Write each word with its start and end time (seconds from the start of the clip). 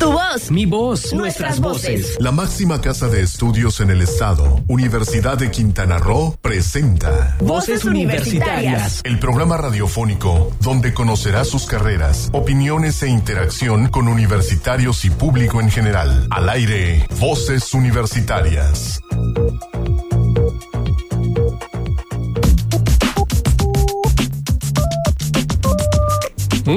Tu 0.00 0.10
voz. 0.10 0.50
Mi 0.50 0.64
voz. 0.64 1.12
Nuestras 1.12 1.60
voces. 1.60 2.16
La 2.18 2.32
máxima 2.32 2.80
casa 2.80 3.08
de 3.08 3.20
estudios 3.20 3.80
en 3.80 3.90
el 3.90 4.00
estado, 4.00 4.62
Universidad 4.66 5.36
de 5.36 5.50
Quintana 5.50 5.98
Roo, 5.98 6.36
presenta 6.40 7.36
Voces 7.40 7.84
Universitarias. 7.84 9.02
el 9.04 9.18
programa 9.18 9.58
radiofónico 9.58 10.56
donde 10.60 10.94
conocerá 10.94 11.44
sus 11.44 11.66
carreras, 11.66 12.30
opiniones 12.32 13.02
e 13.02 13.08
interacción 13.08 13.88
con 13.88 14.08
universitarios 14.08 15.04
y 15.04 15.10
público 15.10 15.60
en 15.60 15.70
general. 15.70 16.26
Al 16.30 16.48
aire, 16.48 17.06
Voces 17.18 17.74
Universitarias. 17.74 19.02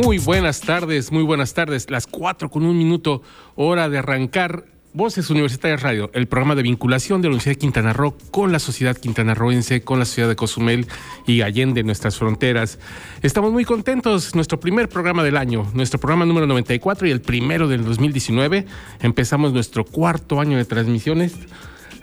Muy 0.02 0.18
buenas 0.18 0.62
tardes, 0.62 1.12
muy 1.12 1.22
buenas 1.22 1.54
tardes. 1.54 1.92
Las 1.92 2.08
cuatro 2.08 2.50
con 2.50 2.66
un 2.66 2.76
minuto, 2.76 3.22
hora 3.56 3.90
de 3.90 4.00
arrancar. 4.00 4.66
Voces 4.96 5.32
Universitarias 5.32 5.82
Radio, 5.82 6.12
el 6.14 6.28
programa 6.28 6.54
de 6.54 6.62
vinculación 6.62 7.20
de 7.22 7.28
la 7.28 7.32
Universidad 7.32 7.56
de 7.56 7.60
Quintana 7.60 7.94
Roo 7.94 8.16
con 8.30 8.52
la 8.52 8.60
sociedad 8.60 8.96
quintanarroense, 8.96 9.84
con 9.84 9.98
la 9.98 10.06
sociedad 10.06 10.30
de 10.30 10.36
Cozumel 10.36 10.86
y 11.26 11.42
allende 11.42 11.84
nuestras 11.84 12.18
fronteras. 12.18 12.78
Estamos 13.24 13.52
muy 13.52 13.66
contentos. 13.66 14.36
Nuestro 14.36 14.60
primer 14.60 14.90
programa 14.90 15.24
del 15.24 15.38
año, 15.38 15.68
nuestro 15.74 16.00
programa 16.00 16.26
número 16.26 16.46
94 16.46 17.08
y 17.08 17.12
el 17.12 17.22
primero 17.22 17.68
del 17.68 17.86
2019. 17.86 18.68
Empezamos 19.00 19.52
nuestro 19.52 19.84
cuarto 19.84 20.40
año 20.40 20.58
de 20.58 20.66
transmisiones. 20.66 21.38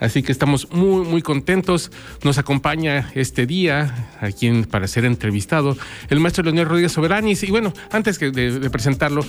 Así 0.00 0.22
que 0.22 0.32
estamos 0.32 0.68
muy, 0.72 1.04
muy 1.06 1.22
contentos. 1.22 1.92
Nos 2.24 2.38
acompaña 2.38 3.10
este 3.14 3.46
día, 3.46 4.08
aquí 4.20 4.46
en- 4.46 4.64
para 4.64 4.88
ser 4.88 5.04
entrevistado, 5.04 5.76
el 6.08 6.18
maestro 6.20 6.42
Leonel 6.42 6.66
Rodríguez 6.66 6.92
Soberanis. 6.92 7.42
Y 7.44 7.50
bueno, 7.50 7.72
antes 7.92 8.18
que 8.18 8.30
de, 8.30 8.58
de 8.58 8.70
presentarlo, 8.70 9.24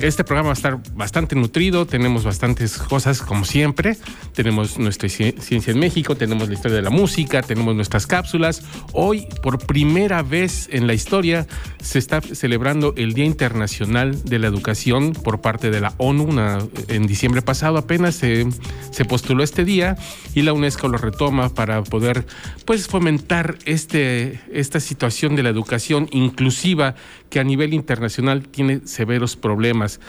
este 0.00 0.22
programa 0.24 0.48
va 0.48 0.52
a 0.52 0.56
estar 0.56 0.78
bastante 0.94 1.34
nutrido. 1.36 1.86
Tenemos 1.86 2.24
bastantes 2.24 2.78
cosas, 2.78 3.20
como 3.22 3.44
siempre. 3.44 3.96
Tenemos 4.34 4.78
nuestra 4.78 5.08
ci- 5.08 5.38
ciencia 5.40 5.72
en 5.72 5.78
México, 5.78 6.14
tenemos 6.16 6.48
la 6.48 6.54
historia 6.54 6.76
de 6.76 6.82
la 6.82 6.90
música, 6.90 7.42
tenemos 7.42 7.74
nuestras 7.74 8.06
cápsulas. 8.06 8.62
Hoy, 8.92 9.26
por 9.42 9.58
primera 9.66 10.22
vez 10.22 10.68
en 10.72 10.86
la 10.86 10.94
historia, 10.94 11.46
se 11.82 11.98
está 11.98 12.20
celebrando 12.20 12.92
el 12.96 13.12
Día 13.14 13.24
Internacional 13.24 14.22
de 14.24 14.38
la 14.38 14.46
Educación 14.48 15.12
por 15.12 15.40
parte 15.40 15.70
de 15.70 15.80
la 15.80 15.94
ONU. 15.98 16.24
Una- 16.24 16.58
en 16.88 17.06
diciembre 17.06 17.42
pasado 17.42 17.78
apenas 17.78 18.14
se, 18.16 18.46
se 18.90 19.04
postuló 19.04 19.42
este 19.44 19.64
día 19.64 19.96
y 20.34 20.42
la 20.42 20.52
UNESCO 20.52 20.88
lo 20.88 20.98
retoma 20.98 21.48
para 21.48 21.82
poder 21.82 22.26
pues 22.64 22.86
fomentar 22.86 23.56
este, 23.64 24.40
esta 24.52 24.80
situación 24.80 25.36
de 25.36 25.42
la 25.42 25.48
educación 25.48 26.08
inclusiva 26.12 26.94
que 27.30 27.40
a 27.40 27.44
nivel 27.44 27.74
internacional 27.74 28.48
tiene 28.48 28.80
severos 28.84 29.36
problemas. 29.36 30.00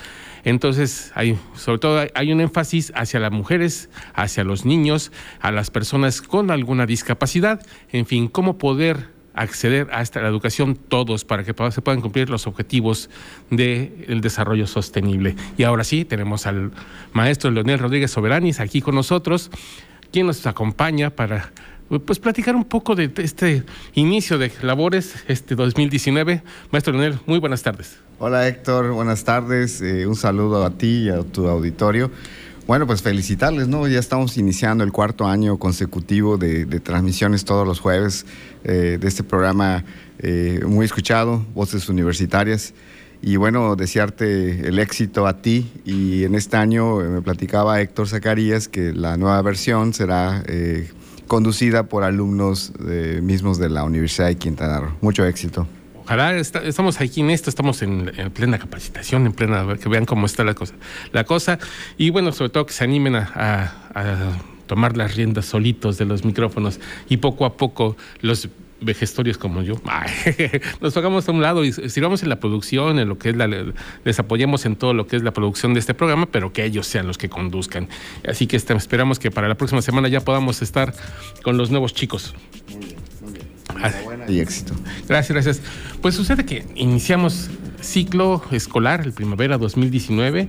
Entonces, 0.45 1.11
hay, 1.15 1.37
sobre 1.55 1.79
todo 1.79 2.05
hay- 2.13 2.31
un 2.31 2.39
énfasis 2.41 2.93
hacia 2.95 3.19
las 3.19 3.31
mujeres, 3.31 3.89
hacia 4.13 4.43
los 4.43 4.65
niños, 4.65 5.11
a 5.41 5.51
las 5.51 5.69
personas 5.69 6.21
con 6.21 6.49
alguna 6.51 6.85
discapacidad, 6.85 7.65
en 7.91 8.05
fin, 8.05 8.27
cómo 8.27 8.57
poder 8.57 9.07
acceder 9.33 9.87
a 9.91 10.01
esta 10.01 10.21
la 10.21 10.27
educación 10.27 10.75
todos 10.75 11.23
para 11.25 11.43
que 11.43 11.53
se 11.71 11.81
puedan 11.81 12.01
cumplir 12.01 12.29
los 12.29 12.45
objetivos 12.47 13.09
del 13.49 14.21
desarrollo 14.21 14.67
sostenible. 14.67 15.35
Y 15.57 15.63
ahora 15.63 15.83
sí, 15.83 16.03
tenemos 16.05 16.45
al 16.45 16.71
maestro 17.13 17.49
Leonel 17.51 17.79
Rodríguez 17.79 18.11
Soberanis 18.11 18.59
aquí 18.59 18.81
con 18.81 18.95
nosotros, 18.95 19.49
quien 20.11 20.27
nos 20.27 20.45
acompaña 20.47 21.09
para 21.09 21.51
pues 22.05 22.19
platicar 22.19 22.55
un 22.55 22.65
poco 22.65 22.95
de 22.95 23.11
este 23.17 23.63
inicio 23.95 24.37
de 24.37 24.51
labores 24.61 25.15
este 25.27 25.55
2019. 25.55 26.43
Maestro 26.71 26.93
Leonel, 26.93 27.19
muy 27.25 27.39
buenas 27.39 27.63
tardes. 27.63 27.97
Hola 28.19 28.47
Héctor, 28.47 28.91
buenas 28.91 29.23
tardes. 29.23 29.81
eh, 29.81 30.05
un 30.05 30.15
saludo 30.15 30.63
a 30.65 30.71
ti 30.71 31.05
y 31.05 31.09
a 31.09 31.23
tu 31.23 31.47
auditorio. 31.47 32.11
Bueno, 32.67 32.85
pues 32.85 33.01
felicitarles, 33.01 33.67
¿no? 33.67 33.87
Ya 33.87 33.97
estamos 33.97 34.37
iniciando 34.37 34.83
el 34.83 34.91
cuarto 34.91 35.25
año 35.25 35.57
consecutivo 35.57 36.37
de, 36.37 36.65
de 36.65 36.79
transmisiones 36.79 37.43
todos 37.43 37.65
los 37.65 37.79
jueves 37.79 38.27
eh, 38.63 38.99
de 39.01 39.07
este 39.07 39.23
programa 39.23 39.83
eh, 40.19 40.59
muy 40.67 40.85
escuchado, 40.85 41.43
Voces 41.55 41.89
Universitarias. 41.89 42.75
Y 43.21 43.35
bueno, 43.35 43.75
desearte 43.75 44.67
el 44.67 44.79
éxito 44.79 45.27
a 45.27 45.41
ti. 45.41 45.69
Y 45.85 46.23
en 46.23 46.35
este 46.35 46.57
año 46.57 47.01
eh, 47.01 47.09
me 47.09 47.21
platicaba 47.21 47.81
Héctor 47.81 48.07
Zacarías 48.07 48.67
que 48.67 48.93
la 48.93 49.17
nueva 49.17 49.41
versión 49.41 49.93
será 49.93 50.43
eh, 50.47 50.89
conducida 51.27 51.83
por 51.83 52.03
alumnos 52.03 52.71
eh, 52.87 53.19
mismos 53.21 53.57
de 53.59 53.69
la 53.69 53.83
Universidad 53.83 54.27
de 54.27 54.35
Quintana 54.37 54.79
Roo. 54.79 54.91
Mucho 55.01 55.25
éxito. 55.25 55.67
Ojalá 56.05 56.37
estamos 56.37 56.99
aquí 57.01 57.21
en 57.21 57.29
esto, 57.29 57.51
estamos 57.51 57.83
en, 57.83 58.11
en 58.17 58.31
plena 58.31 58.57
capacitación, 58.57 59.27
en 59.27 59.33
plena, 59.33 59.63
que 59.79 59.89
vean 59.89 60.05
cómo 60.05 60.25
está 60.25 60.43
la 60.43 60.55
cosa. 60.55 60.73
La 61.11 61.23
cosa 61.23 61.59
y 61.97 62.09
bueno, 62.09 62.31
sobre 62.31 62.49
todo 62.49 62.65
que 62.65 62.73
se 62.73 62.83
animen 62.83 63.15
a- 63.15 63.73
a 63.93 64.37
tomar 64.65 64.97
las 64.97 65.15
riendas 65.15 65.45
solitos 65.45 65.97
de 65.99 66.05
los 66.05 66.25
micrófonos 66.25 66.79
y 67.09 67.17
poco 67.17 67.45
a 67.45 67.57
poco 67.57 67.95
los 68.21 68.49
vejestorios 68.81 69.37
como 69.37 69.61
yo, 69.61 69.75
ay, 69.85 70.09
nos 70.81 70.95
hagamos 70.95 71.27
a 71.27 71.31
un 71.31 71.41
lado 71.41 71.63
y 71.65 71.71
sigamos 71.71 72.23
en 72.23 72.29
la 72.29 72.39
producción, 72.39 72.99
en 72.99 73.09
lo 73.09 73.17
que 73.17 73.29
es 73.29 73.35
la, 73.35 73.47
les 73.47 74.19
apoyemos 74.19 74.65
en 74.65 74.75
todo 74.75 74.93
lo 74.93 75.07
que 75.07 75.15
es 75.15 75.23
la 75.23 75.31
producción 75.31 75.73
de 75.73 75.79
este 75.79 75.93
programa, 75.93 76.27
pero 76.27 76.53
que 76.53 76.63
ellos 76.63 76.87
sean 76.87 77.07
los 77.07 77.17
que 77.17 77.29
conduzcan. 77.29 77.87
Así 78.27 78.47
que 78.47 78.57
este, 78.57 78.73
esperamos 78.75 79.19
que 79.19 79.31
para 79.31 79.47
la 79.47 79.55
próxima 79.55 79.81
semana 79.81 80.07
ya 80.07 80.21
podamos 80.21 80.61
estar 80.61 80.93
con 81.43 81.57
los 81.57 81.71
nuevos 81.71 81.93
chicos. 81.93 82.33
Y 84.27 84.39
éxito. 84.39 84.73
Gracias, 85.07 85.31
gracias. 85.31 85.61
Pues 86.01 86.15
sucede 86.15 86.45
que 86.45 86.65
iniciamos 86.75 87.49
ciclo 87.81 88.41
escolar, 88.51 89.01
el 89.01 89.13
primavera 89.13 89.57
2019, 89.57 90.47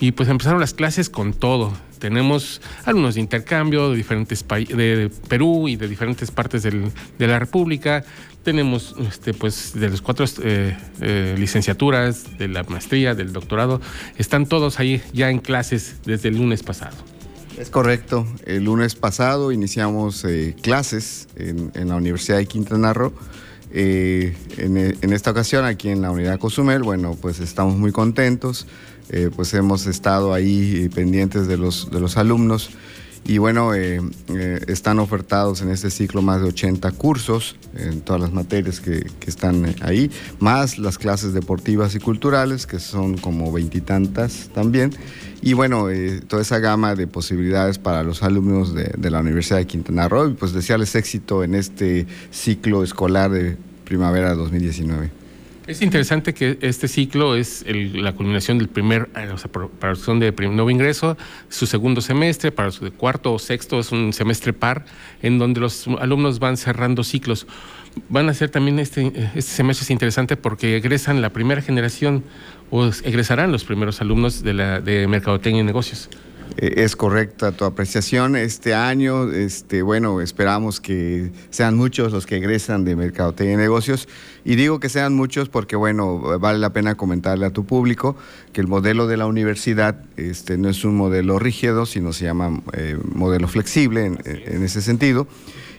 y 0.00 0.12
pues 0.12 0.28
empezaron 0.28 0.60
las 0.60 0.72
clases 0.74 1.10
con 1.10 1.32
todo. 1.32 1.72
Tenemos 1.98 2.62
alumnos 2.86 3.14
de 3.16 3.20
intercambio 3.20 3.90
de 3.90 3.96
diferentes 3.96 4.44
de 4.48 5.10
Perú 5.28 5.68
y 5.68 5.76
de 5.76 5.86
diferentes 5.88 6.30
partes 6.30 6.62
del- 6.62 6.90
de 7.18 7.26
la 7.26 7.38
República. 7.38 8.04
Tenemos, 8.42 8.94
este, 9.06 9.34
pues, 9.34 9.72
de 9.74 9.90
las 9.90 10.00
cuatro 10.00 10.24
eh, 10.42 10.74
eh, 11.02 11.34
licenciaturas, 11.38 12.38
de 12.38 12.48
la 12.48 12.62
maestría, 12.64 13.14
del 13.14 13.34
doctorado, 13.34 13.82
están 14.16 14.46
todos 14.46 14.80
ahí 14.80 15.02
ya 15.12 15.28
en 15.30 15.40
clases 15.40 15.96
desde 16.06 16.30
el 16.30 16.38
lunes 16.38 16.62
pasado. 16.62 16.96
Es 17.58 17.68
correcto. 17.68 18.26
El 18.46 18.64
lunes 18.64 18.94
pasado 18.94 19.52
iniciamos 19.52 20.24
eh, 20.24 20.56
clases 20.62 21.28
en, 21.36 21.70
en 21.74 21.88
la 21.88 21.96
Universidad 21.96 22.38
de 22.38 22.46
Quintana 22.46 22.94
Roo. 22.94 23.12
Eh, 23.72 24.34
en, 24.58 24.76
en 24.76 25.12
esta 25.12 25.30
ocasión, 25.30 25.64
aquí 25.64 25.88
en 25.88 26.02
la 26.02 26.10
unidad 26.10 26.38
Cozumel, 26.38 26.82
bueno, 26.82 27.16
pues 27.20 27.40
estamos 27.40 27.76
muy 27.76 27.92
contentos. 27.92 28.66
Eh, 29.10 29.30
pues 29.34 29.52
hemos 29.54 29.86
estado 29.86 30.32
ahí 30.32 30.84
eh, 30.84 30.90
pendientes 30.94 31.48
de 31.48 31.56
los, 31.56 31.90
de 31.90 32.00
los 32.00 32.16
alumnos. 32.16 32.70
Y 33.22 33.36
bueno, 33.36 33.74
están 33.74 34.98
ofertados 34.98 35.60
en 35.60 35.70
este 35.70 35.90
ciclo 35.90 36.22
más 36.22 36.40
de 36.40 36.48
80 36.48 36.90
cursos 36.92 37.54
en 37.76 38.00
todas 38.00 38.22
las 38.22 38.32
materias 38.32 38.80
que, 38.80 39.04
que 39.20 39.28
están 39.28 39.76
ahí, 39.82 40.10
más 40.38 40.78
las 40.78 40.96
clases 40.96 41.34
deportivas 41.34 41.94
y 41.94 41.98
culturales, 41.98 42.66
que 42.66 42.78
son 42.78 43.18
como 43.18 43.52
veintitantas 43.52 44.48
también. 44.54 44.92
Y 45.42 45.54
bueno, 45.54 45.88
eh, 45.88 46.20
toda 46.26 46.42
esa 46.42 46.58
gama 46.58 46.94
de 46.94 47.06
posibilidades 47.06 47.78
para 47.78 48.02
los 48.02 48.22
alumnos 48.22 48.74
de, 48.74 49.10
la 49.10 49.20
Universidad 49.20 49.58
de 49.58 49.66
Quintana 49.66 50.08
Roo 50.08 50.28
y 50.28 50.34
pues 50.34 50.52
desearles 50.52 50.94
éxito 50.94 51.42
en 51.42 51.54
este 51.54 52.06
ciclo 52.30 52.84
escolar 52.84 53.30
de 53.30 53.56
primavera 53.84 54.34
2019. 54.34 55.10
Es 55.66 55.82
interesante 55.82 56.34
que 56.34 56.58
este 56.62 56.88
ciclo 56.88 57.36
es 57.36 57.64
la 57.66 58.12
culminación 58.12 58.58
del 58.58 58.68
primer, 58.68 59.08
eh, 59.16 59.30
o 59.32 59.38
sea, 59.38 59.50
para 59.50 59.92
los 59.92 60.00
son 60.00 60.18
de 60.18 60.32
nuevo 60.32 60.68
ingreso, 60.68 61.16
su 61.48 61.66
segundo 61.66 62.00
semestre, 62.00 62.50
para 62.50 62.70
su 62.70 62.92
cuarto 62.92 63.32
o 63.32 63.38
sexto 63.38 63.78
es 63.78 63.92
un 63.92 64.12
semestre 64.12 64.52
par, 64.52 64.84
en 65.22 65.38
donde 65.38 65.60
los 65.60 65.86
alumnos 66.00 66.38
van 66.38 66.56
cerrando 66.56 67.04
ciclos. 67.04 67.46
Van 68.08 68.28
a 68.28 68.34
ser 68.34 68.50
también 68.50 68.78
este, 68.78 69.02
eh, 69.06 69.30
este 69.34 69.52
semestre 69.52 69.84
es 69.84 69.90
interesante 69.90 70.36
porque 70.36 70.76
egresan 70.76 71.20
la 71.22 71.30
primera 71.30 71.60
generación 71.60 72.24
o 72.70 72.86
es- 72.86 73.02
egresarán 73.04 73.50
los 73.52 73.64
primeros 73.64 74.00
alumnos 74.00 74.42
de, 74.42 74.54
la, 74.54 74.80
de 74.80 75.06
Mercadotecnia 75.08 75.62
y 75.62 75.64
Negocios. 75.64 76.08
Eh, 76.56 76.74
Es 76.84 76.94
correcta 76.96 77.52
tu 77.52 77.64
apreciación. 77.64 78.36
Este 78.36 78.74
año, 78.74 79.30
este, 79.32 79.82
bueno, 79.82 80.20
esperamos 80.20 80.80
que 80.80 81.32
sean 81.50 81.76
muchos 81.76 82.12
los 82.12 82.26
que 82.26 82.36
egresan 82.36 82.84
de 82.84 82.94
Mercadotecnia 82.96 83.54
y 83.54 83.56
Negocios. 83.56 84.08
Y 84.44 84.54
digo 84.56 84.78
que 84.80 84.88
sean 84.88 85.14
muchos 85.14 85.48
porque, 85.48 85.74
bueno, 85.76 86.18
vale 86.40 86.58
la 86.58 86.72
pena 86.72 86.96
comentarle 86.96 87.46
a 87.46 87.50
tu 87.50 87.64
público 87.66 88.16
que 88.52 88.60
el 88.60 88.68
modelo 88.68 89.06
de 89.08 89.16
la 89.16 89.26
universidad 89.26 90.00
este, 90.16 90.58
no 90.58 90.68
es 90.68 90.84
un 90.84 90.96
modelo 90.96 91.38
rígido, 91.40 91.86
sino 91.86 92.12
se 92.12 92.24
llama 92.24 92.60
eh, 92.72 92.96
modelo 93.14 93.46
flexible 93.48 94.06
en 94.24 94.62
ese 94.64 94.80
sentido. 94.80 95.26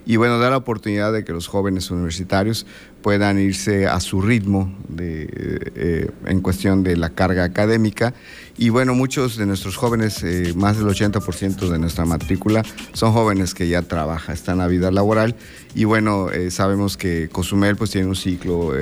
Y 0.05 0.15
bueno, 0.15 0.39
da 0.39 0.49
la 0.49 0.57
oportunidad 0.57 1.13
de 1.13 1.23
que 1.23 1.31
los 1.31 1.47
jóvenes 1.47 1.91
universitarios 1.91 2.65
puedan 3.01 3.39
irse 3.39 3.87
a 3.87 3.99
su 3.99 4.21
ritmo 4.21 4.75
de, 4.87 5.27
eh, 5.75 6.11
en 6.25 6.41
cuestión 6.41 6.83
de 6.83 6.97
la 6.97 7.09
carga 7.09 7.43
académica. 7.43 8.13
Y 8.57 8.69
bueno, 8.69 8.93
muchos 8.93 9.37
de 9.37 9.45
nuestros 9.45 9.75
jóvenes, 9.75 10.23
eh, 10.23 10.53
más 10.55 10.77
del 10.77 10.87
80% 10.87 11.69
de 11.69 11.79
nuestra 11.79 12.05
matrícula, 12.05 12.63
son 12.93 13.13
jóvenes 13.13 13.53
que 13.53 13.67
ya 13.67 13.81
trabajan, 13.81 14.35
están 14.35 14.61
a 14.61 14.67
vida 14.67 14.91
laboral. 14.91 15.35
Y 15.73 15.85
bueno, 15.85 16.29
eh, 16.31 16.51
sabemos 16.51 16.97
que 16.97 17.29
Cozumel 17.31 17.75
pues 17.75 17.91
tiene 17.91 18.07
un 18.07 18.15
ciclo 18.15 18.73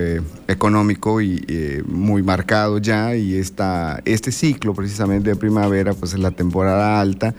económico 0.48 1.21
y 1.21 1.83
muy 1.86 2.24
marcado 2.24 2.80
ya 2.80 3.16
y 3.16 3.36
esta, 3.36 4.01
este 4.06 4.31
ciclo 4.31 4.74
precisamente 4.74 5.30
de 5.30 5.36
primavera 5.36 5.94
pues 5.94 6.13
es 6.13 6.19
la 6.19 6.31
temporada 6.31 7.00
alta 7.00 7.33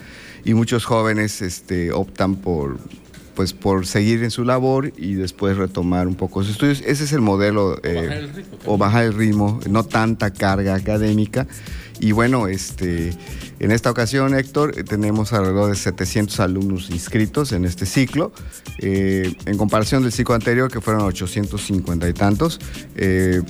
y 0.44 0.55
muchos 0.55 0.85
jóvenes 0.85 1.43
este, 1.43 1.93
optan 1.93 2.37
por 2.37 2.79
pues 3.35 3.53
por 3.53 3.87
seguir 3.87 4.23
en 4.23 4.31
su 4.31 4.44
labor 4.44 4.93
y 4.97 5.15
después 5.15 5.56
retomar 5.56 6.09
un 6.09 6.15
poco 6.15 6.43
sus 6.43 6.53
estudios. 6.53 6.82
Ese 6.87 7.05
es 7.05 7.12
el 7.12 7.21
modelo, 7.21 7.79
eh, 7.82 8.29
o 8.67 8.77
bajar 8.77 9.05
el 9.05 9.15
ritmo, 9.15 9.61
no 9.69 9.85
tanta 9.85 10.31
carga 10.32 10.75
académica. 10.75 11.47
Y 12.00 12.12
bueno, 12.12 12.49
este, 12.49 13.12
en 13.60 13.72
esta 13.72 13.90
ocasión, 13.90 14.34
Héctor, 14.34 14.72
eh, 14.78 14.84
tenemos 14.84 15.34
alrededor 15.34 15.68
de 15.68 15.76
700 15.76 16.40
alumnos 16.40 16.88
inscritos 16.88 17.52
en 17.52 17.66
este 17.66 17.84
ciclo, 17.84 18.32
eh, 18.78 19.34
en 19.44 19.58
comparación 19.58 20.02
del 20.02 20.12
ciclo 20.12 20.34
anterior, 20.34 20.72
que 20.72 20.80
fueron 20.80 21.02
850 21.02 22.08
y 22.08 22.12
tantos, 22.14 22.58
eh, 22.96 23.42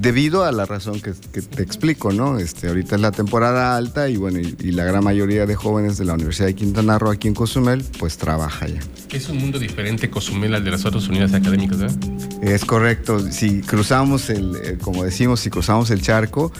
debido 0.00 0.42
a 0.42 0.50
la 0.50 0.66
razón 0.66 1.00
que, 1.00 1.12
te 1.12 1.62
explico, 1.62 2.12
¿no? 2.12 2.40
Este, 2.40 2.66
ahorita 2.66 2.96
es 2.96 3.00
la 3.00 3.12
temporada 3.12 3.76
alta 3.76 4.08
y 4.08 4.16
bueno, 4.16 4.40
y, 4.40 4.72
la 4.72 4.84
gran 4.84 5.04
mayoría 5.04 5.46
de 5.46 5.54
jóvenes 5.54 5.96
de 5.96 6.04
la 6.04 6.14
Universidad 6.14 6.48
de 6.48 6.54
Quintana 6.54 6.98
Roo 6.98 7.10
aquí 7.10 7.28
en 7.28 7.34
Cozumel, 7.34 7.84
pues 8.00 8.18
trabaja 8.18 8.66
ya. 8.66 8.80
Es 9.12 9.28
un 9.28 9.38
mundo 9.38 9.60
diferente 9.60 10.10
Cozumel 10.10 10.56
al 10.56 10.64
de 10.64 10.72
las 10.72 10.84
otras 10.84 11.06
unidades 11.06 11.34
académicas, 11.34 11.78
¿verdad? 11.78 11.96
Es 12.42 12.64
correcto. 12.64 13.20
Si 13.30 13.60
cruzamos 13.60 14.28
el, 14.28 14.78
como 14.82 15.04
decimos, 15.04 15.38
si 15.38 15.50
cruzamos 15.50 15.90
el 15.90 16.02
charco, 16.02 16.52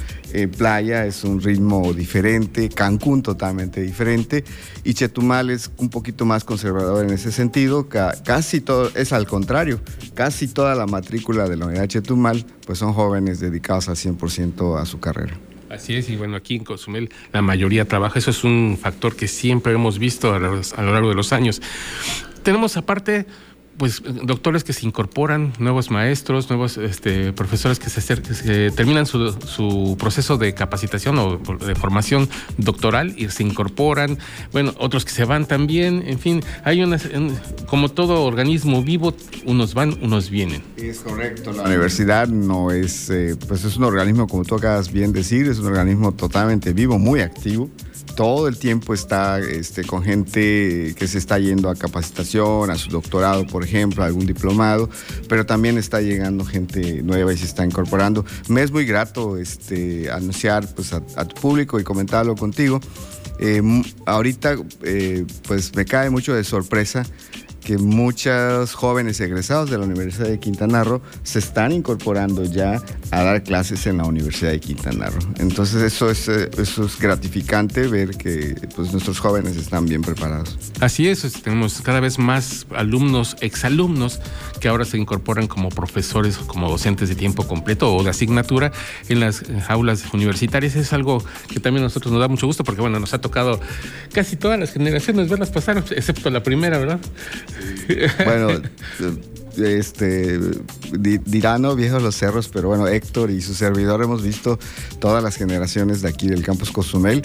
playa 0.56 1.06
es 1.06 1.24
un 1.24 1.40
ritmo 1.40 1.92
diferente, 1.94 2.68
Cancún 2.76 3.22
totalmente 3.22 3.80
diferente 3.80 4.44
y 4.84 4.94
Chetumal 4.94 5.50
es 5.50 5.72
un 5.78 5.88
poquito 5.88 6.24
más 6.24 6.44
conservador 6.44 7.04
en 7.04 7.12
ese 7.12 7.32
sentido, 7.32 7.88
casi 7.88 8.60
todo, 8.60 8.92
es 8.94 9.12
al 9.12 9.26
contrario, 9.26 9.80
casi 10.14 10.46
toda 10.46 10.76
la 10.76 10.86
matrícula 10.86 11.48
de 11.48 11.56
la 11.56 11.66
unidad 11.66 11.88
Chetumal 11.88 12.46
pues 12.64 12.78
son 12.78 12.92
jóvenes 12.92 13.40
dedicados 13.40 13.88
al 13.88 13.96
100% 13.96 14.80
a 14.80 14.86
su 14.86 15.00
carrera. 15.00 15.36
Así 15.68 15.96
es, 15.96 16.08
y 16.08 16.16
bueno, 16.16 16.36
aquí 16.36 16.54
en 16.54 16.64
Cozumel 16.64 17.10
la 17.32 17.42
mayoría 17.42 17.86
trabaja, 17.86 18.18
eso 18.18 18.30
es 18.30 18.44
un 18.44 18.78
factor 18.80 19.16
que 19.16 19.26
siempre 19.26 19.72
hemos 19.72 19.98
visto 19.98 20.32
a 20.32 20.38
lo, 20.38 20.60
largo 20.92 21.08
de 21.08 21.14
los 21.14 21.32
años. 21.32 21.60
Tenemos 22.44 22.76
aparte 22.76 23.26
pues 23.78 24.02
doctores 24.22 24.64
que 24.64 24.72
se 24.72 24.86
incorporan, 24.86 25.52
nuevos 25.58 25.90
maestros, 25.90 26.48
nuevos 26.48 26.78
este, 26.78 27.32
profesores 27.32 27.78
que 27.78 27.90
se, 27.90 28.70
terminan 28.70 29.06
su, 29.06 29.96
proceso 29.98 30.38
de 30.38 30.54
capacitación 30.54 31.18
o 31.18 31.38
de 31.38 31.74
formación 31.74 32.28
doctoral 32.58 33.14
y 33.16 33.28
se 33.28 33.42
incorporan, 33.42 34.18
bueno, 34.52 34.74
otros 34.78 35.04
que 35.04 35.10
se 35.10 35.24
van 35.24 35.46
también, 35.46 36.02
en 36.06 36.18
fin, 36.18 36.42
hay 36.64 36.82
una, 36.82 36.98
como 37.66 37.88
todo 37.88 38.24
organismo 38.24 38.82
vivo, 38.82 39.14
unos 39.44 39.74
van, 39.74 39.98
unos 40.02 40.30
vienen. 40.30 40.62
Es 40.76 41.00
correcto, 41.00 41.52
la 41.52 41.64
universidad 41.64 42.28
no 42.28 42.70
es, 42.70 43.10
eh, 43.10 43.36
pues 43.46 43.64
es 43.64 43.76
un 43.76 43.84
organismo, 43.84 44.26
como 44.26 44.44
tú 44.44 44.54
acabas 44.54 44.90
bien 44.90 45.12
decir, 45.12 45.46
es 45.48 45.58
un 45.58 45.66
organismo 45.66 46.12
totalmente 46.12 46.72
vivo, 46.72 46.98
muy 46.98 47.20
activo 47.20 47.70
todo 48.14 48.48
el 48.48 48.58
tiempo 48.58 48.94
está 48.94 49.38
este, 49.38 49.84
con 49.84 50.02
gente 50.02 50.94
que 50.96 51.06
se 51.06 51.18
está 51.18 51.38
yendo 51.38 51.68
a 51.68 51.74
capacitación, 51.74 52.70
a 52.70 52.76
su 52.76 52.90
doctorado, 52.90 53.46
por 53.46 53.64
ejemplo, 53.64 54.02
a 54.02 54.06
algún 54.06 54.26
diplomado, 54.26 54.88
pero 55.28 55.46
también 55.46 55.78
está 55.78 56.00
llegando 56.00 56.44
gente 56.44 57.02
nueva 57.02 57.32
y 57.32 57.36
se 57.36 57.44
está 57.44 57.64
incorporando. 57.64 58.24
Me 58.48 58.62
es 58.62 58.70
muy 58.70 58.86
grato 58.86 59.36
este, 59.36 60.10
anunciar 60.10 60.74
pues, 60.74 60.92
a, 60.92 61.00
tu 61.00 61.40
público 61.40 61.78
y 61.78 61.84
comentarlo 61.84 62.34
contigo. 62.36 62.80
Eh, 63.38 63.62
ahorita 64.06 64.56
eh, 64.82 65.26
pues 65.46 65.74
me 65.74 65.84
cae 65.84 66.08
mucho 66.08 66.34
de 66.34 66.42
sorpresa 66.42 67.04
que 67.66 67.78
muchos 67.78 68.74
jóvenes 68.74 69.18
egresados 69.20 69.68
de 69.70 69.76
la 69.76 69.84
Universidad 69.84 70.28
de 70.28 70.38
Quintana 70.38 70.84
Roo 70.84 71.02
se 71.24 71.40
están 71.40 71.72
incorporando 71.72 72.44
ya 72.44 72.80
a 73.10 73.22
dar 73.22 73.42
clases 73.42 73.86
en 73.86 73.98
la 73.98 74.04
Universidad 74.04 74.50
de 74.50 74.60
Quintana 74.60 75.06
Roo. 75.06 75.20
Entonces 75.38 75.82
eso 75.82 76.10
es, 76.10 76.28
eh, 76.28 76.50
eso 76.58 76.86
es 76.86 76.98
gratificante 76.98 77.86
ver 77.86 78.10
que 78.10 78.54
pues, 78.74 78.92
nuestros 78.92 79.18
jóvenes 79.18 79.56
están 79.56 79.86
bien 79.86 80.02
preparados. 80.02 80.58
Así 80.80 81.08
es, 81.08 81.20
tenemos 81.42 81.80
cada 81.82 82.00
vez 82.00 82.18
más 82.18 82.66
alumnos, 82.74 83.36
exalumnos, 83.40 84.20
que 84.60 84.68
ahora 84.68 84.84
se 84.84 84.98
incorporan 84.98 85.46
como 85.46 85.68
profesores, 85.68 86.36
como 86.36 86.68
docentes 86.68 87.08
de 87.08 87.14
tiempo 87.14 87.46
completo 87.46 87.94
o 87.94 88.02
de 88.02 88.10
asignatura 88.10 88.72
en 89.08 89.20
las 89.20 89.42
aulas 89.68 90.02
universitarias. 90.12 90.76
Es 90.76 90.92
algo 90.92 91.24
que 91.48 91.60
también 91.60 91.84
a 91.84 91.86
nosotros 91.86 92.12
nos 92.12 92.20
da 92.20 92.28
mucho 92.28 92.46
gusto 92.46 92.64
porque, 92.64 92.80
bueno, 92.80 92.98
nos 92.98 93.14
ha 93.14 93.20
tocado 93.20 93.60
casi 94.12 94.36
todas 94.36 94.58
las 94.58 94.72
generaciones 94.72 95.28
verlas 95.28 95.50
pasar, 95.50 95.78
excepto 95.78 96.30
la 96.30 96.42
primera, 96.42 96.78
¿verdad? 96.78 97.00
Bueno, 98.24 98.48
este 99.58 100.38
dirán 100.90 101.62
viejos 101.76 102.02
los 102.02 102.16
cerros, 102.16 102.48
pero 102.48 102.68
bueno, 102.68 102.86
Héctor 102.86 103.30
y 103.30 103.40
su 103.40 103.54
servidor 103.54 104.02
hemos 104.02 104.22
visto 104.22 104.58
todas 104.98 105.22
las 105.22 105.36
generaciones 105.36 106.02
de 106.02 106.08
aquí 106.08 106.28
del 106.28 106.42
campus 106.42 106.70
Cozumel, 106.70 107.22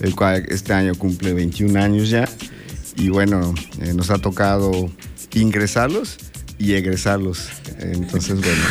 el 0.00 0.14
cual 0.14 0.44
este 0.48 0.72
año 0.72 0.94
cumple 0.94 1.34
21 1.34 1.78
años 1.80 2.10
ya. 2.10 2.28
Y 2.96 3.08
bueno, 3.08 3.54
eh, 3.80 3.94
nos 3.94 4.10
ha 4.10 4.18
tocado 4.18 4.90
ingresarlos 5.32 6.29
y 6.60 6.74
egresarlos. 6.74 7.48
Entonces, 7.78 8.38
bueno, 8.38 8.62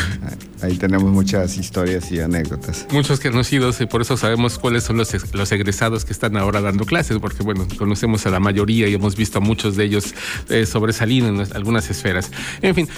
ahí 0.62 0.76
tenemos 0.76 1.10
muchas 1.10 1.58
historias 1.58 2.10
y 2.12 2.20
anécdotas. 2.20 2.86
Muchos 2.92 3.18
conocidos 3.18 3.80
y 3.80 3.86
por 3.86 4.02
eso 4.02 4.16
sabemos 4.16 4.58
cuáles 4.58 4.84
son 4.84 4.96
los, 4.96 5.12
los 5.34 5.50
egresados 5.50 6.04
que 6.04 6.12
están 6.12 6.36
ahora 6.36 6.60
dando 6.60 6.86
clases, 6.86 7.18
porque 7.18 7.42
bueno, 7.42 7.66
conocemos 7.76 8.24
a 8.26 8.30
la 8.30 8.38
mayoría 8.38 8.86
y 8.86 8.94
hemos 8.94 9.16
visto 9.16 9.38
a 9.38 9.40
muchos 9.40 9.76
de 9.76 9.84
ellos 9.84 10.14
eh, 10.48 10.66
sobresalir 10.66 11.24
en 11.24 11.40
algunas 11.52 11.90
esferas. 11.90 12.30
En 12.62 12.76
fin, 12.76 12.88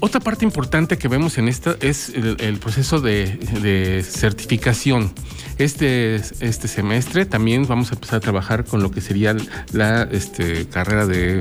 otra 0.00 0.20
parte 0.20 0.44
importante 0.44 0.98
que 0.98 1.06
vemos 1.06 1.38
en 1.38 1.46
esta 1.46 1.76
es 1.80 2.08
el, 2.08 2.58
proceso 2.58 3.00
de, 3.00 4.04
certificación. 4.04 5.12
Este, 5.58 6.16
este 6.16 6.68
semestre 6.68 7.26
también 7.26 7.66
vamos 7.66 7.90
a 7.90 7.94
empezar 7.94 8.16
a 8.16 8.20
trabajar 8.20 8.64
con 8.64 8.82
lo 8.82 8.90
que 8.90 9.00
sería 9.00 9.36
la 9.72 10.02
este, 10.10 10.66
carrera 10.66 11.06
de 11.06 11.40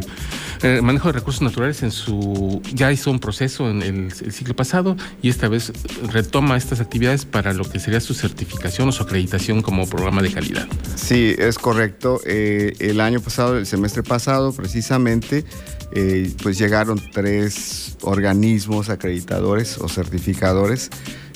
eh, 0.63 0.81
manejo 0.81 1.08
de 1.08 1.13
recursos 1.13 1.42
naturales. 1.42 1.81
En 1.84 1.92
su 1.92 2.62
ya 2.74 2.92
hizo 2.92 3.12
un 3.12 3.19
proceso 3.19 3.69
en 3.69 3.81
el, 3.81 4.12
ciclo 4.12 4.56
pasado 4.56 4.96
y 5.22 5.30
esta 5.30 5.48
vez 5.48 5.72
retoma 6.12 6.58
estas 6.58 6.80
actividades 6.81 7.25
para 7.25 7.54
lo 7.54 7.63
que 7.69 7.80
sería 7.80 8.00
su 8.00 8.13
certificación 8.13 8.90
o 8.90 8.92
su 8.92 9.04
acreditación 9.04 9.62
como 9.62 9.88
programa 9.88 10.22
de 10.22 10.31
calidad. 10.31 10.68
Sí, 10.96 11.36
es 11.38 11.58
correcto. 11.58 12.19
Eh, 12.25 12.74
el 12.80 13.02
año 13.02 13.22
pasado, 13.22 13.58
el 13.58 13.66
semestre 13.66 14.04
pasado, 14.04 14.54
precisamente 14.54 15.46
eh, 15.94 16.32
pues 16.42 16.58
llegaron 16.58 17.02
tres 17.12 17.98
organismos 18.02 18.90
acreditadores 18.90 19.78
o 19.78 19.90
certificadores 19.90 20.90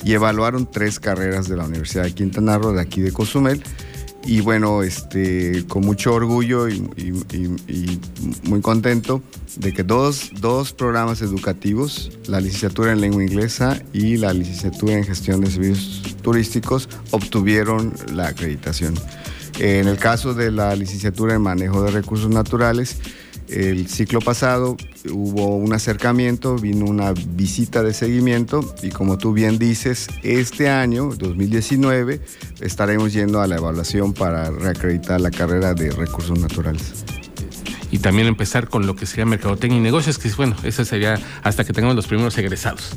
y 0.04 0.12
evaluaron 0.12 0.70
tres 0.70 1.00
carreras 1.00 1.48
de 1.48 1.56
la 1.56 1.64
Universidad 1.64 2.04
de 2.04 2.14
Quintana 2.14 2.58
Roo, 2.58 2.72
de 2.72 2.80
aquí 2.80 3.00
de 3.00 3.12
Cozumel. 3.12 3.62
Y 4.24 4.40
bueno, 4.40 4.82
este, 4.82 5.64
con 5.68 5.84
mucho 5.84 6.12
orgullo 6.12 6.68
y, 6.68 6.80
muy 8.42 8.60
contento 8.60 9.22
de 9.56 9.72
que 9.72 9.84
dos, 9.84 10.32
dos, 10.40 10.72
programas 10.72 11.22
educativos, 11.22 12.10
la 12.26 12.40
licenciatura 12.40 12.92
en 12.92 13.00
lengua 13.00 13.22
inglesa 13.22 13.80
y 13.92 14.16
la 14.16 14.32
licenciatura 14.32 14.94
en 14.94 15.04
gestión 15.04 15.42
de 15.42 15.50
servicios 15.50 16.16
turísticos, 16.22 16.88
obtuvieron 17.12 17.94
la 18.12 18.28
acreditación. 18.28 18.94
En 19.60 19.86
el 19.86 19.96
caso 19.96 20.34
de 20.34 20.50
la 20.50 20.74
licenciatura 20.74 21.34
en 21.34 21.42
manejo 21.42 21.82
de 21.82 21.92
recursos 21.92 22.28
naturales, 22.28 22.98
el 23.48 23.88
ciclo 23.88 24.20
pasado 24.20 24.76
hubo 25.10 25.56
un 25.56 25.72
acercamiento, 25.72 26.56
vino 26.56 26.84
una 26.86 27.12
visita 27.12 27.82
de 27.82 27.94
seguimiento 27.94 28.74
y 28.82 28.90
como 28.90 29.18
tú 29.18 29.32
bien 29.32 29.58
dices, 29.58 30.08
este 30.22 30.68
año, 30.68 31.10
2019, 31.16 32.20
estaremos 32.60 33.12
yendo 33.12 33.40
a 33.40 33.46
la 33.46 33.56
evaluación 33.56 34.12
para 34.12 34.50
reacreditar 34.50 35.20
la 35.20 35.30
carrera 35.30 35.74
de 35.74 35.90
recursos 35.90 36.38
naturales. 36.38 37.04
Y 37.90 37.98
también 37.98 38.26
empezar 38.26 38.68
con 38.68 38.86
lo 38.86 38.96
que 38.96 39.06
sería 39.06 39.26
mercadotecnia 39.26 39.78
y 39.78 39.82
negocios, 39.82 40.18
que 40.18 40.28
es 40.28 40.36
bueno, 40.36 40.56
eso 40.64 40.84
sería 40.84 41.20
hasta 41.42 41.64
que 41.64 41.72
tengamos 41.72 41.96
los 41.96 42.06
primeros 42.06 42.36
egresados 42.38 42.96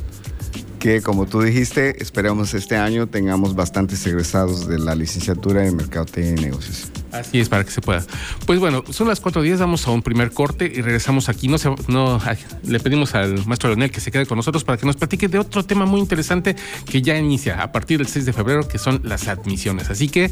que 0.80 1.02
como 1.02 1.26
tú 1.26 1.42
dijiste, 1.42 2.02
esperemos 2.02 2.54
este 2.54 2.74
año 2.74 3.06
tengamos 3.06 3.54
bastantes 3.54 4.04
egresados 4.06 4.66
de 4.66 4.78
la 4.78 4.94
licenciatura 4.94 5.66
en 5.66 5.76
Mercadotecnia 5.76 6.32
y 6.32 6.44
Negocios. 6.46 6.90
Así 7.12 7.40
es, 7.40 7.48
para 7.48 7.64
que 7.64 7.70
se 7.70 7.80
pueda. 7.80 8.04
Pues 8.46 8.60
bueno, 8.60 8.84
son 8.90 9.08
las 9.08 9.20
cuatro 9.20 9.42
días, 9.42 9.60
vamos 9.60 9.86
a 9.86 9.90
un 9.90 10.02
primer 10.02 10.30
corte 10.32 10.70
y 10.72 10.80
regresamos 10.80 11.28
aquí. 11.28 11.48
No, 11.48 11.56
no 11.88 12.20
Le 12.64 12.80
pedimos 12.80 13.14
al 13.14 13.46
maestro 13.46 13.68
Leonel 13.70 13.90
que 13.90 14.00
se 14.00 14.10
quede 14.10 14.26
con 14.26 14.36
nosotros 14.36 14.64
para 14.64 14.78
que 14.78 14.86
nos 14.86 14.96
platique 14.96 15.28
de 15.28 15.38
otro 15.38 15.64
tema 15.64 15.86
muy 15.86 16.00
interesante 16.00 16.56
que 16.86 17.02
ya 17.02 17.16
inicia 17.18 17.62
a 17.62 17.72
partir 17.72 17.98
del 17.98 18.06
6 18.06 18.26
de 18.26 18.32
febrero, 18.32 18.68
que 18.68 18.78
son 18.78 19.00
las 19.04 19.28
admisiones. 19.28 19.90
Así 19.90 20.08
que 20.08 20.30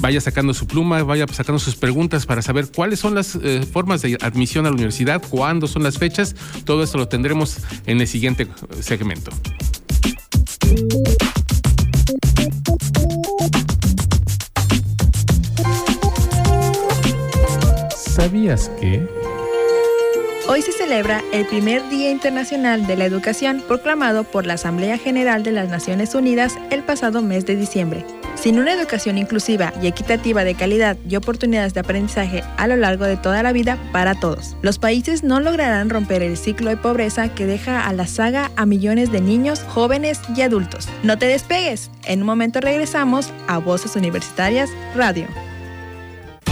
vaya 0.00 0.20
sacando 0.20 0.54
su 0.54 0.66
pluma, 0.66 1.02
vaya 1.02 1.26
sacando 1.28 1.58
sus 1.58 1.76
preguntas 1.76 2.26
para 2.26 2.42
saber 2.42 2.70
cuáles 2.74 3.00
son 3.00 3.14
las 3.14 3.38
eh, 3.42 3.66
formas 3.70 4.02
de 4.02 4.18
admisión 4.20 4.66
a 4.66 4.70
la 4.70 4.74
universidad, 4.74 5.22
cuándo 5.28 5.66
son 5.66 5.82
las 5.82 5.98
fechas. 5.98 6.34
Todo 6.64 6.82
esto 6.82 6.98
lo 6.98 7.08
tendremos 7.08 7.58
en 7.86 8.00
el 8.00 8.08
siguiente 8.08 8.48
segmento. 8.80 9.30
¿Sabías 18.16 18.70
que? 18.80 19.06
Hoy 20.48 20.62
se 20.62 20.72
celebra 20.72 21.22
el 21.34 21.44
primer 21.44 21.86
Día 21.90 22.10
Internacional 22.10 22.86
de 22.86 22.96
la 22.96 23.04
Educación 23.04 23.62
proclamado 23.68 24.24
por 24.24 24.46
la 24.46 24.54
Asamblea 24.54 24.96
General 24.96 25.42
de 25.42 25.52
las 25.52 25.68
Naciones 25.68 26.14
Unidas 26.14 26.54
el 26.70 26.82
pasado 26.82 27.20
mes 27.20 27.44
de 27.44 27.56
diciembre. 27.56 28.06
Sin 28.34 28.58
una 28.58 28.72
educación 28.72 29.18
inclusiva 29.18 29.74
y 29.82 29.86
equitativa 29.86 30.44
de 30.44 30.54
calidad 30.54 30.96
y 31.06 31.16
oportunidades 31.16 31.74
de 31.74 31.80
aprendizaje 31.80 32.42
a 32.56 32.66
lo 32.66 32.76
largo 32.76 33.04
de 33.04 33.18
toda 33.18 33.42
la 33.42 33.52
vida 33.52 33.76
para 33.92 34.18
todos, 34.18 34.56
los 34.62 34.78
países 34.78 35.22
no 35.22 35.38
lograrán 35.38 35.90
romper 35.90 36.22
el 36.22 36.38
ciclo 36.38 36.70
de 36.70 36.78
pobreza 36.78 37.34
que 37.34 37.44
deja 37.44 37.86
a 37.86 37.92
la 37.92 38.06
saga 38.06 38.50
a 38.56 38.64
millones 38.64 39.12
de 39.12 39.20
niños, 39.20 39.62
jóvenes 39.68 40.22
y 40.34 40.40
adultos. 40.40 40.88
No 41.02 41.18
te 41.18 41.26
despegues, 41.26 41.90
en 42.06 42.20
un 42.20 42.26
momento 42.26 42.60
regresamos 42.60 43.30
a 43.46 43.58
Voces 43.58 43.94
Universitarias 43.94 44.70
Radio. 44.94 45.26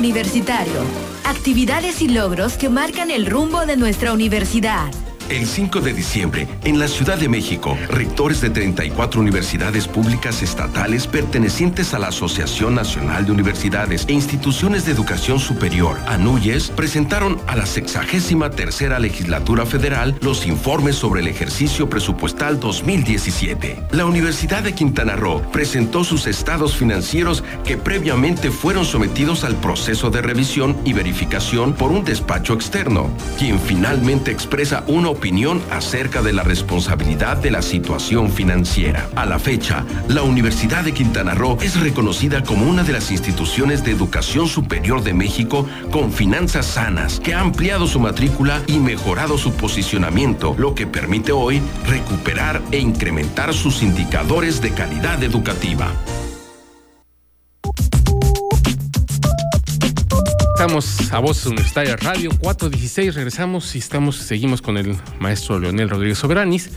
Universitario. 0.00 0.80
Actividades 1.26 2.00
y 2.00 2.08
logros 2.08 2.56
que 2.56 2.70
marcan 2.70 3.10
el 3.10 3.26
rumbo 3.26 3.66
de 3.66 3.76
nuestra 3.76 4.14
universidad. 4.14 4.90
El 5.30 5.46
5 5.46 5.80
de 5.80 5.92
diciembre, 5.92 6.48
en 6.64 6.80
la 6.80 6.88
Ciudad 6.88 7.16
de 7.16 7.28
México, 7.28 7.78
rectores 7.88 8.40
de 8.40 8.50
34 8.50 9.20
universidades 9.20 9.86
públicas 9.86 10.42
estatales 10.42 11.06
pertenecientes 11.06 11.94
a 11.94 12.00
la 12.00 12.08
Asociación 12.08 12.74
Nacional 12.74 13.26
de 13.26 13.30
Universidades 13.30 14.06
e 14.08 14.12
Instituciones 14.12 14.86
de 14.86 14.90
Educación 14.92 15.38
Superior, 15.38 15.98
ANUYES, 16.08 16.70
presentaron 16.70 17.40
a 17.46 17.54
la 17.54 17.64
63 17.64 18.56
tercera 18.56 18.98
legislatura 18.98 19.66
federal 19.66 20.16
los 20.20 20.46
informes 20.46 20.96
sobre 20.96 21.20
el 21.20 21.28
ejercicio 21.28 21.88
presupuestal 21.88 22.58
2017. 22.58 23.84
La 23.92 24.06
Universidad 24.06 24.64
de 24.64 24.74
Quintana 24.74 25.14
Roo 25.14 25.42
presentó 25.52 26.02
sus 26.02 26.26
estados 26.26 26.74
financieros 26.76 27.44
que 27.64 27.76
previamente 27.76 28.50
fueron 28.50 28.84
sometidos 28.84 29.44
al 29.44 29.54
proceso 29.54 30.10
de 30.10 30.22
revisión 30.22 30.76
y 30.84 30.92
verificación 30.92 31.74
por 31.74 31.92
un 31.92 32.04
despacho 32.04 32.54
externo, 32.54 33.10
quien 33.38 33.60
finalmente 33.60 34.32
expresa 34.32 34.82
una 34.88 35.19
opinión 35.20 35.60
acerca 35.70 36.22
de 36.22 36.32
la 36.32 36.42
responsabilidad 36.42 37.36
de 37.36 37.50
la 37.50 37.60
situación 37.60 38.30
financiera. 38.30 39.10
A 39.16 39.26
la 39.26 39.38
fecha, 39.38 39.84
la 40.08 40.22
Universidad 40.22 40.82
de 40.82 40.94
Quintana 40.94 41.34
Roo 41.34 41.58
es 41.60 41.78
reconocida 41.78 42.42
como 42.42 42.64
una 42.64 42.84
de 42.84 42.94
las 42.94 43.10
instituciones 43.10 43.84
de 43.84 43.90
educación 43.90 44.48
superior 44.48 45.02
de 45.02 45.12
México 45.12 45.68
con 45.90 46.10
finanzas 46.10 46.64
sanas, 46.64 47.20
que 47.20 47.34
ha 47.34 47.40
ampliado 47.40 47.86
su 47.86 48.00
matrícula 48.00 48.62
y 48.66 48.78
mejorado 48.78 49.36
su 49.36 49.52
posicionamiento, 49.52 50.54
lo 50.56 50.74
que 50.74 50.86
permite 50.86 51.32
hoy 51.32 51.60
recuperar 51.86 52.62
e 52.72 52.78
incrementar 52.78 53.52
sus 53.52 53.82
indicadores 53.82 54.62
de 54.62 54.70
calidad 54.70 55.22
educativa. 55.22 55.92
Estamos 60.60 61.10
a 61.10 61.20
Voces 61.20 61.46
Universitaria 61.46 61.96
Radio 61.96 62.28
416. 62.38 63.14
Regresamos 63.14 63.74
y 63.74 63.78
estamos, 63.78 64.16
seguimos 64.16 64.60
con 64.60 64.76
el 64.76 64.94
maestro 65.18 65.58
Leonel 65.58 65.88
Rodríguez 65.88 66.18
Soberanis, 66.18 66.68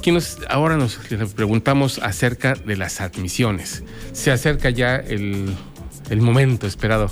quien 0.00 0.16
ahora 0.48 0.76
nos 0.76 0.94
preguntamos 1.34 1.98
acerca 1.98 2.54
de 2.54 2.76
las 2.76 3.00
admisiones. 3.00 3.82
Se 4.12 4.30
acerca 4.30 4.70
ya 4.70 4.94
el, 4.94 5.56
el 6.10 6.20
momento 6.20 6.66
esperado. 6.66 7.10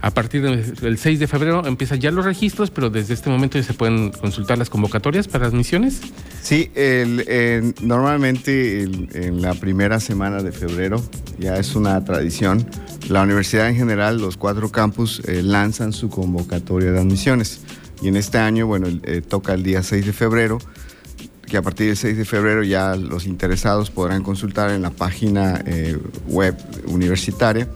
A 0.00 0.10
partir 0.12 0.42
del 0.42 0.98
6 0.98 1.18
de 1.18 1.26
febrero 1.26 1.66
empiezan 1.66 2.00
ya 2.00 2.10
los 2.10 2.24
registros, 2.24 2.70
pero 2.70 2.90
desde 2.90 3.14
este 3.14 3.30
momento 3.30 3.58
ya 3.58 3.64
se 3.64 3.74
pueden 3.74 4.10
consultar 4.10 4.58
las 4.58 4.70
convocatorias 4.70 5.28
para 5.28 5.46
admisiones. 5.46 6.00
Sí, 6.42 6.70
normalmente 7.82 8.82
en 8.82 9.42
la 9.42 9.54
primera 9.54 10.00
semana 10.00 10.42
de 10.42 10.52
febrero 10.52 11.02
ya 11.38 11.56
es 11.56 11.74
una 11.74 12.02
tradición 12.04 12.66
la 13.10 13.22
universidad 13.22 13.68
en 13.68 13.74
general, 13.74 14.20
los 14.20 14.36
cuatro 14.36 14.70
campus 14.70 15.20
eh, 15.26 15.42
lanzan 15.42 15.92
su 15.92 16.08
convocatoria 16.08 16.92
de 16.92 17.00
admisiones. 17.00 17.60
Y 18.00 18.06
en 18.06 18.16
este 18.16 18.38
año, 18.38 18.68
bueno, 18.68 18.86
eh, 19.02 19.20
toca 19.20 19.52
el 19.52 19.64
día 19.64 19.82
6 19.82 20.06
de 20.06 20.12
febrero, 20.12 20.58
que 21.44 21.56
a 21.56 21.62
partir 21.62 21.88
del 21.88 21.96
6 21.96 22.16
de 22.16 22.24
febrero 22.24 22.62
ya 22.62 22.94
los 22.94 23.26
interesados 23.26 23.90
podrán 23.90 24.22
consultar 24.22 24.70
en 24.70 24.82
la 24.82 24.90
página 24.90 25.60
eh, 25.66 25.98
web 26.28 26.56
universitaria 26.86 27.68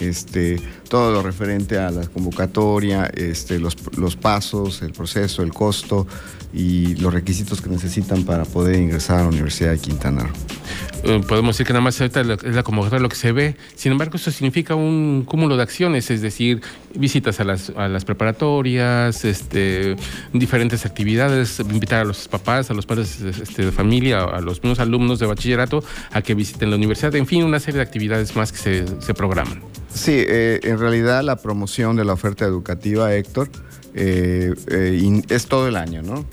este, 0.00 0.60
todo 0.88 1.12
lo 1.12 1.22
referente 1.22 1.78
a 1.78 1.90
la 1.90 2.06
convocatoria, 2.06 3.06
este, 3.06 3.58
los, 3.58 3.76
los 3.96 4.16
pasos, 4.16 4.82
el 4.82 4.92
proceso, 4.92 5.42
el 5.42 5.52
costo 5.52 6.06
y 6.52 6.96
los 6.96 7.12
requisitos 7.12 7.60
que 7.60 7.70
necesitan 7.70 8.24
para 8.24 8.44
poder 8.44 8.76
ingresar 8.76 9.20
a 9.20 9.22
la 9.22 9.28
Universidad 9.28 9.70
de 9.70 9.78
Quintana 9.78 10.24
Roo. 10.24 10.32
Eh, 11.02 11.22
podemos 11.26 11.56
decir 11.56 11.66
que 11.66 11.72
nada 11.72 11.82
más 11.82 11.98
ahorita 12.00 12.20
es 12.20 12.54
la 12.54 12.62
convocatoria 12.62 13.02
lo 13.02 13.08
que 13.08 13.16
se 13.16 13.32
ve. 13.32 13.56
Sin 13.74 13.92
embargo, 13.92 14.16
eso 14.16 14.30
significa 14.30 14.74
un 14.74 15.24
cúmulo 15.26 15.56
de 15.56 15.62
acciones, 15.62 16.10
es 16.10 16.20
decir, 16.20 16.60
visitas 16.94 17.40
a 17.40 17.44
las, 17.44 18.04
preparatorias, 18.04 19.24
este, 19.24 19.96
diferentes 20.32 20.84
actividades, 20.84 21.60
invitar 21.60 22.00
a 22.00 22.04
los 22.04 22.28
papás, 22.28 22.70
a 22.70 22.74
los 22.74 22.86
padres 22.86 23.20
este, 23.20 23.64
de 23.64 23.72
familia, 23.72 24.24
a 24.24 24.40
los 24.40 24.60
alumnos 24.78 25.18
de 25.18 25.26
bachillerato 25.26 25.82
a 26.12 26.22
que 26.22 26.34
visiten 26.34 26.70
la 26.70 26.76
universidad, 26.76 27.14
en 27.14 27.26
fin, 27.26 27.44
una 27.44 27.60
serie 27.60 27.78
de 27.78 27.82
actividades 27.82 28.36
más 28.36 28.52
que 28.52 28.84
se, 29.00 29.14
programan. 29.14 29.60
Sí, 29.92 30.12
eh, 30.14 30.60
en 30.62 30.78
realidad 30.78 31.22
la 31.22 31.36
promoción 31.36 31.96
de 31.96 32.04
la 32.04 32.12
oferta 32.12 32.44
educativa, 32.44 33.12
Héctor, 33.14 33.50
eh, 33.94 34.54
es 35.28 35.46
todo 35.46 35.66
el 35.66 35.76
año, 35.76 36.02
¿no? 36.02 36.24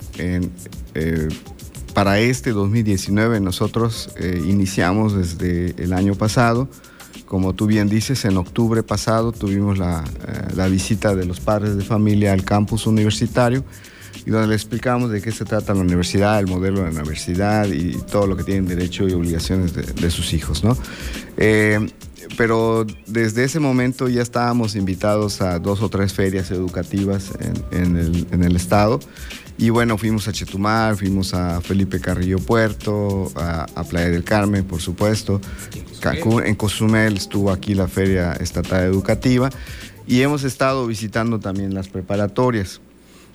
Para 1.98 2.20
este 2.20 2.52
2019 2.52 3.40
nosotros 3.40 4.10
eh, 4.20 4.40
iniciamos 4.46 5.16
desde 5.16 5.74
el 5.82 5.92
año 5.92 6.14
pasado. 6.14 6.68
Como 7.26 7.54
tú 7.54 7.66
bien 7.66 7.88
dices, 7.88 8.24
en 8.24 8.36
octubre 8.36 8.84
pasado 8.84 9.32
tuvimos 9.32 9.78
la, 9.78 10.04
eh, 10.56 10.68
visita 10.70 11.16
de 11.16 11.26
los 11.26 11.40
padres 11.40 11.76
de 11.76 11.82
familia 11.82 12.34
al 12.34 12.44
campus 12.44 12.86
universitario 12.86 13.64
y 14.24 14.30
donde 14.30 14.46
le 14.46 14.54
explicamos 14.54 15.10
de 15.10 15.20
qué 15.20 15.32
se 15.32 15.44
trata 15.44 15.74
la 15.74 15.80
universidad, 15.80 16.38
el 16.38 16.46
modelo 16.46 16.84
de 16.84 16.92
la 16.92 17.00
universidad 17.00 17.66
y 17.66 17.94
todo 18.12 18.28
lo 18.28 18.36
que 18.36 18.44
tienen 18.44 18.68
derecho 18.68 19.08
y 19.08 19.12
obligaciones 19.12 19.74
de, 19.74 20.10
sus 20.12 20.32
hijos. 20.34 20.62
¿no? 20.62 20.78
Eh, 21.36 21.84
pero 22.36 22.86
desde 23.08 23.42
ese 23.42 23.58
momento 23.58 24.08
ya 24.08 24.22
estábamos 24.22 24.76
invitados 24.76 25.42
a 25.42 25.58
dos 25.58 25.82
o 25.82 25.88
tres 25.88 26.12
ferias 26.12 26.52
educativas 26.52 27.32
en, 27.72 28.26
en 28.30 28.44
el 28.44 28.54
estado 28.54 29.00
y 29.58 29.70
bueno, 29.70 29.98
fuimos 29.98 30.28
a 30.28 30.32
Chetumal, 30.32 30.96
fuimos 30.96 31.34
a 31.34 31.60
Felipe 31.60 32.00
Carrillo 32.00 32.38
Puerto, 32.38 33.32
a, 33.34 33.66
Playa 33.82 34.08
del 34.08 34.22
Carmen, 34.22 34.64
por 34.64 34.80
supuesto. 34.80 35.40
Cancún, 36.00 36.46
en 36.46 36.54
Cozumel 36.54 37.16
estuvo 37.16 37.50
aquí 37.50 37.74
la 37.74 37.88
Feria 37.88 38.34
Estatal 38.34 38.84
Educativa 38.84 39.50
y 40.06 40.22
hemos 40.22 40.44
estado 40.44 40.86
visitando 40.86 41.40
también 41.40 41.74
las 41.74 41.88
preparatorias. 41.88 42.80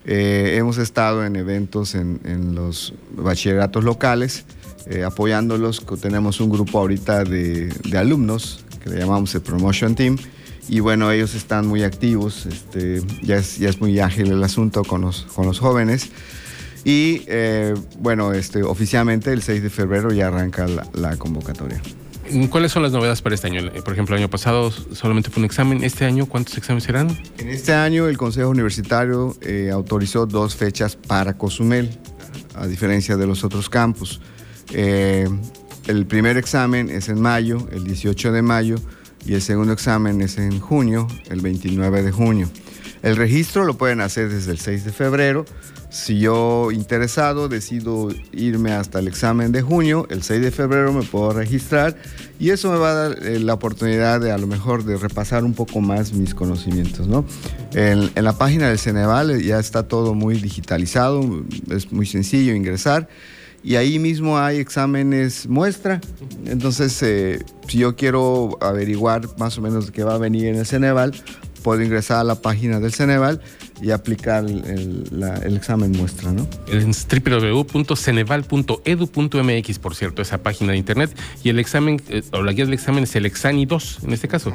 Eh, 0.06 0.56
hemos 0.58 0.78
estado 0.78 1.26
en 1.26 1.36
eventos 1.36 1.94
en, 1.94 2.56
los 2.56 2.94
bachilleratos 3.18 3.84
locales, 3.84 4.46
eh, 4.88 5.04
apoyándolos. 5.04 5.86
Tenemos 6.02 6.40
un 6.40 6.50
grupo 6.50 6.80
ahorita 6.80 7.26
de, 7.26 7.68
de 7.68 7.98
alumnos 7.98 8.64
que 8.82 8.90
le 8.90 9.00
llamamos 9.00 9.36
el 9.36 9.42
Promotion 9.42 9.94
Team 9.94 10.18
y 10.70 10.80
bueno, 10.80 11.12
ellos 11.12 11.36
están 11.36 11.68
muy 11.68 11.84
activos, 11.84 12.46
este, 12.46 13.02
ya, 13.22 13.38
es, 13.38 13.58
ya 13.58 13.70
es 13.70 13.82
muy 13.82 14.00
ágil 14.00 14.32
el 14.32 14.44
asunto 14.44 14.84
con 14.84 15.02
los, 15.02 15.24
con 15.34 15.46
los 15.46 15.60
jóvenes. 15.60 16.10
Y 16.86 17.24
eh, 17.28 17.74
bueno, 18.00 18.34
este, 18.34 18.64
oficialmente 18.64 19.32
el 19.32 19.42
6 19.42 19.64
de 19.64 19.70
febrero 19.70 20.12
ya 20.12 20.28
arranca 20.28 20.68
la, 20.94 21.16
convocatoria. 21.18 21.82
¿Cuáles 22.50 22.72
son 22.72 22.84
las 22.84 22.92
novedades 22.92 23.22
para 23.22 23.36
este 23.36 23.48
año? 23.48 23.72
Por 23.84 23.94
ejemplo, 23.94 24.16
el 24.16 24.22
año 24.22 24.30
pasado 24.30 24.72
solamente 24.72 25.30
fue 25.30 25.42
un 25.42 25.46
examen. 25.46 25.84
¿Este 25.84 26.06
año 26.06 26.26
cuántos 26.26 26.58
exámenes 26.58 26.86
serán? 26.86 27.18
En 27.38 27.50
este 27.50 27.74
año 27.74 28.08
el 28.08 28.18
Consejo 28.18 28.50
Universitario 28.50 29.36
eh, 29.42 29.70
autorizó 29.72 30.26
dos 30.26 30.56
fechas 30.56 30.96
para 30.96 31.38
Cozumel, 31.38 31.90
a 32.56 32.68
diferencia 32.68 33.18
de 33.18 33.28
los 33.28 33.44
otros 33.44 33.70
campus. 33.70 34.22
Eh, 34.72 35.28
el 35.88 36.06
primer 36.06 36.38
examen 36.38 36.90
es 36.90 37.10
en 37.10 37.22
mayo, 37.22 37.68
el 37.72 37.84
18 37.84 38.32
de 38.32 38.42
mayo, 38.42 38.78
y 39.26 39.34
el 39.34 39.42
segundo 39.42 39.74
examen 39.74 40.22
es 40.22 40.38
en 40.38 40.60
junio, 40.60 41.08
el 41.30 41.42
29 41.42 42.04
de 42.04 42.12
junio. 42.12 42.50
El 43.02 43.18
registro 43.18 43.66
lo 43.66 43.78
pueden 43.78 44.00
hacer 44.00 44.30
desde 44.30 44.52
el 44.52 44.60
6 44.60 44.86
de 44.86 44.92
febrero. 44.92 45.46
Si 45.90 46.20
yo 46.20 46.72
interesado 46.72 47.50
decido 47.50 48.10
irme 48.32 48.72
hasta 48.72 49.00
el 49.00 49.08
examen 49.08 49.52
de 49.52 49.62
junio, 49.62 50.08
el 50.10 50.24
6 50.24 50.42
de 50.42 50.52
febrero 50.52 50.92
me 50.94 51.04
puedo 51.04 51.34
registrar 51.34 51.96
y 52.40 52.50
eso 52.50 52.72
me 52.72 52.78
va 52.78 52.92
a 52.92 52.94
dar 52.94 53.24
eh, 53.24 53.40
la 53.40 53.54
oportunidad 53.54 54.22
de 54.22 54.32
a 54.32 54.38
lo 54.38 54.48
mejor 54.48 54.86
de 54.86 54.98
repasar 54.98 55.44
un 55.44 55.54
poco 55.54 55.82
más 55.82 56.14
mis 56.14 56.34
conocimientos. 56.34 57.08
¿no? 57.08 57.26
En, 57.74 58.10
en 58.16 58.24
la 58.24 58.38
página 58.38 58.70
del 58.70 58.80
Ceneval 58.80 59.42
ya 59.42 59.60
está 59.60 59.84
todo 59.84 60.14
muy 60.14 60.36
digitalizado, 60.36 61.22
es 61.70 61.92
muy 61.92 62.06
sencillo 62.06 62.56
ingresar 62.56 63.10
y 63.64 63.78
ahí 63.78 63.98
mismo 63.98 64.38
hay 64.38 64.58
exámenes 64.58 65.48
muestra. 65.48 66.02
Entonces, 66.46 67.02
eh, 67.02 67.44
si 67.68 67.80
yo 67.80 67.96
quiero 67.96 68.58
averiguar 68.62 69.30
más 69.38 69.58
o 69.58 69.62
menos 69.62 69.90
qué 69.90 70.04
va 70.04 70.16
a 70.16 70.18
venir 70.18 70.48
en 70.48 70.56
el 70.56 70.66
Ceneval, 70.66 71.14
puedo 71.64 71.82
ingresar 71.82 72.20
a 72.20 72.24
la 72.26 72.36
página 72.36 72.82
del 72.82 72.94
Ceneval 72.94 73.42
y 73.82 73.90
aplicar 73.92 74.46
el, 74.46 75.56
examen 75.56 75.94
muestra, 75.94 76.32
¿no? 76.32 76.48
En 76.68 76.92
www.ceneval.edu.mx, 76.92 79.80
por 79.80 79.96
cierto, 79.96 80.22
esa 80.22 80.44
página 80.44 80.74
de 80.74 80.78
internet. 80.78 81.18
Y 81.44 81.50
el 81.50 81.58
examen, 81.60 82.00
eh, 82.10 82.22
o 82.32 82.44
la 82.44 82.52
guía 82.52 82.66
del 82.66 82.74
examen 82.74 83.06
es 83.06 83.16
el 83.16 83.26
Exani 83.26 83.66
2, 83.66 84.00
en 84.04 84.14
este 84.14 84.28
caso. 84.28 84.54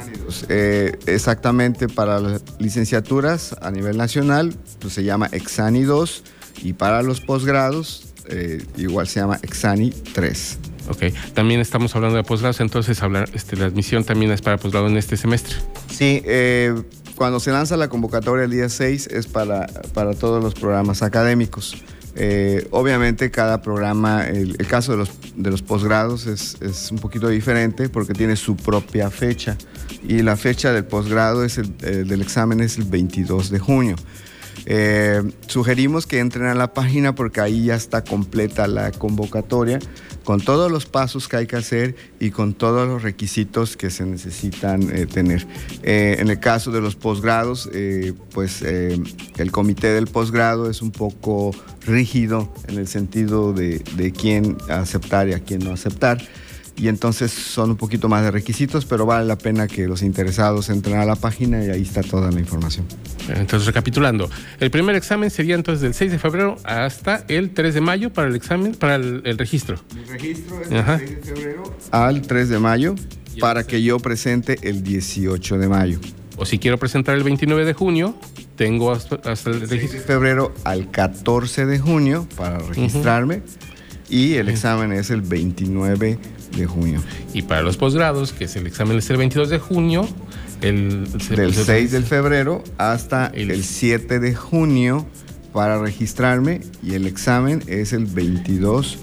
Eh, 0.49 0.97
exactamente, 1.07 1.89
para 1.89 2.21
las 2.21 2.43
licenciaturas 2.59 3.57
a 3.61 3.71
nivel 3.71 3.97
nacional, 3.97 4.55
pues 4.79 4.93
se 4.93 5.03
llama 5.03 5.29
Exani 5.33 5.83
2. 5.83 6.23
Y 6.63 6.73
para 6.73 7.03
los 7.03 7.21
posgrados 7.21 8.08
eh, 8.31 8.65
igual 8.77 9.07
se 9.09 9.21
llama 9.21 9.39
Exani 9.43 9.91
3. 9.91 10.59
Ok, 10.89 11.13
también 11.35 11.61
estamos 11.61 11.95
hablando 11.95 12.17
de 12.17 12.25
posgrados, 12.25 12.61
entonces 12.61 13.03
hablar, 13.03 13.29
este, 13.35 13.57
la 13.57 13.67
admisión 13.67 14.05
también 14.05 14.33
es 14.33 14.41
para 14.41 14.57
posgrado 14.57 14.87
en 14.89 14.97
este 14.97 15.17
semestre. 15.17 15.57
Sí, 15.91 16.23
eh, 16.25 16.75
cuando 17.15 17.41
se 17.41 17.51
lanza 17.51 17.77
la 17.77 17.89
convocatoria 17.89 18.45
el 18.45 18.51
día 18.51 18.69
6 18.69 19.09
es 19.09 19.27
para, 19.27 19.67
para 19.93 20.15
todos 20.15 20.43
los 20.43 20.55
programas 20.55 21.03
académicos. 21.03 21.83
Eh, 22.21 22.67
obviamente 22.71 23.31
cada 23.31 23.63
programa, 23.63 24.27
el, 24.27 24.57
caso 24.67 24.93
de 24.93 24.99
los, 24.99 25.11
de 25.37 25.51
los 25.51 25.63
posgrados 25.63 26.27
es, 26.27 26.57
es, 26.61 26.91
un 26.91 26.99
poquito 26.99 27.29
diferente 27.29 27.89
porque 27.89 28.13
tiene 28.13 28.35
su 28.35 28.57
propia 28.57 29.09
fecha 29.11 29.57
y 30.07 30.23
la 30.23 30.37
fecha 30.37 30.73
del 30.73 30.85
posgrado 30.85 31.45
es 31.45 31.59
el, 31.59 31.77
del 31.77 32.21
examen 32.21 32.61
es 32.61 32.79
el 32.79 32.85
22 32.85 33.51
de 33.51 33.59
junio. 33.59 33.97
Eh, 34.67 35.23
sugerimos 35.47 36.07
que 36.07 36.19
entren 36.19 36.47
a 36.47 36.55
la 36.55 36.73
página 36.73 37.15
porque 37.15 37.41
ahí 37.41 37.67
ya 37.67 37.75
está 37.75 38.05
completa 38.05 38.67
la 38.67 38.93
convocatoria 38.93 39.79
con 40.25 40.41
todos 40.41 40.71
los 40.71 40.85
pasos 40.85 41.27
que 41.27 41.37
hay 41.37 41.47
que 41.47 41.57
hacer 41.57 41.97
y 42.21 42.31
con 42.31 42.53
todos 42.53 42.87
los 42.87 43.03
requisitos 43.03 43.77
que 43.77 43.91
se 43.91 44.05
necesitan 44.05 44.95
eh, 44.95 45.07
tener. 45.07 45.47
Eh, 45.83 46.17
en 46.19 46.29
el 46.29 46.39
caso 46.39 46.71
de 46.71 46.81
los 46.81 46.97
posgrados, 46.97 47.71
pues 48.33 48.63
el 48.63 49.51
comité 49.51 49.89
del 49.89 50.07
posgrado 50.07 50.71
es 50.71 50.83
un 50.83 50.91
poco 50.91 51.53
rígido 51.87 52.53
en 52.69 52.79
el 52.79 52.89
sentido 52.89 53.53
de, 53.53 53.79
de 53.97 54.13
quién 54.13 54.59
aceptar 54.69 55.29
y 55.29 55.33
a 55.33 55.41
quién 55.41 55.61
no 55.61 55.73
aceptar 55.73 56.19
y 56.79 56.89
entonces 56.89 57.33
son 57.33 57.71
un 57.71 57.77
poquito 57.77 58.09
más 58.09 58.23
de 58.23 58.31
requisitos, 58.31 58.85
pero 58.87 59.05
vale 59.05 59.27
la 59.27 59.37
pena 59.37 59.67
que 59.67 59.89
los 59.89 60.03
interesados 60.03 60.71
entren 60.71 60.97
a 60.97 61.05
la 61.05 61.17
página 61.17 61.65
y 61.65 61.71
ahí 61.71 61.83
está 61.83 62.03
toda 62.03 62.31
la 62.31 62.39
información. 62.39 62.87
Entonces, 63.29 63.67
recapitulando, 63.67 64.31
el 64.61 64.71
primer 64.71 64.95
examen 64.95 65.31
sería 65.31 65.57
entonces 65.57 65.83
del 65.83 65.95
6 65.95 66.13
de 66.13 66.19
febrero 66.19 66.57
hasta 66.65 67.25
el 67.29 67.51
3 67.51 67.75
de 67.75 67.81
mayo 67.81 68.13
para 68.13 68.29
el 68.29 68.37
examen, 68.37 68.75
para 68.75 68.95
el, 68.95 69.37
registro. 69.37 69.77
El 69.97 70.09
registro 70.09 70.63
es 70.63 70.71
del 70.71 70.85
6 70.87 71.11
de 71.11 71.35
febrero 71.35 71.77
al 71.91 72.23
3 72.23 72.49
de 72.49 72.59
mayo 72.59 72.95
para 73.41 73.67
que 73.67 73.83
yo 73.83 73.99
presente 73.99 74.59
el 74.63 74.83
18 74.83 75.59
de 75.59 75.69
mayo. 75.69 75.99
O 76.37 76.47
si 76.47 76.59
quiero 76.59 76.79
presentar 76.79 77.17
el 77.17 77.25
29 77.25 77.65
de 77.65 77.73
junio, 77.73 78.15
tengo 78.57 78.93
hasta, 78.93 79.17
el 79.17 79.61
registro. 79.61 79.69
6 79.69 79.93
de 79.93 80.01
febrero 80.01 80.55
al 80.63 80.91
14 80.91 81.67
de 81.67 81.79
junio 81.81 82.29
para 82.37 82.59
registrarme 82.59 83.43
y 84.09 84.35
el 84.35 84.49
examen 84.49 84.93
es 84.93 85.11
el 85.11 85.21
29 85.21 86.19
de 86.38 86.38
junio. 86.67 87.03
Y 87.35 87.43
para 87.43 87.63
los 87.63 87.77
posgrados, 87.77 88.33
que 88.33 88.45
es 88.45 88.57
el 88.57 88.67
examen 88.67 88.99
es 88.99 89.09
el 89.11 89.17
22 89.17 89.49
de 89.51 89.59
junio, 89.59 90.09
el, 90.61 91.07
del 91.31 91.55
6 91.55 91.93
de 91.93 92.03
febrero 92.03 92.65
hasta 92.79 93.27
el, 93.27 93.63
7 93.63 94.19
de 94.19 94.35
junio 94.35 95.07
para 95.53 95.79
registrarme 95.79 96.61
y 96.83 96.95
el 96.95 97.07
examen 97.07 97.63
es 97.67 97.93
el 97.93 98.07
22 98.07 98.99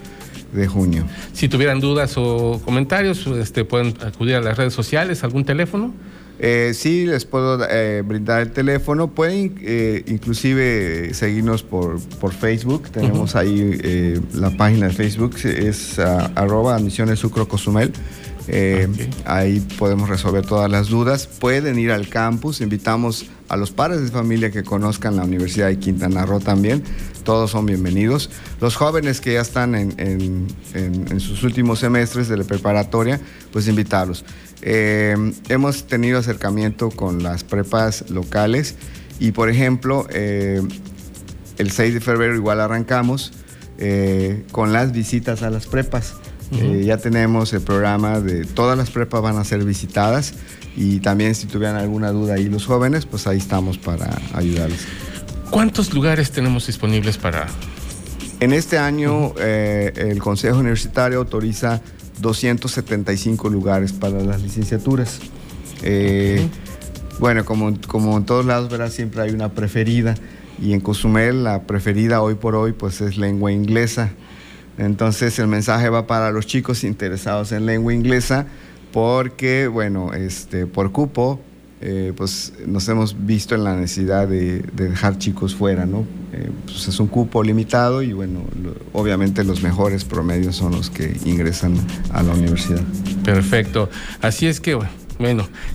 de 0.52 0.66
junio. 0.66 1.06
Si 1.32 1.48
tuvieran 1.48 1.80
dudas 1.80 2.14
o 2.16 2.60
comentarios, 2.64 3.26
este, 3.26 3.64
pueden 3.64 3.94
acudir 4.04 4.36
a 4.36 4.40
las 4.40 4.56
redes 4.56 4.74
sociales, 4.74 5.24
algún 5.24 5.44
teléfono. 5.44 5.92
Eh, 6.38 6.72
sí, 6.74 7.06
les 7.06 7.24
puedo 7.24 7.66
eh, 7.68 8.02
brindar 8.02 8.42
el 8.42 8.52
teléfono. 8.52 9.08
Pueden 9.08 9.54
eh, 9.62 10.02
inclusive 10.06 11.14
seguirnos 11.14 11.62
por, 11.62 12.00
por 12.20 12.32
Facebook. 12.32 12.90
Tenemos 12.90 13.36
ahí 13.36 13.78
eh, 13.82 14.20
la 14.34 14.50
página 14.50 14.88
de 14.88 14.92
Facebook, 14.92 15.36
es 15.44 15.98
uh, 15.98 16.28
arroba 16.34 16.76
admisiones 16.76 17.18
sucro 17.18 17.48
cozumel. 17.48 17.92
Ahí 19.24 19.60
podemos 19.78 20.08
resolver 20.08 20.46
todas 20.46 20.70
las 20.70 20.88
dudas. 20.88 21.26
Pueden 21.26 21.78
ir 21.78 21.90
al 21.90 22.08
campus. 22.08 22.60
Invitamos 22.60 23.26
a 23.48 23.56
los 23.56 23.70
padres 23.70 24.02
de 24.02 24.08
familia 24.08 24.50
que 24.50 24.62
conozcan 24.62 25.16
la 25.16 25.24
Universidad 25.24 25.68
de 25.68 25.78
Quintana 25.78 26.26
Roo 26.26 26.40
también. 26.40 26.82
Todos 27.24 27.50
son 27.50 27.66
bienvenidos. 27.66 28.30
Los 28.60 28.76
jóvenes 28.76 29.20
que 29.20 29.34
ya 29.34 29.40
están 29.40 29.74
en, 29.74 30.48
sus 31.20 31.42
últimos 31.42 31.80
semestres 31.80 32.28
de 32.28 32.36
la 32.36 32.44
preparatoria, 32.44 33.20
pues 33.52 33.68
invitarlos. 33.68 34.24
Eh, 34.62 35.16
hemos 35.48 35.86
tenido 35.86 36.18
acercamiento 36.18 36.90
con 36.90 37.22
las 37.22 37.44
prepas 37.44 38.10
locales 38.10 38.76
y, 39.18 39.32
por 39.32 39.48
ejemplo, 39.48 40.06
eh, 40.10 40.62
el 41.58 41.70
6 41.70 41.94
de 41.94 42.00
febrero 42.00 42.34
igual 42.34 42.60
arrancamos 42.60 43.32
eh, 43.78 44.44
con 44.52 44.72
las 44.72 44.92
visitas 44.92 45.42
a 45.42 45.50
las 45.50 45.66
prepas. 45.66 46.14
Ya 46.50 46.96
tenemos 46.98 47.52
el 47.52 47.60
programa 47.60 48.20
de 48.20 48.44
todas 48.44 48.78
las 48.78 48.90
prepas 48.90 49.22
van 49.22 49.36
a 49.36 49.44
ser 49.44 49.64
visitadas 49.64 50.34
y 50.76 51.00
también 51.00 51.34
si 51.34 51.46
tuvieran 51.46 51.76
alguna 51.76 52.12
duda 52.12 52.34
ahí 52.34 52.48
los 52.48 52.66
jóvenes, 52.66 53.06
pues 53.06 53.26
ahí 53.26 53.38
estamos 53.38 53.78
para 53.78 54.18
ayudarles. 54.34 54.86
¿Cuántos 55.50 55.92
lugares 55.92 56.30
tenemos 56.30 56.66
disponibles 56.66 57.18
para...? 57.18 57.46
En 58.38 58.52
este 58.52 58.76
año 58.78 59.34
el 59.38 60.18
Consejo 60.18 60.58
Universitario 60.58 61.18
autoriza 61.18 61.80
275 62.20 63.48
lugares 63.48 63.92
para 63.92 64.20
las 64.22 64.42
licenciaturas. 64.42 65.20
Eh, 65.82 66.46
bueno, 67.18 67.44
como, 67.44 67.74
como 67.86 68.16
en 68.16 68.24
todos 68.24 68.44
lados, 68.44 68.70
¿verdad? 68.70 68.90
siempre 68.90 69.22
hay 69.22 69.30
una 69.30 69.50
preferida. 69.50 70.14
Y 70.60 70.72
en 70.72 70.80
Cozumel 70.80 71.44
la 71.44 71.62
preferida 71.64 72.22
hoy 72.22 72.34
por 72.34 72.54
hoy 72.54 72.72
pues 72.72 73.00
es 73.00 73.18
lengua 73.18 73.52
inglesa. 73.52 74.10
Entonces 74.78 75.38
el 75.38 75.48
mensaje 75.48 75.88
va 75.88 76.06
para 76.06 76.30
los 76.30 76.46
chicos 76.46 76.84
interesados 76.84 77.52
en 77.52 77.66
lengua 77.66 77.94
inglesa 77.94 78.46
porque, 78.92 79.68
bueno, 79.68 80.12
este, 80.12 80.66
por 80.66 80.92
cupo 80.92 81.40
eh, 81.82 82.14
pues 82.16 82.54
nos 82.66 82.88
hemos 82.88 83.26
visto 83.26 83.54
en 83.54 83.62
la 83.62 83.76
necesidad 83.76 84.26
de, 84.26 84.62
dejar 84.72 85.18
chicos 85.18 85.54
fuera, 85.54 85.84
¿no? 85.84 86.06
Eh, 86.32 86.50
pues 86.64 86.88
es 86.88 86.98
un 86.98 87.06
cupo 87.06 87.42
limitado 87.42 88.02
y 88.02 88.14
bueno, 88.14 88.40
obviamente 88.94 89.44
los 89.44 89.62
mejores 89.62 90.04
promedios 90.04 90.56
son 90.56 90.72
los 90.72 90.88
que 90.88 91.14
ingresan 91.26 91.76
a 92.12 92.22
la 92.22 92.32
universidad. 92.32 92.80
Perfecto. 93.22 93.90
Así 94.22 94.46
es 94.46 94.58
que, 94.60 94.74
bueno, 94.74 94.90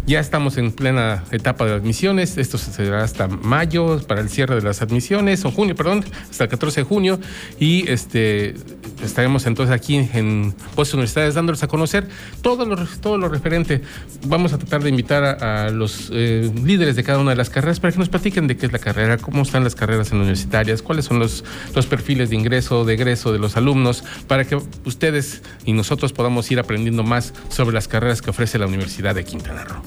ya 0.06 0.20
estamos 0.20 0.58
en 0.58 0.72
plena 0.72 1.24
etapa 1.32 1.66
de 1.66 1.74
admisiones. 1.74 2.38
Esto 2.38 2.58
será 2.58 3.04
hasta 3.04 3.28
mayo 3.28 4.00
para 4.08 4.22
el 4.22 4.30
cierre 4.30 4.56
de 4.56 4.62
las 4.62 4.82
admisiones, 4.82 5.46
o 5.46 5.52
junio, 5.52 5.76
perdón, 5.76 6.06
hasta 6.30 6.46
el 6.46 6.50
14 6.50 6.82
de 6.82 6.84
junio. 6.86 7.20
Y 7.60 7.90
este 7.90 8.56
estaremos 9.04 9.48
entonces 9.48 9.74
aquí 9.74 9.96
en 9.96 10.54
Voces 10.76 10.94
Universidades 10.94 11.34
dándoles 11.34 11.64
a 11.64 11.68
conocer 11.68 12.08
todo 12.42 12.66
lo, 12.66 12.76
todo 13.02 13.18
lo 13.18 13.30
referente. 13.30 13.82
Vamos 14.28 14.54
a 14.54 14.58
tratar 14.58 14.84
de 14.84 14.90
invitar 14.90 15.24
a, 15.24 15.70
los 15.72 16.10
eh, 16.14 16.52
líderes 16.64 16.96
de 16.96 17.04
cada 17.04 17.20
una 17.20 17.32
de 17.32 17.38
las 17.38 17.50
carreras 17.50 17.80
para 17.80 17.92
que 17.92 18.00
nos 18.00 18.10
platiquen 18.10 18.48
de 18.48 18.58
qué 18.58 18.68
es 18.68 18.72
la 18.72 18.80
carrera, 18.80 19.18
cómo 19.18 19.42
están 19.42 19.64
las 19.64 19.76
carreras 19.76 20.12
en 20.12 20.20
universitarias, 20.20 20.82
cuáles 20.82 21.06
son 21.06 21.20
los, 21.20 21.44
los 21.74 21.88
perfiles 21.88 22.30
de 22.30 22.36
ingreso, 22.36 22.86
de 22.86 22.94
egreso 22.94 23.34
de 23.34 23.40
los 23.40 23.58
alumnos, 23.58 24.04
para 24.28 24.46
que 24.46 24.60
ustedes 24.86 25.42
y 25.66 25.74
nosotros 25.74 26.14
podamos 26.14 26.50
ir 26.52 26.60
aprendiendo 26.60 27.04
más 27.04 27.34
sobre 27.50 27.74
las 27.74 27.88
carreras 27.88 28.22
que 28.22 28.30
ofrece 28.30 28.58
la 28.58 28.68
Universidad 28.68 29.16
de 29.16 29.22
Quintana 29.32 29.64
Roo. 29.64 29.82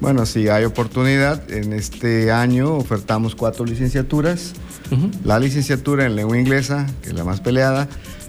Bueno, 0.00 0.26
sí, 0.26 0.48
hay 0.48 0.64
oportunidad. 0.64 1.50
En 1.50 1.72
este 1.72 2.30
año 2.30 2.74
ofertamos 2.74 3.34
cuatro 3.34 3.64
licenciaturas. 3.64 4.52
La 5.24 5.38
licenciatura 5.38 6.04
en 6.04 6.16
lengua 6.16 6.38
inglesa, 6.38 6.86
que 7.02 7.08
es 7.08 7.14
la 7.14 7.24
más 7.24 7.40
peleada, 7.40 7.88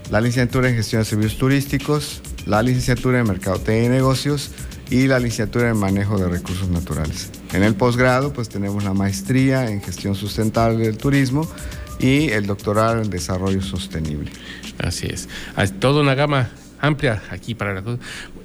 la 0.09 0.21
licenciatura 0.21 0.69
en 0.69 0.75
gestión 0.75 1.01
de 1.01 1.05
servicios 1.05 1.37
turísticos, 1.37 2.21
la 2.45 2.61
licenciatura 2.61 3.19
en 3.19 3.27
mercadotecnia 3.27 3.85
y 3.87 3.89
negocios 3.89 4.51
y 4.89 5.07
la 5.07 5.19
licenciatura 5.19 5.69
en 5.69 5.77
manejo 5.77 6.17
de 6.17 6.29
recursos 6.29 6.69
naturales. 6.69 7.29
En 7.51 7.63
el 7.63 7.75
posgrado, 7.75 8.31
pues 8.31 8.47
tenemos 8.47 8.85
la 8.85 8.93
maestría 8.93 9.69
en 9.69 9.81
gestión 9.81 10.15
sustentable 10.15 10.85
del 10.85 10.97
turismo 10.97 11.49
y 11.99 12.29
el 12.29 12.45
doctorado 12.45 13.01
en 13.01 13.09
desarrollo 13.09 13.61
sostenible. 13.61 14.31
Así 14.77 15.07
es. 15.07 15.27
Hay 15.55 15.67
toda 15.67 16.01
una 16.01 16.15
gama 16.15 16.49
amplia 16.83 17.23
aquí 17.31 17.55
para 17.55 17.73
la 17.73 17.83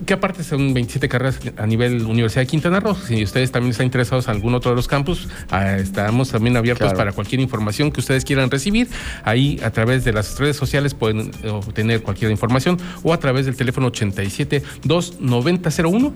que 0.07 0.15
aparte 0.15 0.45
son 0.45 0.73
27 0.73 1.09
carreras 1.09 1.41
a 1.57 1.67
nivel 1.67 2.07
Universidad 2.07 2.43
de 2.43 2.47
Quintana 2.47 2.79
Roo. 2.79 2.95
Si 2.95 3.25
ustedes 3.25 3.51
también 3.51 3.73
están 3.73 3.87
interesados 3.87 4.29
en 4.29 4.35
algún 4.35 4.55
otro 4.55 4.71
de 4.71 4.77
los 4.77 4.87
campus, 4.87 5.29
ah, 5.51 5.77
estamos 5.77 6.31
también 6.31 6.57
abiertos 6.57 6.95
para 6.95 7.13
cualquier 7.13 7.41
información 7.41 7.91
que 7.91 7.99
ustedes 8.01 8.25
quieran 8.25 8.49
recibir. 8.49 8.89
Ahí 9.25 9.61
a 9.65 9.71
través 9.71 10.05
de 10.05 10.13
las 10.13 10.39
redes 10.39 10.57
sociales 10.57 10.95
pueden 10.95 11.33
obtener 11.51 12.03
cualquier 12.03 12.31
información 12.31 12.79
o 13.03 13.13
a 13.13 13.19
través 13.19 13.45
del 13.47 13.57
teléfono 13.57 13.89
87 13.89 14.63
2901 14.85 16.13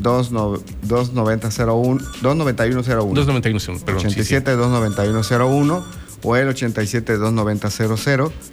2901 0.00 0.64
2901 0.82 2.04
2901 2.22 3.84
perdón. 3.84 4.00
87 4.00 4.56
29101 4.56 6.09
o 6.22 6.36
el 6.36 6.48
87 6.48 7.14
290 7.14 7.70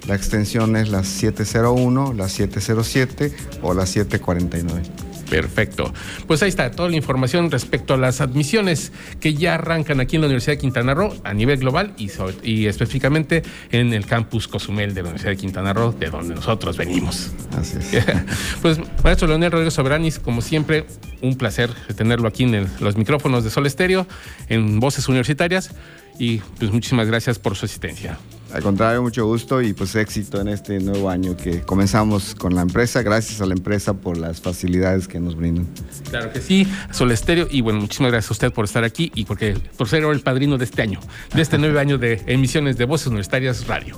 La 0.07 0.15
extensión 0.15 0.75
es 0.75 0.89
la 0.89 1.03
701, 1.03 2.13
la 2.13 2.29
707 2.29 3.33
o 3.61 3.73
la 3.73 3.85
749. 3.85 5.06
Perfecto. 5.29 5.93
Pues 6.25 6.41
ahí 6.43 6.49
está 6.49 6.71
toda 6.71 6.89
la 6.89 6.95
información 6.95 7.51
respecto 7.51 7.93
a 7.93 7.97
las 7.97 8.21
admisiones 8.21 8.91
que 9.19 9.33
ya 9.33 9.55
arrancan 9.55 9.99
aquí 9.99 10.15
en 10.15 10.21
la 10.21 10.27
Universidad 10.27 10.53
de 10.53 10.59
Quintana 10.59 10.93
Roo 10.93 11.13
a 11.23 11.33
nivel 11.33 11.59
global 11.59 11.93
y, 11.97 12.09
y 12.43 12.67
específicamente 12.67 13.43
en 13.71 13.93
el 13.93 14.05
campus 14.05 14.47
Cozumel 14.47 14.93
de 14.93 15.01
la 15.01 15.09
Universidad 15.09 15.31
de 15.31 15.37
Quintana 15.37 15.73
Roo, 15.73 15.91
de 15.91 16.09
donde 16.09 16.35
nosotros 16.35 16.77
venimos. 16.77 17.31
Así 17.57 17.77
es. 17.77 18.05
pues, 18.61 18.79
maestro 19.03 19.27
Leonel 19.27 19.51
Rodríguez 19.51 19.73
Soberanis, 19.73 20.19
como 20.19 20.41
siempre, 20.41 20.85
un 21.21 21.35
placer 21.35 21.71
tenerlo 21.95 22.27
aquí 22.27 22.43
en 22.43 22.67
los 22.79 22.97
micrófonos 22.97 23.43
de 23.43 23.49
Sol 23.49 23.65
Estéreo, 23.65 24.07
en 24.49 24.79
Voces 24.79 25.07
Universitarias 25.07 25.71
y 26.19 26.37
pues 26.59 26.71
muchísimas 26.71 27.07
gracias 27.07 27.39
por 27.39 27.55
su 27.55 27.65
asistencia. 27.65 28.17
Al 28.57 28.63
contrario, 28.63 29.03
mucho 29.03 29.23
gusto 29.27 29.61
y 29.61 29.73
pues 29.73 29.93
éxito 29.93 30.41
en 30.41 30.47
este 30.47 30.79
nuevo 30.79 31.11
año 31.11 31.37
que 31.37 31.61
comenzamos 31.61 32.33
con 32.33 32.55
la 32.55 32.63
empresa. 32.63 33.03
Gracias 33.03 33.39
a 33.39 33.45
la 33.45 33.53
empresa 33.53 33.93
por 33.93 34.17
las 34.17 34.41
facilidades 34.41 35.07
que 35.07 35.19
nos 35.19 35.35
brindan. 35.35 35.67
Claro 36.09 36.33
que 36.33 36.41
sí, 36.41 36.67
Sol 36.89 37.11
Estéreo. 37.11 37.47
Y 37.51 37.61
bueno, 37.61 37.81
muchísimas 37.81 38.11
gracias 38.11 38.31
a 38.31 38.33
usted 38.33 38.51
por 38.51 38.65
estar 38.65 38.83
aquí 38.83 39.11
y 39.13 39.25
porque, 39.25 39.55
por 39.77 39.87
ser 39.87 40.03
el 40.05 40.21
padrino 40.21 40.57
de 40.57 40.65
este 40.65 40.81
año, 40.81 40.99
de 41.35 41.41
este 41.43 41.59
nuevo 41.59 41.77
año 41.77 41.99
de 41.99 42.23
emisiones 42.25 42.77
de 42.77 42.85
Voces 42.85 43.05
Universitarias 43.05 43.67
Radio. 43.67 43.95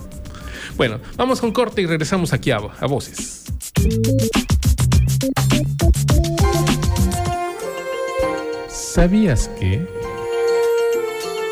Bueno, 0.76 1.00
vamos 1.16 1.40
con 1.40 1.52
corte 1.52 1.80
y 1.80 1.86
regresamos 1.86 2.34
aquí 2.34 2.50
a, 2.50 2.58
a 2.58 2.86
Voces. 2.86 3.46
¿Sabías 8.68 9.48
que... 9.58 9.99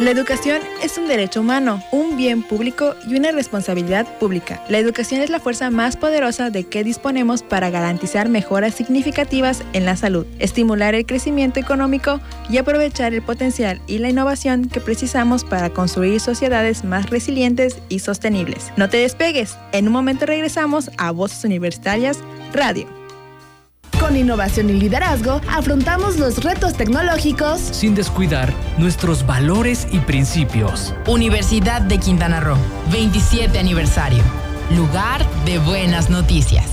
La 0.00 0.12
educación 0.12 0.62
es 0.80 0.96
un 0.96 1.08
derecho 1.08 1.40
humano, 1.40 1.82
un 1.90 2.16
bien 2.16 2.44
público 2.44 2.94
y 3.08 3.16
una 3.16 3.32
responsabilidad 3.32 4.06
pública. 4.18 4.62
La 4.68 4.78
educación 4.78 5.20
es 5.22 5.28
la 5.28 5.40
fuerza 5.40 5.70
más 5.70 5.96
poderosa 5.96 6.50
de 6.50 6.62
que 6.62 6.84
disponemos 6.84 7.42
para 7.42 7.70
garantizar 7.70 8.28
mejoras 8.28 8.76
significativas 8.76 9.64
en 9.72 9.84
la 9.84 9.96
salud, 9.96 10.24
estimular 10.38 10.94
el 10.94 11.04
crecimiento 11.04 11.58
económico 11.58 12.20
y 12.48 12.58
aprovechar 12.58 13.12
el 13.12 13.22
potencial 13.22 13.80
y 13.88 13.98
la 13.98 14.08
innovación 14.08 14.68
que 14.68 14.80
precisamos 14.80 15.42
para 15.42 15.70
construir 15.70 16.20
sociedades 16.20 16.84
más 16.84 17.10
resilientes 17.10 17.80
y 17.88 17.98
sostenibles. 17.98 18.70
No 18.76 18.88
te 18.88 18.98
despegues, 18.98 19.58
en 19.72 19.88
un 19.88 19.94
momento 19.94 20.26
regresamos 20.26 20.92
a 20.96 21.10
Voces 21.10 21.44
Universitarias 21.44 22.20
Radio. 22.52 22.97
Con 24.08 24.16
innovación 24.16 24.70
y 24.70 24.72
liderazgo 24.72 25.42
afrontamos 25.50 26.16
los 26.16 26.42
retos 26.42 26.72
tecnológicos 26.72 27.60
sin 27.60 27.94
descuidar 27.94 28.54
nuestros 28.78 29.26
valores 29.26 29.86
y 29.92 29.98
principios. 29.98 30.94
Universidad 31.06 31.82
de 31.82 31.98
Quintana 31.98 32.40
Roo, 32.40 32.56
27 32.90 33.58
aniversario. 33.58 34.22
Lugar 34.74 35.26
de 35.44 35.58
buenas 35.58 36.08
noticias. 36.08 36.64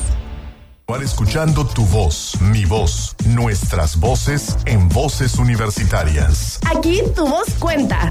Escuchando 1.02 1.65
tu 1.65 1.86
voz, 1.88 2.39
mi 2.39 2.63
voz, 2.63 3.17
nuestras 3.28 4.00
voces 4.00 4.56
en 4.65 4.88
voces 4.88 5.36
universitarias. 5.36 6.62
Aquí 6.74 7.02
tu 7.17 7.28
voz 7.28 7.54
cuenta. 7.60 8.08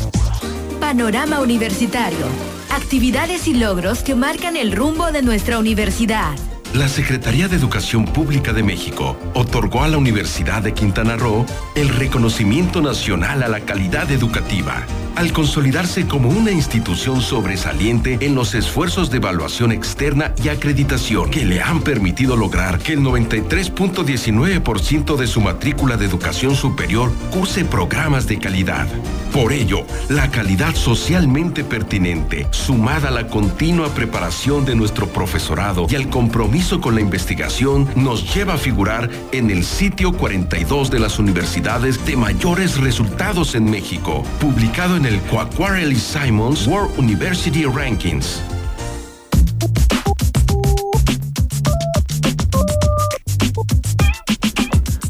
Panorama 0.81 1.41
Universitario. 1.41 2.27
Actividades 2.71 3.49
y 3.49 3.55
logros 3.55 4.03
que 4.03 4.15
marcan 4.15 4.59
el 4.59 4.73
rumbo 4.73 5.13
de 5.13 5.23
nuestra 5.23 5.59
universidad 5.59 6.35
la 6.75 6.89
Secretaría 6.89 7.47
de 7.47 7.55
Educación 7.55 8.05
Pública 8.05 8.53
de 8.53 8.65
México 8.65 9.17
otorgó 9.35 9.85
a 9.85 9.89
la 9.89 9.97
Universidad 9.97 10.61
de 10.61 10.75
Quintana 10.75 11.17
Roo 11.17 11.47
el 11.77 11.89
reconocimiento 11.89 12.83
nacional 12.83 13.45
a 13.45 13.49
la 13.49 13.61
calidad 13.61 14.11
educativa 14.11 14.85
al 15.17 15.33
consolidarse 15.33 16.07
como 16.07 16.29
una 16.29 16.51
institución 16.51 17.21
sobresaliente 17.21 18.19
en 18.21 18.35
los 18.35 18.55
esfuerzos 18.55 19.11
de 19.11 19.19
evaluación 19.19 19.71
externa 19.73 20.33
y 20.43 20.49
acreditación 20.49 21.31
que 21.31 21.45
le 21.45 21.61
han 21.63 21.83
permitido 21.83 22.37
lograr 22.37 22.79
que 22.79 22.95
el 22.95 23.01
93.19% 23.01 25.17
de 25.17 25.27
su 25.27 25.41
matrícula 25.41 25.97
de 25.97 26.07
educación 26.07 26.55
superior 26.55 27.11
curse 27.31 27.65
programas 27.65 28.27
de 28.27 28.39
calidad. 28.39 28.87
Por 29.33 29.53
ello, 29.53 29.85
la 30.09 30.31
calidad 30.31 30.75
socialmente 30.75 31.65
pertinente, 31.65 32.47
sumada 32.51 33.09
a 33.09 33.13
la 33.13 33.27
continua 33.27 33.89
preparación 33.89 34.65
de 34.65 34.77
nuestro 34.77 35.09
profesorado 35.09 35.87
y 35.89 35.97
al 35.97 36.09
compromiso 36.09 36.64
con 36.65 36.95
la 36.95 37.03
investigación, 37.03 37.87
nos 37.95 38.35
lleva 38.35 38.55
a 38.55 38.59
figurar 38.59 39.11
en 39.33 39.51
el 39.51 39.65
sitio 39.65 40.13
42 40.13 40.91
de 40.91 40.99
las 40.99 41.19
universidades 41.19 42.05
de 42.07 42.17
mayores 42.17 42.81
resultados 42.81 43.55
en 43.55 43.71
México, 43.71 44.23
publicado 44.41 44.97
en 44.97 45.05
el 45.05 45.21
Quacquarelli 45.21 45.97
Simons 45.97 46.67
World 46.67 46.99
University 46.99 47.65
Rankings. 47.65 48.41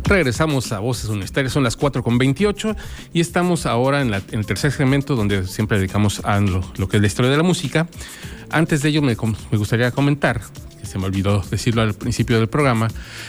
Regresamos 0.07 0.73
a 0.73 0.81
Voces 0.81 1.09
Universitarias, 1.09 1.53
son 1.53 1.63
las 1.63 1.77
4 1.77 2.03
con 2.03 2.19
28 2.19 2.75
y 3.13 3.21
estamos 3.21 3.65
ahora 3.65 4.03
en, 4.03 4.13
el 4.13 4.45
tercer 4.45 4.73
segmento 4.73 5.15
donde 5.15 5.47
siempre 5.47 5.79
dedicamos 5.79 6.21
a 6.25 6.41
lo, 6.41 6.89
que 6.89 6.97
es 6.97 7.01
la 7.01 7.07
historia 7.07 7.31
de 7.31 7.37
la 7.37 7.45
música. 7.45 7.87
Antes 8.51 8.83
de 8.83 8.89
ello 8.89 9.03
me, 9.03 9.15
gustaría 9.15 9.93
comentar, 9.93 10.41
se 10.85 10.99
me 10.99 11.07
olvidó 11.07 11.43
decirlo 11.51 11.83
al 11.83 11.95
principio 11.95 12.39
del 12.39 12.49
programa, 12.49 12.89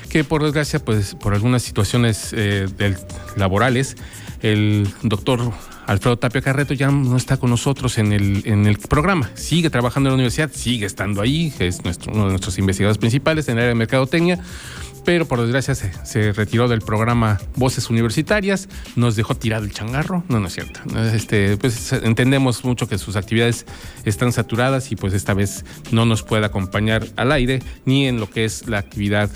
que 0.10 0.24
por 0.24 0.44
desgracia, 0.44 0.84
pues 0.84 1.16
por 1.16 1.34
algunas 1.34 1.64
situaciones 1.64 2.34
eh, 2.34 2.68
laborales, 3.36 3.96
el 4.42 4.88
doctor 5.04 5.52
Alfredo 5.88 6.18
Tapia 6.18 6.42
Carreto 6.42 6.74
ya 6.74 6.90
no 6.92 7.18
está 7.18 7.38
con 7.38 7.50
nosotros 7.50 7.98
en 7.98 8.12
el, 8.12 8.44
en 8.46 8.66
el 8.66 8.78
programa. 8.78 9.30
Sigue 9.36 9.70
trabajando 9.70 10.10
en 10.10 10.14
la 10.14 10.16
universidad, 10.16 10.52
sigue 10.54 10.86
estando 10.86 11.22
ahí, 11.22 11.54
es 11.60 11.84
nuestro, 11.84 12.14
uno 12.14 12.26
de 12.26 12.30
nuestros 12.32 12.58
investigadores 12.58 12.98
principales 12.98 13.48
en 13.48 13.54
el 13.54 13.60
área 13.60 13.70
de 13.70 13.76
mercadotecnia 13.76 14.40
pero 15.06 15.28
por 15.28 15.40
desgracia 15.40 15.76
se, 15.76 16.34
retiró 16.34 16.68
del 16.68 16.82
programa 16.82 17.40
Voces 17.56 17.90
Universitarias, 17.90 18.68
nos 18.96 19.16
dejó 19.16 19.36
tirado 19.36 19.64
el 19.64 19.72
changarro. 19.72 20.24
No, 20.28 20.40
no 20.40 20.48
es 20.48 20.54
cierto. 20.54 20.82
Este, 21.14 21.58
pues 21.58 21.94
entendemos 21.94 22.66
mucho 22.66 22.90
que 22.90 22.98
sus 22.98 23.16
actividades 23.16 23.66
están 24.04 24.32
saturadas 24.32 24.92
y 24.92 24.96
pues 24.96 25.14
esta 25.14 25.34
vez 25.34 25.64
no 25.92 26.06
nos 26.06 26.24
puede 26.24 26.46
acompañar 26.46 27.08
al 27.16 27.32
aire 27.32 27.62
ni 27.86 28.08
en 28.08 28.20
lo 28.20 28.30
que 28.30 28.46
es 28.46 28.68
la 28.68 28.80
actividad 28.80 29.30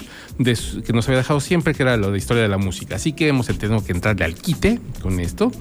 que 0.43 0.93
nos 0.93 1.05
había 1.07 1.17
dejado 1.17 1.41
siempre, 1.41 1.73
que 1.73 1.83
era 1.83 1.97
lo 1.97 2.11
de 2.11 2.17
historia 2.17 2.41
de 2.41 2.49
la 2.49 2.57
música. 2.57 2.95
Así 2.95 3.11
que 3.11 3.27
hemos 3.27 3.47
tenido 3.47 3.83
que 3.83 3.91
entrarle 3.91 4.23
al 4.23 4.35
quite 4.35 4.79
con 5.01 5.19
esto. 5.19 5.51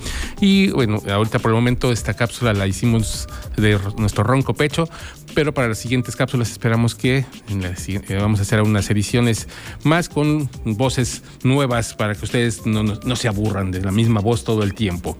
Y 0.40 0.70
bueno, 0.70 1.02
ahorita 1.10 1.40
por 1.40 1.50
el 1.50 1.56
momento 1.56 1.90
esta 1.90 2.14
cápsula 2.14 2.52
la 2.54 2.66
hicimos 2.66 3.26
de 3.56 3.78
nuestro 3.96 4.22
ronco 4.22 4.54
pecho, 4.54 4.88
pero 5.34 5.52
para 5.52 5.68
las 5.68 5.78
siguientes 5.78 6.14
cápsulas 6.14 6.50
esperamos 6.50 6.94
que 6.94 7.18
eh, 7.48 8.18
vamos 8.20 8.38
a 8.38 8.42
hacer 8.42 8.62
unas 8.62 8.88
ediciones 8.90 9.48
más 9.82 9.97
con 10.08 10.48
voces 10.64 11.24
nuevas 11.42 11.94
para 11.94 12.14
que 12.14 12.24
ustedes 12.24 12.64
no, 12.64 13.16
se 13.16 13.26
aburran 13.26 13.72
de 13.72 13.80
la 13.80 13.90
misma 13.90 14.20
voz 14.20 14.44
todo 14.44 14.62
el 14.62 14.74
tiempo. 14.74 15.16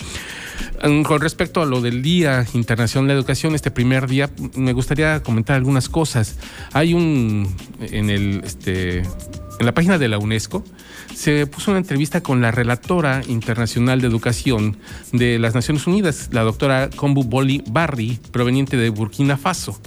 Mm, 0.85 1.03
con 1.03 1.21
respecto 1.21 1.61
a 1.61 1.67
lo 1.67 1.81
del 1.81 2.03
Día 2.03 2.47
Internacional 2.55 3.09
de 3.09 3.15
Educación, 3.15 3.57
este 3.57 3.73
primer 3.73 4.07
día, 4.07 4.31
me 4.55 4.73
gustaría 4.73 5.23
comentar 5.25 5.57
algunas 5.57 5.89
cosas. 5.89 6.37
Hay 6.73 6.95
un 6.95 7.53
en 7.81 8.11
el 8.11 8.43
este 8.45 8.99
en 8.99 9.67
la 9.67 9.75
página 9.75 9.99
de 9.99 10.07
la 10.07 10.19
UNESCO 10.19 10.63
se 11.15 11.47
puso 11.49 11.73
una 11.73 11.81
entrevista 11.81 12.23
con 12.23 12.41
la 12.41 12.53
relatora 12.53 13.23
internacional 13.27 14.01
de 14.01 14.07
educación 14.07 14.77
de 15.13 15.41
las 15.41 15.53
Naciones 15.53 15.87
Unidas, 15.89 16.29
la 16.31 16.43
doctora 16.43 16.91
Kombu 16.95 17.25
Boli 17.25 17.65
Barri, 17.69 18.21
proveniente 18.31 18.77
de 18.77 18.91
Burkina 18.91 19.37
Faso. 19.37 19.81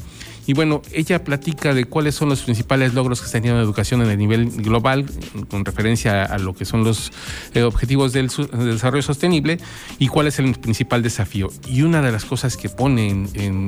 Y 0.48 0.54
bueno, 0.54 0.82
ella 0.92 1.24
platica 1.24 1.74
de 1.74 1.86
cuáles 1.86 2.16
son 2.16 2.30
los 2.30 2.42
principales 2.42 2.94
logros 2.94 3.20
que 3.20 3.26
está 3.26 3.38
teniendo 3.38 3.60
la 3.60 3.64
educación 3.64 4.02
en 4.02 4.10
el 4.10 4.18
nivel 4.18 4.50
global, 4.50 5.06
con 5.50 5.66
referencia 5.66 6.24
a 6.24 6.38
lo 6.38 6.54
que 6.54 6.66
son 6.66 6.84
los 6.84 7.12
eh, 7.54 7.64
objetivos 7.64 8.14
del, 8.14 8.28
desarrollo 8.28 9.04
sostenible, 9.04 9.60
y 10.00 10.08
cuál 10.08 10.28
es 10.28 10.40
el 10.40 10.54
principal 10.56 11.04
desafío. 11.04 11.50
Y 11.68 11.84
una 11.84 12.02
de 12.02 12.12
las 12.12 12.26
cosas 12.26 12.58
que 12.58 12.70
pone 12.70 13.28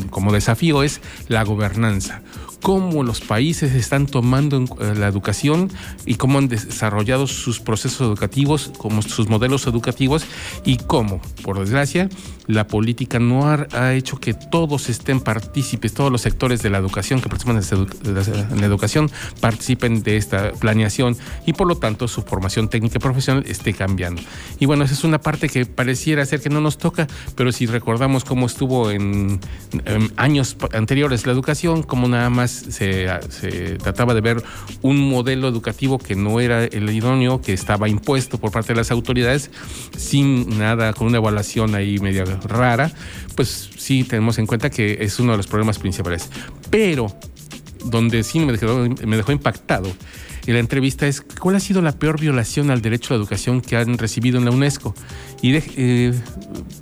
como 0.10 0.32
desafío 0.32 0.84
es 0.84 1.02
la 1.28 1.44
gobernanza 1.44 2.22
cómo 2.64 3.04
los 3.04 3.20
países 3.20 3.76
están 3.76 4.08
tomando 4.08 4.64
eh, 4.80 4.96
la 4.96 5.08
educación 5.08 5.70
y 6.06 6.16
cómo 6.16 6.40
han 6.40 6.48
desarrollado 6.48 7.28
sus 7.28 7.60
procesos 7.60 8.00
educativos, 8.08 8.72
como 8.78 9.02
sus 9.02 9.28
modelos 9.28 9.68
educativos 9.68 10.26
y 10.64 10.78
cómo, 10.78 11.22
por 11.44 11.60
desgracia, 11.60 12.08
la 12.48 12.66
política 12.66 13.20
no 13.20 13.50
ha, 13.50 13.94
hecho 13.94 14.18
que 14.18 14.34
todos 14.34 14.90
estén 14.90 15.20
partícipes, 15.20 15.94
todos 15.94 16.10
los 16.10 16.22
sectores 16.22 16.62
de 16.64 16.70
la 16.70 16.78
educación 16.78 17.20
que 17.20 17.28
participan 17.28 17.62
en 17.64 18.62
la 18.62 18.66
educación 18.66 19.12
participen 19.42 20.02
de 20.02 20.16
esta 20.16 20.54
planeación 20.54 21.18
y 21.46 21.54
por 21.54 21.68
lo 21.68 21.76
tanto 21.76 22.08
su 22.08 22.22
formación 22.22 22.70
técnica 22.70 22.98
y 22.98 23.02
profesional 23.02 23.44
esté 23.46 23.74
cambiando. 23.74 24.22
Y 24.60 24.68
bueno, 24.68 24.86
esa 24.86 24.94
es 24.94 25.04
una 25.04 25.20
parte 25.20 25.50
que 25.50 25.66
pareciera 25.66 26.26
ser 26.26 26.40
que 26.40 26.50
no 26.50 26.62
nos 26.62 26.78
toca, 26.78 27.08
pero 27.36 27.52
si 27.52 27.66
recordamos 27.66 28.24
cómo 28.24 28.46
estuvo 28.46 28.90
en, 28.90 29.42
en 29.86 30.14
años 30.16 30.56
anteriores 30.74 31.26
la 31.26 31.34
educación, 31.34 31.84
como 31.84 32.08
nada 32.08 32.30
más 32.30 32.53
se, 32.54 33.08
trataba 33.82 34.14
de 34.14 34.22
ver 34.22 34.44
un 34.82 34.98
modelo 34.98 35.48
educativo 35.48 35.98
que 35.98 36.16
no 36.16 36.40
era 36.40 36.64
el 36.66 36.90
idóneo, 36.90 37.42
que 37.42 37.54
estaba 37.54 37.90
impuesto 37.90 38.38
por 38.40 38.52
parte 38.52 38.74
de 38.74 38.78
las 38.78 38.92
autoridades, 38.92 39.52
sin 39.98 40.58
nada, 40.58 40.94
con 40.94 41.08
una 41.08 41.18
evaluación 41.18 41.76
ahí 41.76 42.00
media 42.00 42.26
rara, 42.46 42.92
pues 43.36 43.70
sí 43.78 44.04
tenemos 44.04 44.38
en 44.38 44.48
cuenta 44.48 44.70
que 44.70 44.98
es 45.02 45.20
uno 45.20 45.32
de 45.32 45.38
los 45.38 45.48
problemas 45.48 45.80
principales. 45.80 46.30
Pero 46.70 47.16
donde 47.86 48.24
sí 48.24 48.40
me 48.40 48.54
dejó, 48.54 49.32
impactado 49.32 49.92
en 50.46 50.54
la 50.54 50.60
entrevista 50.60 51.08
es 51.08 51.22
cuál 51.22 51.56
ha 51.56 51.60
sido 51.60 51.82
la 51.82 51.94
peor 51.94 52.20
violación 52.20 52.70
al 52.70 52.82
derecho 52.82 53.14
a 53.14 53.18
la 53.18 53.22
educación 53.22 53.62
que 53.62 53.78
han 53.78 53.98
recibido 53.98 54.38
en 54.38 54.46
la 54.46 54.52
UNESCO. 54.52 54.94
Y 55.42 55.56
eh, 55.56 56.14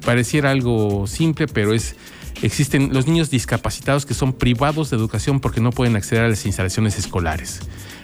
pareciera 0.04 0.52
algo 0.52 1.06
simple, 1.08 1.48
pero 1.48 1.74
es 1.74 1.96
existen 2.42 2.94
los 2.94 3.08
niños 3.08 3.30
discapacitados 3.30 4.06
que 4.06 4.14
son 4.14 4.34
privados 4.34 4.90
de 4.90 4.98
educación 4.98 5.40
porque 5.40 5.62
no 5.62 5.72
pueden 5.72 5.96
acceder 5.96 6.24
a 6.24 6.30
las 6.30 6.46
instalaciones 6.46 6.98
escolares. 6.98 7.62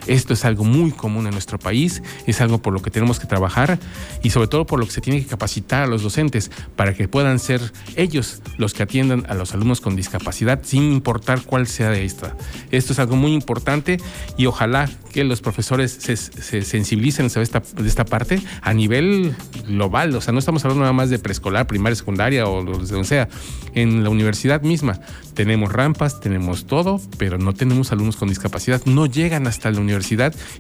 Esto 0.08 0.34
es 0.34 0.46
algo 0.46 0.64
muy 0.64 0.92
común 0.92 1.28
en 1.28 1.34
nuestro 1.34 1.60
país, 1.60 2.02
es 2.26 2.42
algo 2.42 2.60
por 2.60 2.74
lo 2.74 2.82
que 2.82 2.92
tenemos 2.92 3.20
que 3.20 3.28
trabajar 3.28 3.78
y 4.24 4.30
sobre 4.30 4.48
todo 4.48 4.66
por 4.66 4.80
lo 4.80 4.86
que 4.86 4.92
se 4.92 5.02
tiene 5.02 5.22
que 5.22 5.28
capacitar 5.28 5.84
a 5.84 5.88
los 5.88 6.04
docentes 6.04 6.50
para 6.76 6.94
que 6.94 7.08
puedan 7.08 7.40
ser 7.40 7.62
ellos 7.96 8.42
los 8.58 8.74
que 8.74 8.84
atiendan 8.84 9.26
a 9.28 9.34
los 9.34 9.54
alumnos 9.54 9.82
con 9.82 9.96
discapacidad 9.96 10.62
sin 10.64 10.92
importar 10.92 11.42
cuál 11.42 11.68
sea 11.68 11.90
de 11.90 12.06
esta. 12.06 12.36
Esto 12.72 12.94
es 12.94 13.00
algo 13.00 13.16
muy 13.16 13.34
importante 13.34 13.98
y 14.38 14.46
ojalá 14.46 14.90
que 15.12 15.24
los 15.24 15.42
profesores 15.42 15.92
se, 15.92 16.16
sensibilicen 16.16 17.30
sobre 17.30 17.44
esta, 17.44 17.62
de 17.76 17.88
esta 17.88 18.06
parte 18.06 18.42
a 18.62 18.74
nivel 18.74 19.36
global. 19.68 20.16
O 20.16 20.22
sea, 20.22 20.32
no 20.32 20.40
estamos 20.40 20.64
hablando 20.64 20.82
nada 20.82 20.94
más 20.94 21.10
de 21.10 21.20
preescolar, 21.20 21.68
primaria, 21.68 21.96
secundaria 21.96 22.48
o 22.48 22.64
donde 22.64 23.04
sea. 23.04 23.28
En 23.74 24.04
la 24.04 24.10
universidad 24.10 24.62
misma 24.62 25.00
tenemos 25.34 25.72
rampas, 25.72 26.20
tenemos 26.20 26.66
todo, 26.66 27.02
pero 27.18 27.38
no 27.38 27.54
tenemos 27.54 27.92
alumnos 27.92 28.16
con 28.16 28.30
discapacidad. 28.30 28.82
No 28.86 29.06
llegan 29.06 29.48
hasta 29.48 29.72
la 29.72 29.80
universidad 29.80 29.97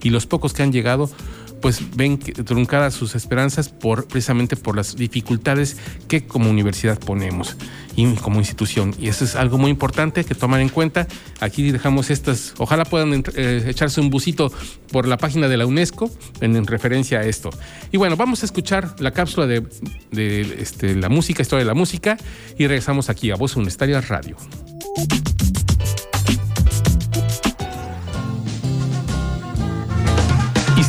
y 0.03 0.09
los 0.09 0.25
pocos 0.25 0.53
que 0.53 0.63
han 0.63 0.71
llegado 0.71 1.09
pues 1.61 1.81
ven 1.95 2.19
truncadas 2.19 2.93
sus 2.93 3.15
esperanzas 3.15 3.69
por 3.69 4.07
precisamente 4.07 4.55
por 4.55 4.75
las 4.75 4.95
dificultades 4.95 5.77
que 6.07 6.25
como 6.25 6.49
universidad 6.49 6.99
ponemos 6.99 7.57
y 7.95 8.13
como 8.15 8.39
institución. 8.39 8.93
Y 8.99 9.09
eso 9.09 9.25
es 9.25 9.35
algo 9.35 9.57
muy 9.57 9.71
importante 9.71 10.23
que 10.23 10.35
tomar 10.35 10.61
en 10.61 10.69
cuenta. 10.69 11.07
Aquí 11.39 11.71
dejamos 11.71 12.09
estas, 12.09 12.53
ojalá 12.57 12.85
puedan 12.85 13.23
eh, 13.35 13.63
echarse 13.67 13.99
un 13.99 14.09
busito 14.09 14.51
por 14.91 15.07
la 15.07 15.17
página 15.17 15.47
de 15.47 15.57
la 15.57 15.65
UNESCO 15.65 16.11
en, 16.41 16.65
referencia 16.67 17.19
a 17.19 17.23
esto. 17.23 17.49
Y 17.91 17.97
bueno, 17.97 18.15
vamos 18.15 18.43
a 18.43 18.45
escuchar 18.45 18.95
la 18.99 19.11
cápsula 19.11 19.47
de, 19.47 19.65
este, 20.59 20.95
la 20.95 21.09
música, 21.09 21.41
historia 21.41 21.63
de 21.63 21.67
la 21.67 21.73
música, 21.73 22.17
y 22.57 22.67
regresamos 22.67 23.09
aquí 23.09 23.31
a 23.31 23.35
Voz 23.35 23.55
Universitaria 23.55 23.99
Radio. 24.01 24.37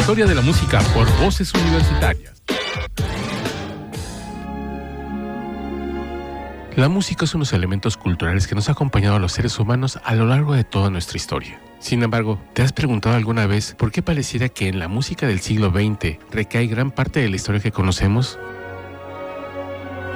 Historia 0.09 0.25
de 0.25 0.35
la 0.35 0.41
música 0.41 0.81
por 0.95 1.07
Voces 1.21 1.53
Universitarias. 1.53 2.43
La 6.77 6.89
música 6.89 7.27
es 7.27 7.35
uno 7.35 7.45
de 7.45 7.49
los 7.49 7.53
elementos 7.53 7.99
culturales 7.99 8.47
que 8.47 8.55
nos 8.55 8.71
ha 8.71 8.73
acompañado 8.73 9.17
a 9.17 9.19
los 9.19 9.33
seres 9.33 9.59
humanos 9.59 10.01
a 10.03 10.15
lo 10.15 10.25
largo 10.25 10.55
de 10.55 10.65
toda 10.65 10.89
nuestra 10.89 11.19
historia. 11.19 11.61
Sin 11.79 12.03
embargo, 12.03 12.41
¿te 12.55 12.63
has 12.63 12.73
preguntado 12.73 13.17
alguna 13.17 13.47
vez 13.47 13.75
por 13.75 13.93
qué 13.93 14.01
pareciera 14.01 14.49
que 14.49 14.69
en 14.69 14.79
la 14.79 14.89
música 14.89 15.27
del 15.27 15.41
siglo 15.41 15.71
XX 15.73 16.17
recae 16.31 16.69
gran 16.69 16.91
parte 16.91 17.21
de 17.21 17.29
la 17.29 17.37
historia 17.37 17.61
que 17.61 17.71
conocemos? 17.71 18.39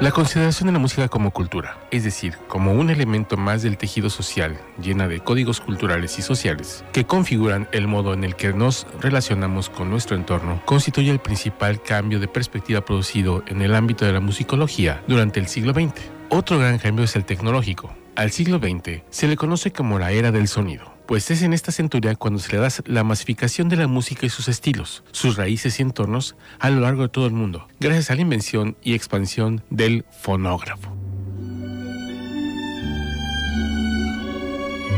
La 0.00 0.10
consideración 0.10 0.66
de 0.66 0.72
la 0.72 0.78
música 0.78 1.08
como 1.08 1.30
cultura, 1.30 1.78
es 1.90 2.02
decir, 2.02 2.36
como 2.48 2.72
un 2.72 2.90
elemento 2.90 3.36
más 3.36 3.62
del 3.62 3.76
tejido 3.76 4.10
social, 4.10 4.58
llena 4.80 5.06
de 5.06 5.20
códigos 5.20 5.60
culturales 5.60 6.18
y 6.18 6.22
sociales, 6.22 6.84
que 6.92 7.04
configuran 7.04 7.68
el 7.72 7.86
modo 7.86 8.12
en 8.12 8.24
el 8.24 8.34
que 8.34 8.52
nos 8.52 8.86
relacionamos 9.00 9.68
con 9.68 9.90
nuestro 9.90 10.16
entorno, 10.16 10.60
constituye 10.64 11.10
el 11.10 11.20
principal 11.20 11.80
cambio 11.80 12.18
de 12.18 12.28
perspectiva 12.28 12.84
producido 12.84 13.44
en 13.46 13.62
el 13.62 13.74
ámbito 13.74 14.04
de 14.04 14.12
la 14.12 14.20
musicología 14.20 15.02
durante 15.06 15.38
el 15.38 15.46
siglo 15.46 15.72
XX. 15.72 15.94
Otro 16.30 16.58
gran 16.58 16.78
cambio 16.78 17.04
es 17.04 17.14
el 17.14 17.24
tecnológico. 17.24 17.94
Al 18.16 18.32
siglo 18.32 18.58
XX 18.58 19.02
se 19.10 19.28
le 19.28 19.36
conoce 19.36 19.72
como 19.72 19.98
la 19.98 20.10
era 20.10 20.32
del 20.32 20.48
sonido 20.48 20.91
pues 21.06 21.30
es 21.30 21.42
en 21.42 21.52
esta 21.52 21.72
centuria 21.72 22.14
cuando 22.14 22.38
se 22.38 22.52
le 22.52 22.58
da 22.58 22.68
la 22.86 23.04
masificación 23.04 23.68
de 23.68 23.76
la 23.76 23.86
música 23.86 24.26
y 24.26 24.30
sus 24.30 24.48
estilos, 24.48 25.02
sus 25.12 25.36
raíces 25.36 25.78
y 25.78 25.82
entornos 25.82 26.36
a 26.58 26.70
lo 26.70 26.80
largo 26.80 27.02
de 27.02 27.08
todo 27.08 27.26
el 27.26 27.32
mundo, 27.32 27.68
gracias 27.80 28.10
a 28.10 28.14
la 28.14 28.22
invención 28.22 28.76
y 28.82 28.94
expansión 28.94 29.62
del 29.70 30.04
fonógrafo. 30.22 30.96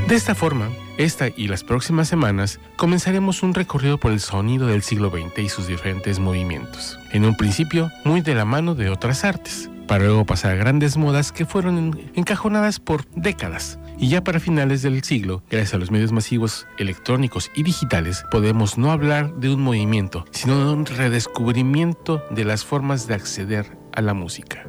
De 0.09 0.15
esta 0.15 0.35
forma, 0.35 0.69
esta 0.99 1.29
y 1.35 1.49
las 1.49 1.65
próximas 1.65 2.09
semanas 2.09 2.61
comenzaremos 2.77 3.43
un 3.43 3.55
recorrido 3.55 3.99
por 3.99 4.13
el 4.13 4.21
sonido 4.21 4.67
del 4.67 4.83
siglo 4.83 5.11
XX 5.11 5.39
y 5.39 5.49
sus 5.49 5.67
diferentes 5.67 6.19
movimientos, 6.19 6.99
en 7.13 7.25
un 7.25 7.37
principio 7.37 7.91
muy 8.05 8.21
de 8.21 8.35
la 8.35 8.45
mano 8.45 8.75
de 8.75 8.91
otras 8.91 9.25
artes, 9.25 9.71
para 9.89 10.05
luego 10.05 10.27
pasar 10.27 10.53
a 10.53 10.57
grandes 10.57 10.97
modas 10.97 11.33
que 11.33 11.47
fueron 11.47 11.99
encajonadas 12.15 12.81
por 12.81 13.07
décadas 13.15 13.79
y 13.99 14.09
ya 14.09 14.25
para 14.25 14.41
finales 14.41 14.83
del 14.83 15.03
siglo, 15.03 15.43
gracias 15.51 15.75
a 15.75 15.79
los 15.79 15.91
medios 15.91 16.13
masivos 16.13 16.67
electrónicos 16.79 17.51
y 17.55 17.63
digitales, 17.63 18.25
podemos 18.31 18.79
no 18.79 18.91
hablar 18.91 19.35
de 19.37 19.53
un 19.53 19.63
movimiento, 19.63 20.25
sino 20.31 20.59
de 20.59 20.73
un 20.73 20.87
redescubrimiento 20.87 22.23
de 22.31 22.45
las 22.45 22.65
formas 22.65 23.07
de 23.07 23.15
acceder 23.15 23.77
a 23.93 24.03
la 24.03 24.15
música. 24.15 24.67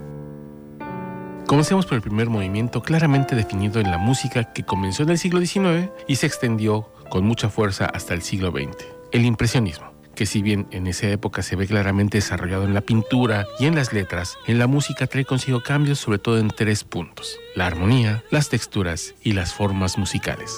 Comencemos 1.47 1.85
por 1.85 1.95
el 1.95 2.01
primer 2.01 2.29
movimiento 2.29 2.81
claramente 2.81 3.35
definido 3.35 3.79
en 3.79 3.91
la 3.91 3.97
música 3.97 4.51
que 4.53 4.63
comenzó 4.63 5.03
en 5.03 5.09
el 5.09 5.17
siglo 5.17 5.39
XIX 5.39 5.89
y 6.07 6.15
se 6.15 6.25
extendió 6.25 6.91
con 7.09 7.25
mucha 7.25 7.49
fuerza 7.49 7.85
hasta 7.85 8.13
el 8.13 8.21
siglo 8.21 8.51
XX, 8.51 8.85
el 9.11 9.25
impresionismo 9.25 9.94
que 10.15 10.25
si 10.25 10.41
bien 10.41 10.67
en 10.71 10.88
esa 10.88 11.08
época 11.10 11.43
se 11.43 11.56
ve 11.56 11.67
claramente 11.67 12.17
desarrollado 12.17 12.63
en 12.63 12.73
la 12.73 12.82
pintura 12.82 13.45
y 13.60 13.65
en 13.65 13.75
las 13.75 13.93
letras, 13.93 14.38
en 14.47 14.58
la 14.58 14.67
música 14.67 15.08
trae 15.08 15.25
consigo 15.25 15.62
cambios 15.62 15.99
sobre 15.99 16.19
todo 16.19 16.39
en 16.39 16.47
tres 16.47 16.84
puntos, 16.84 17.38
la 17.56 17.67
armonía, 17.67 18.23
las 18.32 18.49
texturas 18.49 19.13
y 19.21 19.34
las 19.34 19.54
formas 19.54 19.97
musicales. 19.97 20.51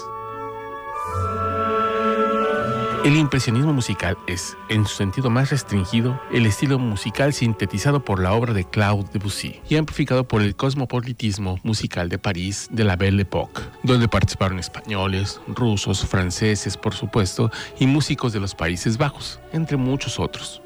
El 3.06 3.16
impresionismo 3.16 3.74
musical 3.74 4.18
es, 4.28 4.58
en 4.70 4.86
su 4.86 4.96
sentido 4.96 5.30
más 5.30 5.52
restringido, 5.52 6.20
el 6.32 6.46
estilo 6.46 6.80
musical 6.80 7.32
sintetizado 7.32 8.04
por 8.04 8.22
la 8.22 8.34
obra 8.34 8.54
de 8.54 8.66
Claude 8.66 9.10
Debussy 9.14 9.62
y 9.70 9.78
amplificado 9.78 10.28
por 10.28 10.42
el 10.42 10.56
cosmopolitismo 10.56 11.60
musical 11.64 12.10
de 12.10 12.18
París 12.18 12.68
de 12.72 12.84
la 12.84 12.96
Belle 12.96 13.22
Époque, 13.22 13.62
donde 13.84 14.08
participaron 14.08 14.60
españoles, 14.60 15.40
rusos, 15.48 16.06
franceses, 16.06 16.76
por 16.76 16.94
supuesto, 16.94 17.52
y 17.80 17.88
músicos 17.88 18.34
de 18.34 18.40
los 18.40 18.56
Países 18.56 18.98
Bajos, 18.98 19.40
entre 19.54 19.78
muchos 19.78 20.20
otros. 20.20 20.62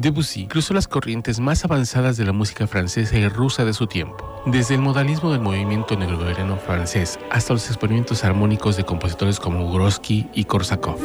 Debussy 0.00 0.46
cruzó 0.46 0.72
las 0.72 0.88
corrientes 0.88 1.40
más 1.40 1.62
avanzadas 1.66 2.16
de 2.16 2.24
la 2.24 2.32
música 2.32 2.66
francesa 2.66 3.18
y 3.18 3.28
rusa 3.28 3.66
de 3.66 3.74
su 3.74 3.86
tiempo, 3.86 4.42
desde 4.46 4.76
el 4.76 4.80
modalismo 4.80 5.30
del 5.30 5.42
movimiento 5.42 5.94
negro 5.94 6.16
francés 6.56 7.18
hasta 7.30 7.52
los 7.52 7.66
experimentos 7.66 8.24
armónicos 8.24 8.78
de 8.78 8.84
compositores 8.84 9.38
como 9.38 9.70
Grosky 9.70 10.26
y 10.32 10.44
Korsakov. 10.44 10.98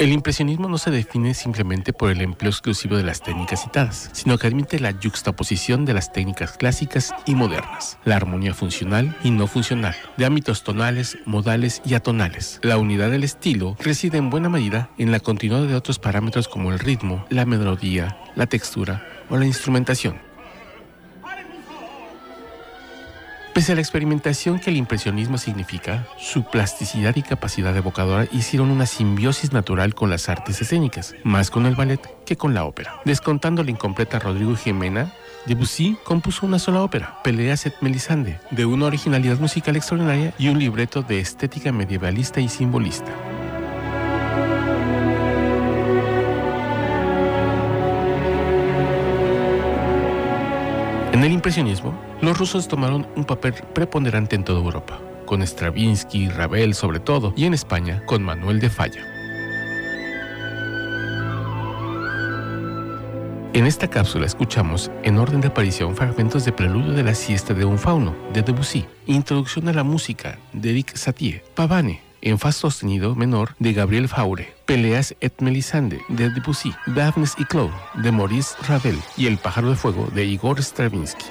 El 0.00 0.12
impresionismo 0.12 0.66
no 0.66 0.78
se 0.78 0.90
define 0.90 1.34
simplemente 1.34 1.92
por 1.92 2.10
el 2.10 2.22
empleo 2.22 2.48
exclusivo 2.48 2.96
de 2.96 3.02
las 3.02 3.20
técnicas 3.20 3.62
citadas, 3.62 4.08
sino 4.14 4.38
que 4.38 4.46
admite 4.46 4.80
la 4.80 4.94
juxtaposición 4.94 5.84
de 5.84 5.92
las 5.92 6.10
técnicas 6.10 6.52
clásicas 6.52 7.14
y 7.26 7.34
modernas, 7.34 7.98
la 8.06 8.16
armonía 8.16 8.54
funcional 8.54 9.14
y 9.22 9.30
no 9.30 9.46
funcional, 9.46 9.94
de 10.16 10.24
ámbitos 10.24 10.64
tonales, 10.64 11.18
modales 11.26 11.82
y 11.84 11.92
atonales. 11.92 12.60
La 12.62 12.78
unidad 12.78 13.10
del 13.10 13.24
estilo 13.24 13.76
reside 13.78 14.16
en 14.16 14.30
buena 14.30 14.48
medida 14.48 14.88
en 14.96 15.12
la 15.12 15.20
continuidad 15.20 15.68
de 15.68 15.74
otros 15.74 15.98
parámetros 15.98 16.48
como 16.48 16.72
el 16.72 16.78
ritmo, 16.78 17.26
la 17.28 17.44
melodía, 17.44 18.16
la 18.36 18.46
textura 18.46 19.06
o 19.28 19.36
la 19.36 19.44
instrumentación. 19.44 20.29
Pese 23.54 23.72
a 23.72 23.74
la 23.74 23.80
experimentación 23.80 24.60
que 24.60 24.70
el 24.70 24.76
impresionismo 24.76 25.36
significa, 25.36 26.06
su 26.16 26.44
plasticidad 26.44 27.16
y 27.16 27.22
capacidad 27.22 27.76
evocadora 27.76 28.28
hicieron 28.30 28.70
una 28.70 28.86
simbiosis 28.86 29.52
natural 29.52 29.94
con 29.94 30.08
las 30.08 30.28
artes 30.28 30.62
escénicas, 30.62 31.16
más 31.24 31.50
con 31.50 31.66
el 31.66 31.74
ballet 31.74 32.00
que 32.24 32.36
con 32.36 32.54
la 32.54 32.64
ópera. 32.64 33.00
Descontando 33.04 33.64
la 33.64 33.72
incompleta 33.72 34.20
Rodrigo 34.20 34.54
Jimena, 34.54 35.12
Debussy 35.46 35.96
compuso 36.04 36.46
una 36.46 36.60
sola 36.60 36.82
ópera, 36.82 37.20
Peleas 37.24 37.66
et 37.66 37.74
Melisande, 37.80 38.38
de 38.52 38.66
una 38.66 38.86
originalidad 38.86 39.38
musical 39.40 39.74
extraordinaria 39.74 40.32
y 40.38 40.48
un 40.48 40.58
libreto 40.60 41.02
de 41.02 41.18
estética 41.18 41.72
medievalista 41.72 42.40
y 42.40 42.48
simbolista. 42.48 43.12
En 51.20 51.26
el 51.26 51.32
impresionismo, 51.32 51.92
los 52.22 52.38
rusos 52.38 52.66
tomaron 52.66 53.06
un 53.14 53.26
papel 53.26 53.52
preponderante 53.74 54.36
en 54.36 54.42
toda 54.42 54.58
Europa, 54.58 54.98
con 55.26 55.42
Stravinsky, 55.42 56.30
Ravel 56.30 56.74
sobre 56.74 56.98
todo, 56.98 57.34
y 57.36 57.44
en 57.44 57.52
España 57.52 58.02
con 58.06 58.22
Manuel 58.22 58.58
de 58.58 58.70
Falla. 58.70 59.04
En 63.52 63.66
esta 63.66 63.86
cápsula 63.86 64.24
escuchamos, 64.24 64.90
en 65.02 65.18
orden 65.18 65.42
de 65.42 65.48
aparición, 65.48 65.94
fragmentos 65.94 66.46
de 66.46 66.52
Preludio 66.52 66.94
de 66.94 67.02
la 67.02 67.14
siesta 67.14 67.52
de 67.52 67.66
un 67.66 67.76
fauno, 67.76 68.16
de 68.32 68.40
Debussy, 68.40 68.86
Introducción 69.04 69.68
a 69.68 69.74
la 69.74 69.84
música, 69.84 70.38
de 70.54 70.70
Eric 70.70 70.96
Satie, 70.96 71.44
Pavane, 71.54 72.00
en 72.22 72.38
fa 72.38 72.52
sostenido 72.52 73.14
menor 73.14 73.54
de 73.58 73.72
Gabriel 73.72 74.08
Faure, 74.08 74.54
Peleas 74.66 75.14
et 75.20 75.32
Melisande 75.40 76.00
de 76.08 76.30
Debussy, 76.30 76.72
Daphnis 76.86 77.34
y 77.38 77.44
Claude 77.44 77.72
de 77.94 78.12
Maurice 78.12 78.54
Ravel 78.68 78.98
y 79.16 79.26
El 79.26 79.38
pájaro 79.38 79.70
de 79.70 79.76
fuego 79.76 80.08
de 80.14 80.24
Igor 80.24 80.62
Stravinsky. 80.62 81.24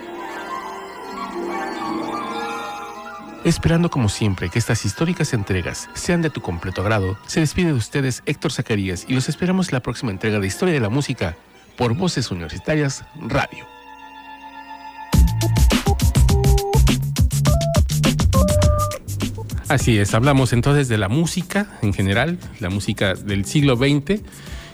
Esperando 3.45 3.89
como 3.89 4.09
siempre 4.09 4.49
que 4.49 4.59
estas 4.59 4.83
históricas 4.83 5.33
entregas 5.33 5.89
sean 5.93 6.21
de 6.21 6.29
tu 6.29 6.41
completo 6.41 6.81
agrado, 6.81 7.17
se 7.25 7.39
despide 7.39 7.67
de 7.67 7.73
ustedes 7.73 8.21
Héctor 8.25 8.51
Zacarías 8.51 9.05
y 9.07 9.13
los 9.13 9.29
esperamos 9.29 9.69
en 9.69 9.75
la 9.75 9.79
próxima 9.79 10.11
entrega 10.11 10.39
de 10.39 10.47
Historia 10.47 10.73
de 10.73 10.81
la 10.81 10.89
Música 10.89 11.37
por 11.77 11.95
Voces 11.95 12.31
Universitarias 12.31 13.05
Radio. 13.15 13.78
Así 19.69 19.99
es, 19.99 20.15
hablamos 20.15 20.51
entonces 20.51 20.87
de 20.87 20.97
la 20.97 21.09
música 21.09 21.77
en 21.83 21.93
general, 21.93 22.39
la 22.59 22.71
música 22.71 23.13
del 23.13 23.45
siglo 23.45 23.75
XX. 23.75 24.19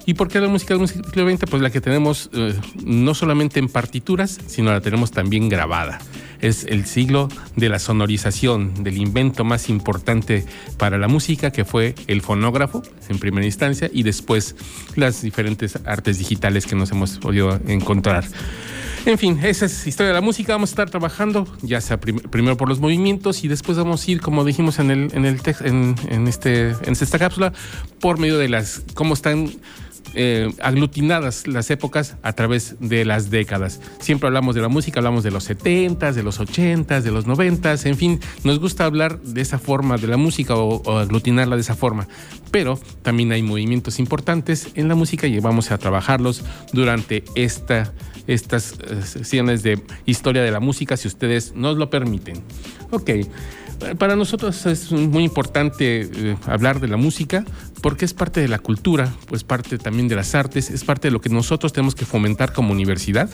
¿Y 0.05 0.13
por 0.13 0.29
qué 0.29 0.39
la 0.39 0.47
música 0.47 0.77
del 0.77 0.87
siglo 0.87 1.29
XX? 1.29 1.49
Pues 1.49 1.61
la 1.61 1.69
que 1.69 1.81
tenemos 1.81 2.29
eh, 2.31 2.57
no 2.85 3.13
solamente 3.13 3.59
en 3.59 3.67
partituras, 3.67 4.39
sino 4.47 4.71
la 4.71 4.79
tenemos 4.79 5.11
también 5.11 5.49
grabada. 5.49 5.99
Es 6.41 6.65
el 6.65 6.85
siglo 6.85 7.29
de 7.55 7.69
la 7.69 7.79
sonorización, 7.79 8.83
del 8.83 8.97
invento 8.97 9.43
más 9.43 9.69
importante 9.69 10.45
para 10.77 10.97
la 10.97 11.07
música, 11.07 11.51
que 11.51 11.65
fue 11.65 11.95
el 12.07 12.21
fonógrafo 12.21 12.83
en 13.09 13.19
primera 13.19 13.45
instancia 13.45 13.89
y 13.91 14.03
después 14.03 14.55
las 14.95 15.21
diferentes 15.21 15.79
artes 15.85 16.17
digitales 16.17 16.65
que 16.65 16.75
nos 16.75 16.91
hemos 16.91 17.17
podido 17.17 17.59
encontrar. 17.67 18.25
En 19.05 19.19
fin, 19.19 19.39
esa 19.43 19.67
es 19.67 19.85
historia 19.85 20.07
de 20.07 20.13
la 20.15 20.21
música. 20.21 20.53
Vamos 20.53 20.71
a 20.71 20.73
estar 20.73 20.89
trabajando, 20.89 21.47
ya 21.61 21.79
sea 21.79 21.99
primero 21.99 22.57
por 22.57 22.67
los 22.67 22.79
movimientos 22.79 23.43
y 23.43 23.47
después 23.47 23.77
vamos 23.77 24.07
a 24.07 24.11
ir, 24.11 24.19
como 24.19 24.43
dijimos 24.43 24.79
en 24.79 24.89
el, 24.89 25.11
en 25.13 25.25
en, 25.25 26.27
este, 26.27 26.69
en 26.69 26.91
esta 26.91 27.19
cápsula, 27.19 27.53
por 27.99 28.17
medio 28.17 28.39
de 28.39 28.49
las 28.49 28.81
cómo 28.95 29.13
están 29.13 29.51
eh, 30.13 30.51
aglutinadas 30.61 31.47
las 31.47 31.69
épocas 31.71 32.15
a 32.21 32.33
través 32.33 32.75
de 32.79 33.05
las 33.05 33.29
décadas. 33.29 33.81
Siempre 33.99 34.27
hablamos 34.27 34.55
de 34.55 34.61
la 34.61 34.67
música, 34.67 34.99
hablamos 34.99 35.23
de 35.23 35.31
los 35.31 35.49
70s, 35.49 36.13
de 36.13 36.23
los 36.23 36.39
80s, 36.39 37.01
de 37.01 37.11
los 37.11 37.25
90s, 37.25 37.85
en 37.85 37.97
fin, 37.97 38.19
nos 38.43 38.59
gusta 38.59 38.85
hablar 38.85 39.19
de 39.21 39.41
esa 39.41 39.59
forma 39.59 39.97
de 39.97 40.07
la 40.07 40.17
música 40.17 40.55
o, 40.55 40.97
aglutinarla 40.97 41.55
de 41.55 41.61
esa 41.61 41.75
forma. 41.75 42.07
Pero 42.51 42.79
también 43.01 43.31
hay 43.31 43.43
movimientos 43.43 43.99
importantes 43.99 44.69
en 44.75 44.87
la 44.87 44.95
música 44.95 45.27
y 45.27 45.39
vamos 45.39 45.71
a 45.71 45.77
trabajarlos 45.77 46.43
durante 46.71 47.23
esta 47.35 47.93
estas 48.27 48.73
eh, 48.79 49.03
sesiones 49.03 49.61
de 49.61 49.79
historia 50.05 50.41
de 50.41 50.49
la 50.49 50.59
música, 50.59 50.97
si 50.97 51.07
ustedes 51.07 51.53
nos 51.55 51.77
lo 51.77 51.91
permiten. 51.91 52.41
Ok, 52.89 53.11
para 53.97 54.15
nosotros 54.15 54.65
es 54.65 54.91
muy 54.91 55.23
importante 55.23 56.09
eh, 56.11 56.37
hablar 56.45 56.79
de 56.79 56.87
la 56.87 56.97
música 56.97 57.45
porque 57.81 58.05
es 58.05 58.13
parte 58.13 58.41
de 58.41 58.47
la 58.47 58.59
cultura, 58.59 59.13
pues 59.27 59.43
parte 59.43 59.77
también 59.77 60.07
de 60.07 60.15
las 60.15 60.33
artes, 60.33 60.69
es 60.71 60.83
parte 60.83 61.07
de 61.07 61.11
lo 61.11 61.21
que 61.21 61.29
nosotros 61.29 61.71
tenemos 61.71 61.93
que 61.93 62.05
fomentar 62.05 62.53
como 62.53 62.71
universidad 62.71 63.29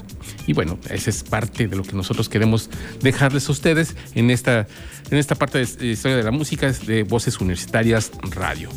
y 0.48 0.54
bueno, 0.54 0.78
esa 0.90 1.10
es 1.10 1.24
parte 1.24 1.68
de 1.68 1.76
lo 1.76 1.84
que 1.84 1.94
nosotros 1.94 2.28
queremos 2.30 2.70
dejarles 3.02 3.48
a 3.48 3.52
ustedes 3.52 3.96
en 4.16 4.30
esta, 4.30 4.68
en 5.10 5.18
esta 5.18 5.36
parte 5.36 5.66
de 5.66 5.88
historia 5.88 6.18
de 6.18 6.24
la 6.24 6.32
música 6.32 6.72
de 6.72 7.04
Voces 7.04 7.40
Universitarias 7.40 8.12
Radio. 8.32 8.70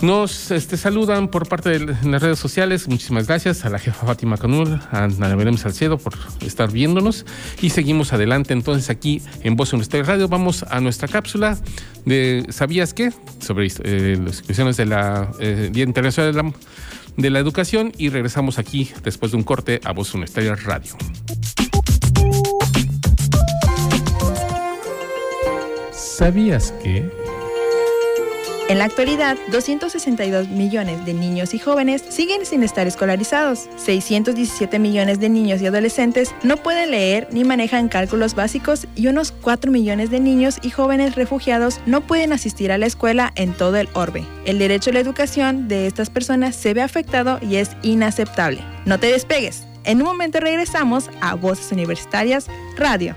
Nos 0.00 0.52
este, 0.52 0.76
saludan 0.76 1.26
por 1.26 1.48
parte 1.48 1.70
de 1.70 1.96
las 2.08 2.22
redes 2.22 2.38
sociales. 2.38 2.86
Muchísimas 2.86 3.26
gracias 3.26 3.64
a 3.64 3.70
la 3.70 3.80
jefa 3.80 4.06
Fátima 4.06 4.36
Canul, 4.36 4.80
a 4.92 5.04
Ana 5.04 5.34
Belén 5.34 5.58
Salcedo 5.58 5.98
por 5.98 6.14
estar 6.40 6.70
viéndonos. 6.70 7.26
Y 7.60 7.70
seguimos 7.70 8.12
adelante 8.12 8.52
entonces 8.52 8.90
aquí 8.90 9.20
en 9.42 9.56
Voz 9.56 9.72
Universitaria 9.72 10.06
Radio. 10.06 10.28
Vamos 10.28 10.64
a 10.70 10.80
nuestra 10.80 11.08
cápsula 11.08 11.58
de 12.04 12.46
¿Sabías 12.50 12.94
qué? 12.94 13.12
Sobre 13.40 13.66
eh, 13.82 14.16
las 14.24 14.42
cuestiones 14.42 14.76
de 14.76 14.86
la 14.86 15.32
eh, 15.40 15.70
Día 15.72 15.82
Internacional 15.82 16.32
de 16.32 16.42
la, 16.42 16.52
de 17.16 17.30
la 17.30 17.38
Educación. 17.40 17.92
Y 17.98 18.10
regresamos 18.10 18.58
aquí 18.58 18.92
después 19.02 19.32
de 19.32 19.38
un 19.38 19.42
corte 19.42 19.80
a 19.82 19.92
Voz 19.92 20.14
Universitaria 20.14 20.54
Radio. 20.54 20.96
¿Sabías 25.90 26.72
que... 26.82 27.27
En 28.68 28.76
la 28.76 28.84
actualidad, 28.84 29.38
262 29.50 30.48
millones 30.48 31.06
de 31.06 31.14
niños 31.14 31.54
y 31.54 31.58
jóvenes 31.58 32.04
siguen 32.10 32.44
sin 32.44 32.62
estar 32.62 32.86
escolarizados. 32.86 33.66
617 33.76 34.78
millones 34.78 35.20
de 35.20 35.30
niños 35.30 35.62
y 35.62 35.66
adolescentes 35.66 36.34
no 36.42 36.58
pueden 36.58 36.90
leer 36.90 37.28
ni 37.32 37.44
manejan 37.44 37.88
cálculos 37.88 38.34
básicos 38.34 38.86
y 38.94 39.06
unos 39.06 39.32
4 39.32 39.72
millones 39.72 40.10
de 40.10 40.20
niños 40.20 40.58
y 40.60 40.68
jóvenes 40.68 41.14
refugiados 41.14 41.80
no 41.86 42.02
pueden 42.02 42.34
asistir 42.34 42.70
a 42.70 42.76
la 42.76 42.84
escuela 42.84 43.32
en 43.36 43.54
todo 43.54 43.78
el 43.78 43.88
orbe. 43.94 44.26
El 44.44 44.58
derecho 44.58 44.90
a 44.90 44.92
la 44.92 45.00
educación 45.00 45.66
de 45.66 45.86
estas 45.86 46.10
personas 46.10 46.54
se 46.54 46.74
ve 46.74 46.82
afectado 46.82 47.38
y 47.40 47.56
es 47.56 47.70
inaceptable. 47.82 48.62
No 48.84 49.00
te 49.00 49.06
despegues. 49.06 49.66
En 49.84 50.02
un 50.02 50.08
momento 50.08 50.40
regresamos 50.40 51.08
a 51.22 51.36
Voces 51.36 51.72
Universitarias 51.72 52.48
Radio. 52.76 53.16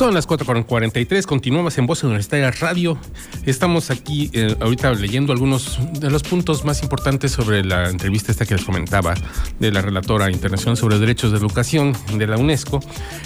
Son 0.00 0.14
las 0.14 0.26
4.43, 0.26 1.26
continuamos 1.26 1.76
en 1.76 1.86
Voz 1.86 2.02
Universitaria 2.04 2.50
Radio. 2.52 2.96
Estamos 3.44 3.90
aquí 3.90 4.30
eh, 4.32 4.56
ahorita 4.58 4.94
leyendo 4.94 5.30
algunos 5.30 5.78
de 5.92 6.10
los 6.10 6.22
puntos 6.22 6.64
más 6.64 6.82
importantes 6.82 7.32
sobre 7.32 7.62
la 7.62 7.90
entrevista 7.90 8.32
esta 8.32 8.46
que 8.46 8.54
les 8.54 8.64
comentaba 8.64 9.12
de 9.58 9.70
la 9.70 9.82
relatora 9.82 10.30
internacional 10.30 10.78
sobre 10.78 10.98
derechos 10.98 11.32
de 11.32 11.36
educación 11.36 11.94
de 12.14 12.26
la 12.26 12.38
UNESCO, 12.38 12.80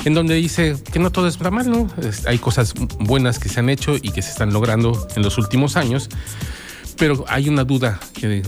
en 0.05 0.15
donde 0.15 0.35
dice 0.35 0.75
que 0.93 0.99
no 0.99 1.13
todo 1.13 1.29
es 1.29 1.37
para 1.37 1.53
mal, 1.53 1.71
¿no? 1.71 1.89
hay 2.27 2.39
cosas 2.39 2.75
buenas 2.99 3.39
que 3.39 3.49
se 3.49 3.61
han 3.61 3.69
hecho 3.69 3.95
y 3.95 4.11
que 4.11 4.21
se 4.21 4.31
están 4.31 4.53
logrando 4.53 5.07
en 5.15 5.23
los 5.23 5.39
últimos 5.39 5.77
años, 5.77 6.09
pero 6.99 7.25
hay 7.29 7.49
una 7.49 7.63
duda 7.63 8.01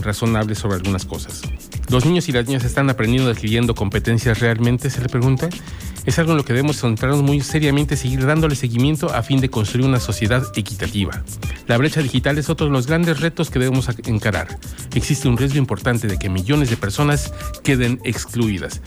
razonable 0.03 0.53
sobre 0.55 0.75
algunas 0.75 1.05
cosas. 1.05 1.43
¿Los 1.89 2.05
niños 2.05 2.27
y 2.29 2.31
las 2.31 2.45
niñas 2.45 2.65
están 2.65 2.89
aprendiendo, 2.89 3.29
adquiriendo 3.31 3.73
competencias 3.75 4.39
realmente? 4.39 4.89
Se 4.89 5.01
le 5.01 5.09
pregunta 5.09 5.49
es 6.07 6.17
algo 6.19 6.31
en 6.31 6.37
lo 6.37 6.45
que 6.45 6.53
debemos 6.53 6.79
centrarnos 6.79 7.21
muy 7.21 7.41
seriamente, 7.41 7.97
seguir 7.97 8.25
dándole 8.25 8.55
seguimiento 8.55 9.13
a 9.13 9.23
fin 9.23 9.41
de 9.41 9.49
construir 9.49 9.85
una 9.85 9.99
sociedad 9.99 10.41
equitativa. 10.55 11.21
La 11.67 11.75
brecha 11.75 12.01
digital 12.01 12.37
es 12.37 12.49
otro 12.49 12.67
de 12.67 12.71
los 12.71 12.87
grandes 12.87 13.19
retos 13.19 13.49
que 13.49 13.59
debemos 13.59 13.89
encarar. 14.05 14.57
Existe 14.95 15.27
un 15.27 15.35
riesgo 15.35 15.57
importante 15.57 16.07
de 16.07 16.17
que 16.17 16.29
millones 16.29 16.69
de 16.69 16.77
personas 16.77 17.33
queden 17.61 17.99
excluidas. 18.05 18.81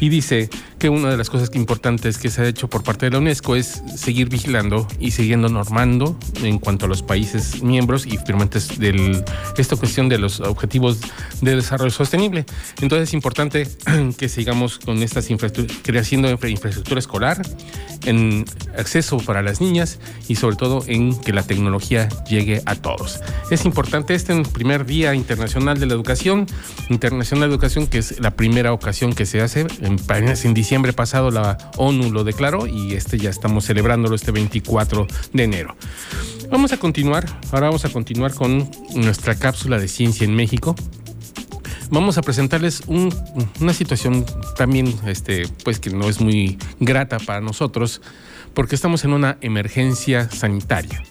Y 0.00 0.08
dice 0.08 0.50
que 0.82 0.88
una 0.88 1.10
de 1.10 1.16
las 1.16 1.30
cosas 1.30 1.48
importantes 1.54 2.18
que 2.18 2.28
se 2.28 2.42
ha 2.42 2.48
hecho 2.48 2.68
por 2.68 2.82
parte 2.82 3.06
de 3.06 3.12
la 3.12 3.18
UNESCO 3.18 3.54
es 3.54 3.84
seguir 3.94 4.28
vigilando 4.28 4.88
y 4.98 5.12
siguiendo 5.12 5.48
normando 5.48 6.18
en 6.42 6.58
cuanto 6.58 6.86
a 6.86 6.88
los 6.88 7.04
países 7.04 7.62
miembros 7.62 8.04
y 8.04 8.18
firmantes 8.18 8.80
de 8.80 9.22
esta 9.56 9.76
cuestión 9.76 10.08
de 10.08 10.18
los 10.18 10.40
objetivos 10.40 10.98
de 11.40 11.54
desarrollo 11.54 11.92
sostenible. 11.92 12.46
Entonces 12.80 13.10
es 13.10 13.14
importante 13.14 13.68
que 14.18 14.28
sigamos 14.28 14.80
con 14.80 15.00
estas 15.04 15.30
infraestructuras, 15.30 15.82
creciendo 15.84 16.28
infraestructura 16.28 16.98
escolar, 16.98 17.42
en 18.04 18.44
acceso 18.76 19.18
para 19.18 19.40
las 19.42 19.60
niñas 19.60 20.00
y 20.26 20.34
sobre 20.34 20.56
todo 20.56 20.82
en 20.88 21.16
que 21.20 21.32
la 21.32 21.44
tecnología 21.44 22.08
llegue 22.28 22.60
a 22.66 22.74
todos. 22.74 23.20
Es 23.52 23.64
importante 23.64 24.14
este 24.14 24.34
primer 24.46 24.84
Día 24.84 25.14
Internacional 25.14 25.78
de 25.78 25.86
la 25.86 25.94
Educación, 25.94 26.48
Internacional 26.88 27.48
de 27.48 27.54
Educación, 27.54 27.86
que 27.86 27.98
es 27.98 28.18
la 28.18 28.32
primera 28.32 28.72
ocasión 28.72 29.12
que 29.12 29.26
se 29.26 29.40
hace. 29.40 29.60
En, 29.80 30.00
en 30.08 30.54
diciembre 30.54 30.71
pasado 30.94 31.30
la 31.30 31.58
ONU 31.76 32.10
lo 32.10 32.24
declaró 32.24 32.66
y 32.66 32.94
este 32.94 33.18
ya 33.18 33.30
estamos 33.30 33.66
celebrándolo 33.66 34.14
este 34.14 34.32
24 34.32 35.06
de 35.32 35.44
enero. 35.44 35.76
Vamos 36.50 36.72
a 36.72 36.78
continuar, 36.78 37.26
ahora 37.52 37.66
vamos 37.66 37.84
a 37.84 37.90
continuar 37.90 38.34
con 38.34 38.70
nuestra 38.94 39.34
cápsula 39.34 39.78
de 39.78 39.88
ciencia 39.88 40.24
en 40.24 40.34
México 40.34 40.74
vamos 41.90 42.16
a 42.16 42.22
presentarles 42.22 42.82
una 42.88 43.74
situación 43.74 44.24
también, 44.56 44.94
este, 45.06 45.46
pues 45.62 45.78
que 45.78 45.90
no 45.90 46.08
es 46.08 46.20
muy 46.22 46.58
grata 46.80 47.18
para 47.18 47.42
nosotros, 47.42 48.00
porque 48.54 48.74
estamos 48.74 49.04
en 49.04 49.12
una 49.12 49.36
emergencia 49.42 50.30
sanitaria 50.30 51.02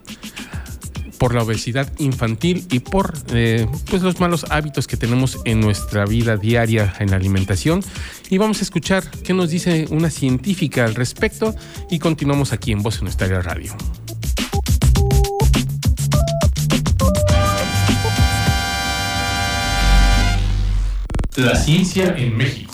por 1.22 1.36
la 1.36 1.44
obesidad 1.44 1.88
infantil 2.00 2.66
y 2.72 2.80
por 2.80 3.14
eh, 3.32 3.68
pues 3.92 4.02
los 4.02 4.20
malos 4.20 4.48
hábitos 4.50 4.88
que 4.88 4.98
tenemos 4.98 5.38
en 5.46 5.60
nuestra 5.60 6.04
vida 6.08 6.36
diaria 6.36 6.96
en 6.98 7.12
la 7.12 7.18
alimentación. 7.18 7.84
Y 8.32 8.40
vamos 8.40 8.58
a 8.58 8.64
escuchar 8.64 9.04
qué 9.24 9.36
nos 9.36 9.52
dice 9.52 9.86
una 9.92 10.10
científica 10.10 10.84
al 10.84 10.96
respecto 10.96 11.54
y 11.92 12.00
continuamos 12.00 12.54
aquí 12.54 12.72
en 12.72 12.82
Voz 12.82 13.02
Universitaria 13.02 13.40
Radio. 13.40 13.76
La 21.36 21.56
ciencia 21.56 22.16
en 22.18 22.36
México. 22.36 22.71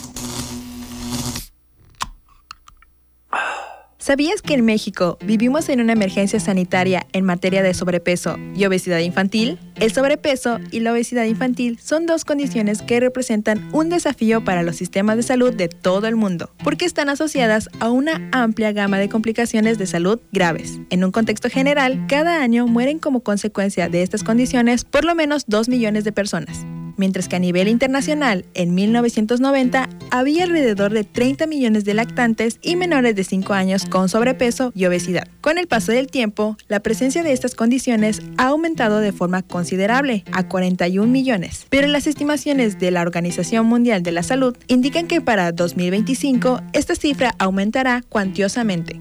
¿Sabías 4.08 4.40
que 4.40 4.54
en 4.54 4.64
México 4.64 5.18
vivimos 5.22 5.68
en 5.68 5.82
una 5.82 5.92
emergencia 5.92 6.40
sanitaria 6.40 7.06
en 7.12 7.26
materia 7.26 7.62
de 7.62 7.74
sobrepeso 7.74 8.38
y 8.56 8.64
obesidad 8.64 9.00
infantil? 9.00 9.58
El 9.76 9.92
sobrepeso 9.92 10.60
y 10.70 10.80
la 10.80 10.92
obesidad 10.92 11.24
infantil 11.24 11.78
son 11.78 12.06
dos 12.06 12.24
condiciones 12.24 12.80
que 12.80 13.00
representan 13.00 13.68
un 13.70 13.90
desafío 13.90 14.42
para 14.42 14.62
los 14.62 14.76
sistemas 14.76 15.18
de 15.18 15.24
salud 15.24 15.52
de 15.52 15.68
todo 15.68 16.06
el 16.06 16.16
mundo, 16.16 16.48
porque 16.64 16.86
están 16.86 17.10
asociadas 17.10 17.68
a 17.80 17.90
una 17.90 18.30
amplia 18.32 18.72
gama 18.72 18.98
de 18.98 19.10
complicaciones 19.10 19.76
de 19.76 19.86
salud 19.86 20.18
graves. 20.32 20.80
En 20.88 21.04
un 21.04 21.12
contexto 21.12 21.50
general, 21.50 22.06
cada 22.08 22.42
año 22.42 22.66
mueren 22.66 23.00
como 23.00 23.20
consecuencia 23.20 23.90
de 23.90 24.02
estas 24.02 24.24
condiciones 24.24 24.84
por 24.84 25.04
lo 25.04 25.14
menos 25.14 25.44
2 25.48 25.68
millones 25.68 26.04
de 26.04 26.12
personas 26.12 26.64
mientras 26.98 27.28
que 27.28 27.36
a 27.36 27.38
nivel 27.38 27.68
internacional, 27.68 28.44
en 28.52 28.74
1990, 28.74 29.88
había 30.10 30.44
alrededor 30.44 30.92
de 30.92 31.04
30 31.04 31.46
millones 31.46 31.86
de 31.86 31.94
lactantes 31.94 32.58
y 32.60 32.76
menores 32.76 33.16
de 33.16 33.24
5 33.24 33.54
años 33.54 33.86
con 33.86 34.10
sobrepeso 34.10 34.72
y 34.74 34.84
obesidad. 34.84 35.26
Con 35.40 35.56
el 35.56 35.66
paso 35.66 35.92
del 35.92 36.08
tiempo, 36.08 36.56
la 36.68 36.80
presencia 36.80 37.22
de 37.22 37.32
estas 37.32 37.54
condiciones 37.54 38.20
ha 38.36 38.48
aumentado 38.48 39.00
de 39.00 39.12
forma 39.12 39.42
considerable, 39.42 40.24
a 40.32 40.48
41 40.48 41.10
millones, 41.10 41.66
pero 41.70 41.86
las 41.88 42.06
estimaciones 42.06 42.78
de 42.78 42.90
la 42.90 43.02
Organización 43.02 43.66
Mundial 43.66 44.02
de 44.02 44.12
la 44.12 44.22
Salud 44.22 44.56
indican 44.66 45.06
que 45.06 45.20
para 45.20 45.52
2025 45.52 46.60
esta 46.72 46.94
cifra 46.94 47.34
aumentará 47.38 48.02
cuantiosamente. 48.08 49.00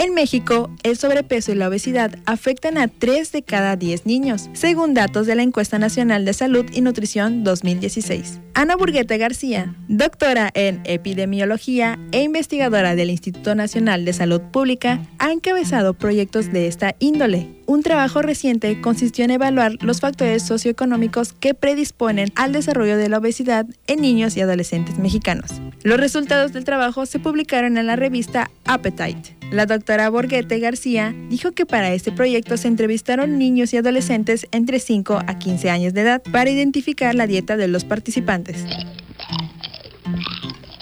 En 0.00 0.14
México, 0.14 0.70
el 0.82 0.96
sobrepeso 0.96 1.52
y 1.52 1.56
la 1.56 1.68
obesidad 1.68 2.16
afectan 2.24 2.78
a 2.78 2.88
3 2.88 3.32
de 3.32 3.42
cada 3.42 3.76
10 3.76 4.06
niños, 4.06 4.48
según 4.54 4.94
datos 4.94 5.26
de 5.26 5.34
la 5.34 5.42
Encuesta 5.42 5.78
Nacional 5.78 6.24
de 6.24 6.32
Salud 6.32 6.64
y 6.72 6.80
Nutrición 6.80 7.44
2016. 7.44 8.40
Ana 8.54 8.76
Burguete 8.76 9.18
García, 9.18 9.74
doctora 9.88 10.50
en 10.54 10.80
epidemiología 10.84 11.98
e 12.12 12.22
investigadora 12.22 12.94
del 12.94 13.10
Instituto 13.10 13.54
Nacional 13.54 14.06
de 14.06 14.14
Salud 14.14 14.40
Pública, 14.40 15.06
ha 15.18 15.32
encabezado 15.32 15.92
proyectos 15.92 16.50
de 16.50 16.66
esta 16.66 16.96
índole. 16.98 17.59
Un 17.70 17.84
trabajo 17.84 18.20
reciente 18.20 18.80
consistió 18.80 19.24
en 19.24 19.30
evaluar 19.30 19.76
los 19.80 20.00
factores 20.00 20.42
socioeconómicos 20.42 21.32
que 21.34 21.54
predisponen 21.54 22.32
al 22.34 22.52
desarrollo 22.52 22.96
de 22.96 23.08
la 23.08 23.18
obesidad 23.18 23.64
en 23.86 24.00
niños 24.00 24.36
y 24.36 24.40
adolescentes 24.40 24.98
mexicanos. 24.98 25.52
Los 25.84 26.00
resultados 26.00 26.52
del 26.52 26.64
trabajo 26.64 27.06
se 27.06 27.20
publicaron 27.20 27.78
en 27.78 27.86
la 27.86 27.94
revista 27.94 28.50
Appetite. 28.64 29.36
La 29.52 29.66
doctora 29.66 30.10
Borguete 30.10 30.58
García 30.58 31.14
dijo 31.28 31.52
que 31.52 31.64
para 31.64 31.92
este 31.92 32.10
proyecto 32.10 32.56
se 32.56 32.66
entrevistaron 32.66 33.38
niños 33.38 33.72
y 33.72 33.76
adolescentes 33.76 34.48
entre 34.50 34.80
5 34.80 35.20
a 35.24 35.38
15 35.38 35.70
años 35.70 35.94
de 35.94 36.00
edad 36.00 36.22
para 36.32 36.50
identificar 36.50 37.14
la 37.14 37.28
dieta 37.28 37.56
de 37.56 37.68
los 37.68 37.84
participantes. 37.84 38.64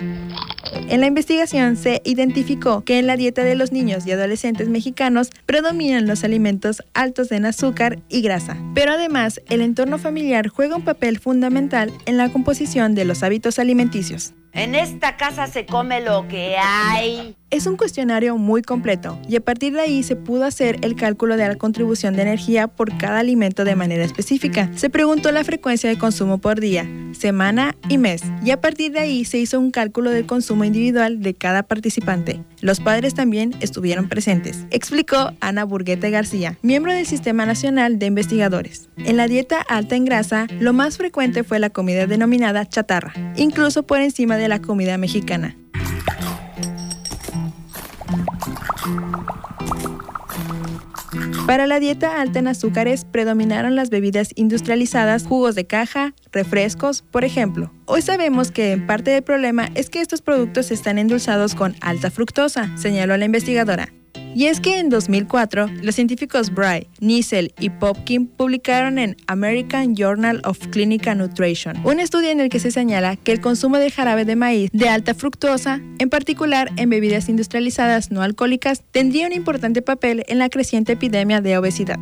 En 0.00 1.00
la 1.00 1.06
investigación 1.06 1.76
se 1.76 2.00
identificó 2.04 2.82
que 2.82 2.98
en 2.98 3.06
la 3.06 3.16
dieta 3.16 3.44
de 3.44 3.54
los 3.54 3.72
niños 3.72 4.06
y 4.06 4.12
adolescentes 4.12 4.68
mexicanos 4.68 5.30
predominan 5.46 6.06
los 6.06 6.24
alimentos 6.24 6.82
altos 6.94 7.32
en 7.32 7.46
azúcar 7.46 8.00
y 8.08 8.22
grasa. 8.22 8.56
Pero 8.74 8.92
además, 8.92 9.40
el 9.48 9.60
entorno 9.60 9.98
familiar 9.98 10.48
juega 10.48 10.76
un 10.76 10.84
papel 10.84 11.18
fundamental 11.18 11.92
en 12.06 12.16
la 12.16 12.30
composición 12.30 12.94
de 12.94 13.04
los 13.04 13.22
hábitos 13.22 13.58
alimenticios. 13.58 14.34
En 14.58 14.74
esta 14.74 15.16
casa 15.16 15.46
se 15.46 15.66
come 15.66 16.00
lo 16.00 16.26
que 16.26 16.56
hay. 16.58 17.36
Es 17.50 17.66
un 17.66 17.78
cuestionario 17.78 18.36
muy 18.36 18.60
completo 18.60 19.18
y 19.26 19.36
a 19.36 19.40
partir 19.40 19.72
de 19.72 19.80
ahí 19.80 20.02
se 20.02 20.16
pudo 20.16 20.44
hacer 20.44 20.78
el 20.82 20.96
cálculo 20.96 21.38
de 21.38 21.48
la 21.48 21.54
contribución 21.54 22.14
de 22.14 22.22
energía 22.22 22.66
por 22.66 22.94
cada 22.98 23.20
alimento 23.20 23.64
de 23.64 23.74
manera 23.74 24.04
específica. 24.04 24.68
Se 24.74 24.90
preguntó 24.90 25.32
la 25.32 25.44
frecuencia 25.44 25.88
de 25.88 25.96
consumo 25.96 26.38
por 26.38 26.60
día, 26.60 26.86
semana 27.12 27.74
y 27.88 27.96
mes 27.96 28.22
y 28.44 28.50
a 28.50 28.60
partir 28.60 28.92
de 28.92 28.98
ahí 28.98 29.24
se 29.24 29.38
hizo 29.38 29.58
un 29.58 29.70
cálculo 29.70 30.10
del 30.10 30.26
consumo 30.26 30.64
individual 30.64 31.22
de 31.22 31.32
cada 31.32 31.62
participante. 31.62 32.42
Los 32.60 32.80
padres 32.80 33.14
también 33.14 33.54
estuvieron 33.60 34.10
presentes, 34.10 34.66
explicó 34.70 35.32
Ana 35.40 35.64
Burguete 35.64 36.10
García, 36.10 36.58
miembro 36.60 36.92
del 36.92 37.06
Sistema 37.06 37.46
Nacional 37.46 37.98
de 37.98 38.06
Investigadores. 38.06 38.90
En 38.98 39.16
la 39.16 39.26
dieta 39.26 39.62
alta 39.68 39.96
en 39.96 40.04
grasa, 40.04 40.48
lo 40.60 40.74
más 40.74 40.98
frecuente 40.98 41.44
fue 41.44 41.60
la 41.60 41.70
comida 41.70 42.06
denominada 42.06 42.66
chatarra, 42.66 43.14
incluso 43.36 43.84
por 43.84 44.00
encima 44.00 44.36
de 44.36 44.47
la 44.48 44.60
comida 44.60 44.98
mexicana. 44.98 45.56
Para 51.46 51.66
la 51.66 51.80
dieta 51.80 52.20
alta 52.20 52.40
en 52.40 52.48
azúcares 52.48 53.06
predominaron 53.06 53.74
las 53.74 53.88
bebidas 53.88 54.32
industrializadas, 54.34 55.24
jugos 55.24 55.54
de 55.54 55.66
caja, 55.66 56.14
refrescos, 56.30 57.00
por 57.00 57.24
ejemplo. 57.24 57.72
Hoy 57.86 58.02
sabemos 58.02 58.50
que 58.50 58.76
parte 58.76 59.12
del 59.12 59.22
problema 59.22 59.70
es 59.74 59.88
que 59.88 60.02
estos 60.02 60.20
productos 60.20 60.70
están 60.70 60.98
endulzados 60.98 61.54
con 61.54 61.74
alta 61.80 62.10
fructosa, 62.10 62.70
señaló 62.76 63.16
la 63.16 63.24
investigadora. 63.24 63.88
Y 64.38 64.46
es 64.46 64.60
que 64.60 64.78
en 64.78 64.88
2004, 64.88 65.66
los 65.82 65.96
científicos 65.96 66.54
Bry, 66.54 66.86
Niesel 67.00 67.52
y 67.58 67.70
Popkin 67.70 68.28
publicaron 68.28 69.00
en 69.00 69.16
American 69.26 69.96
Journal 69.96 70.40
of 70.44 70.64
Clinical 70.68 71.18
Nutrition 71.18 71.76
un 71.84 71.98
estudio 71.98 72.30
en 72.30 72.38
el 72.38 72.48
que 72.48 72.60
se 72.60 72.70
señala 72.70 73.16
que 73.16 73.32
el 73.32 73.40
consumo 73.40 73.78
de 73.78 73.90
jarabe 73.90 74.24
de 74.24 74.36
maíz 74.36 74.70
de 74.72 74.88
alta 74.88 75.14
fructosa, 75.14 75.80
en 75.98 76.08
particular 76.08 76.70
en 76.76 76.88
bebidas 76.88 77.28
industrializadas 77.28 78.12
no 78.12 78.22
alcohólicas, 78.22 78.84
tendría 78.92 79.26
un 79.26 79.32
importante 79.32 79.82
papel 79.82 80.22
en 80.28 80.38
la 80.38 80.48
creciente 80.50 80.92
epidemia 80.92 81.40
de 81.40 81.58
obesidad. 81.58 81.98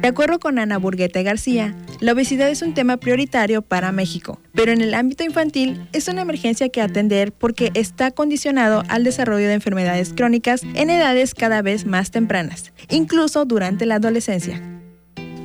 De 0.00 0.08
acuerdo 0.08 0.38
con 0.38 0.60
Ana 0.60 0.78
Burguete 0.78 1.24
García, 1.24 1.74
la 1.98 2.12
obesidad 2.12 2.48
es 2.50 2.62
un 2.62 2.72
tema 2.72 2.98
prioritario 2.98 3.62
para 3.62 3.90
México, 3.90 4.40
pero 4.54 4.72
en 4.72 4.80
el 4.80 4.94
ámbito 4.94 5.24
infantil 5.24 5.86
es 5.92 6.08
una 6.08 6.22
emergencia 6.22 6.68
que 6.68 6.80
atender 6.80 7.32
porque 7.32 7.70
está 7.74 8.10
condicionado 8.10 8.82
al 8.88 9.04
desarrollo 9.04 9.46
de 9.48 9.54
enfermedades 9.54 10.12
crónicas 10.14 10.62
en 10.74 10.90
edades 10.90 11.34
cada 11.34 11.62
vez 11.62 11.86
más 11.86 12.10
tempranas, 12.10 12.72
incluso 12.88 13.44
durante 13.44 13.86
la 13.86 13.96
adolescencia. 13.96 14.60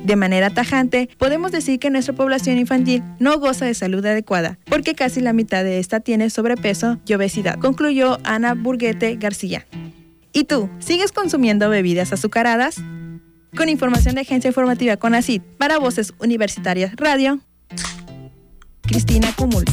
De 0.04 0.14
manera 0.14 0.50
tajante, 0.50 1.08
podemos 1.18 1.50
decir 1.50 1.80
que 1.80 1.90
nuestra 1.90 2.14
población 2.14 2.58
infantil 2.58 3.02
no 3.18 3.40
goza 3.40 3.64
de 3.64 3.74
salud 3.74 4.06
adecuada, 4.06 4.56
porque 4.66 4.94
casi 4.94 5.20
la 5.20 5.32
mitad 5.32 5.64
de 5.64 5.80
esta 5.80 5.98
tiene 5.98 6.30
sobrepeso 6.30 7.00
y 7.06 7.14
obesidad, 7.14 7.58
concluyó 7.58 8.18
Ana 8.22 8.54
Burguete 8.54 9.16
García. 9.16 9.66
¿Y 10.32 10.44
tú, 10.44 10.70
sigues 10.78 11.10
consumiendo 11.10 11.68
bebidas 11.70 12.12
azucaradas? 12.12 12.76
Con 13.56 13.68
información 13.68 14.14
de 14.14 14.20
Agencia 14.20 14.48
Informativa 14.48 14.96
CONACID 14.96 15.40
para 15.58 15.78
Voces 15.78 16.12
Universitarias 16.20 16.94
Radio, 16.96 17.40
Cristina 18.86 19.32
Cumul. 19.36 19.64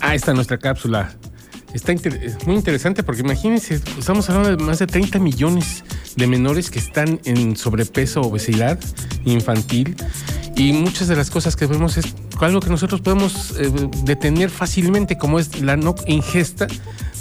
Ah, 0.00 0.14
está 0.14 0.32
nuestra 0.32 0.58
cápsula. 0.58 1.12
Está 1.74 1.92
muy 2.46 2.56
interesante 2.56 3.02
porque 3.02 3.20
imagínense, 3.20 3.80
estamos 3.98 4.30
hablando 4.30 4.56
de 4.56 4.64
más 4.64 4.78
de 4.78 4.86
30 4.86 5.18
millones 5.18 5.84
de 6.16 6.26
menores 6.26 6.70
que 6.70 6.78
están 6.78 7.20
en 7.24 7.56
sobrepeso, 7.56 8.22
obesidad 8.22 8.78
infantil 9.26 9.94
Y 10.56 10.72
muchas 10.72 11.08
de 11.08 11.16
las 11.16 11.28
cosas 11.28 11.54
que 11.54 11.66
vemos 11.66 11.98
es 11.98 12.14
algo 12.40 12.60
que 12.60 12.70
nosotros 12.70 13.02
podemos 13.02 13.54
eh, 13.58 13.70
detener 14.04 14.48
fácilmente, 14.48 15.18
como 15.18 15.38
es 15.38 15.60
la 15.60 15.76
no 15.76 15.94
ingesta 16.06 16.66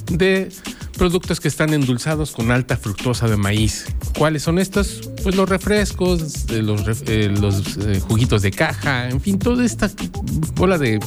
de 0.09 0.49
productos 0.95 1.39
que 1.39 1.47
están 1.47 1.73
endulzados 1.73 2.31
con 2.31 2.51
alta 2.51 2.77
fructosa 2.77 3.27
de 3.27 3.37
maíz. 3.37 3.85
¿Cuáles 4.17 4.43
son 4.43 4.59
estos? 4.59 5.09
Pues 5.23 5.35
los 5.35 5.47
refrescos, 5.47 6.49
los, 6.51 6.85
los 6.85 7.63
juguitos 8.03 8.41
de 8.41 8.51
caja, 8.51 9.09
en 9.09 9.21
fin, 9.21 9.37
toda 9.37 9.65
esta 9.65 9.91
bola 10.55 10.77
de 10.77 10.99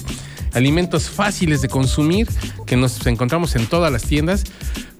alimentos 0.52 1.10
fáciles 1.10 1.62
de 1.62 1.68
consumir 1.68 2.28
que 2.66 2.76
nos 2.76 3.06
encontramos 3.06 3.56
en 3.56 3.66
todas 3.66 3.92
las 3.92 4.02
tiendas 4.02 4.44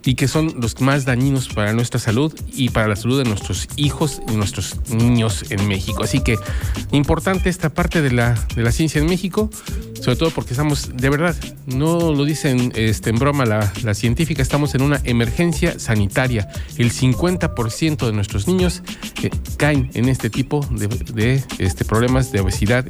y 0.04 0.14
que 0.14 0.28
son 0.28 0.54
los 0.60 0.80
más 0.80 1.04
dañinos 1.04 1.48
para 1.48 1.72
nuestra 1.72 2.00
salud 2.00 2.32
y 2.52 2.70
para 2.70 2.88
la 2.88 2.96
salud 2.96 3.22
de 3.22 3.28
nuestros 3.28 3.68
hijos 3.76 4.22
y 4.28 4.36
nuestros 4.36 4.76
niños 4.90 5.44
en 5.50 5.66
México. 5.68 6.02
Así 6.02 6.20
que 6.20 6.36
importante 6.92 7.48
esta 7.48 7.70
parte 7.70 8.02
de 8.02 8.12
la, 8.12 8.34
de 8.54 8.62
la 8.62 8.72
ciencia 8.72 9.00
en 9.00 9.06
México, 9.06 9.50
sobre 10.00 10.16
todo 10.16 10.30
porque 10.30 10.52
estamos, 10.52 10.96
de 10.96 11.10
verdad, 11.10 11.36
no 11.66 12.12
lo 12.12 12.24
dicen 12.24 12.72
este, 12.74 13.10
en 13.10 13.18
broma 13.18 13.44
la, 13.44 13.72
la 13.82 13.94
científica, 13.94 14.42
estamos 14.42 14.74
en 14.74 14.82
una 14.82 15.00
emergencia 15.04 15.78
sanitaria. 15.78 16.48
El 16.76 16.92
50% 16.92 18.06
de 18.06 18.12
nuestros 18.12 18.46
niños 18.46 18.82
eh, 19.22 19.30
caen 19.56 19.90
en 19.94 20.08
este 20.08 20.30
tipo 20.30 20.64
de, 20.70 21.42
este, 21.58 21.84
problemas 21.84 22.32
de 22.32 22.40
obesidad 22.40 22.86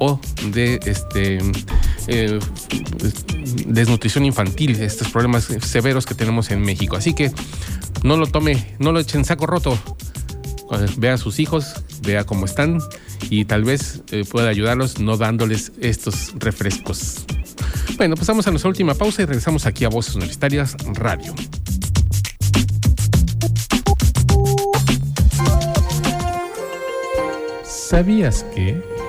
o 0.00 0.20
de 0.52 0.80
este, 0.84 1.38
eh, 2.08 2.38
desnutrición 3.66 4.24
infantil, 4.24 4.80
estos 4.80 5.08
problemas 5.08 5.48
severos 5.62 6.06
que 6.06 6.14
tenemos 6.14 6.41
en 6.50 6.62
México. 6.62 6.96
Así 6.96 7.14
que 7.14 7.32
no 8.02 8.16
lo 8.16 8.26
tome, 8.26 8.74
no 8.78 8.92
lo 8.92 9.00
echen 9.00 9.24
saco 9.24 9.46
roto. 9.46 9.78
Vea 10.96 11.14
a 11.14 11.18
sus 11.18 11.38
hijos, 11.38 11.74
vea 12.02 12.24
cómo 12.24 12.46
están 12.46 12.80
y 13.28 13.44
tal 13.44 13.64
vez 13.64 14.02
eh, 14.10 14.24
pueda 14.28 14.48
ayudarlos 14.48 15.00
no 15.00 15.16
dándoles 15.16 15.72
estos 15.80 16.32
refrescos. 16.38 17.24
Bueno, 17.96 18.16
pasamos 18.16 18.46
a 18.46 18.50
nuestra 18.50 18.68
última 18.68 18.94
pausa 18.94 19.22
y 19.22 19.26
regresamos 19.26 19.66
aquí 19.66 19.84
a 19.84 19.88
Voces 19.88 20.14
Universitarias 20.14 20.76
Radio. 20.94 21.34
¿Sabías 27.64 28.44
que... 28.54 29.01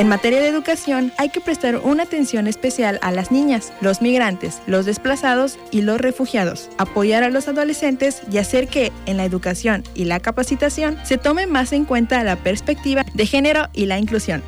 En 0.00 0.08
materia 0.08 0.40
de 0.40 0.48
educación 0.48 1.12
hay 1.18 1.28
que 1.28 1.42
prestar 1.42 1.76
una 1.76 2.04
atención 2.04 2.46
especial 2.46 2.98
a 3.02 3.12
las 3.12 3.30
niñas, 3.30 3.70
los 3.82 4.00
migrantes, 4.00 4.62
los 4.66 4.86
desplazados 4.86 5.58
y 5.70 5.82
los 5.82 6.00
refugiados, 6.00 6.70
apoyar 6.78 7.22
a 7.22 7.28
los 7.28 7.48
adolescentes 7.48 8.22
y 8.32 8.38
hacer 8.38 8.68
que 8.68 8.92
en 9.04 9.18
la 9.18 9.26
educación 9.26 9.84
y 9.94 10.06
la 10.06 10.18
capacitación 10.18 10.96
se 11.02 11.18
tome 11.18 11.46
más 11.46 11.74
en 11.74 11.84
cuenta 11.84 12.24
la 12.24 12.36
perspectiva 12.36 13.04
de 13.12 13.26
género 13.26 13.68
y 13.74 13.84
la 13.84 13.98
inclusión. 13.98 14.42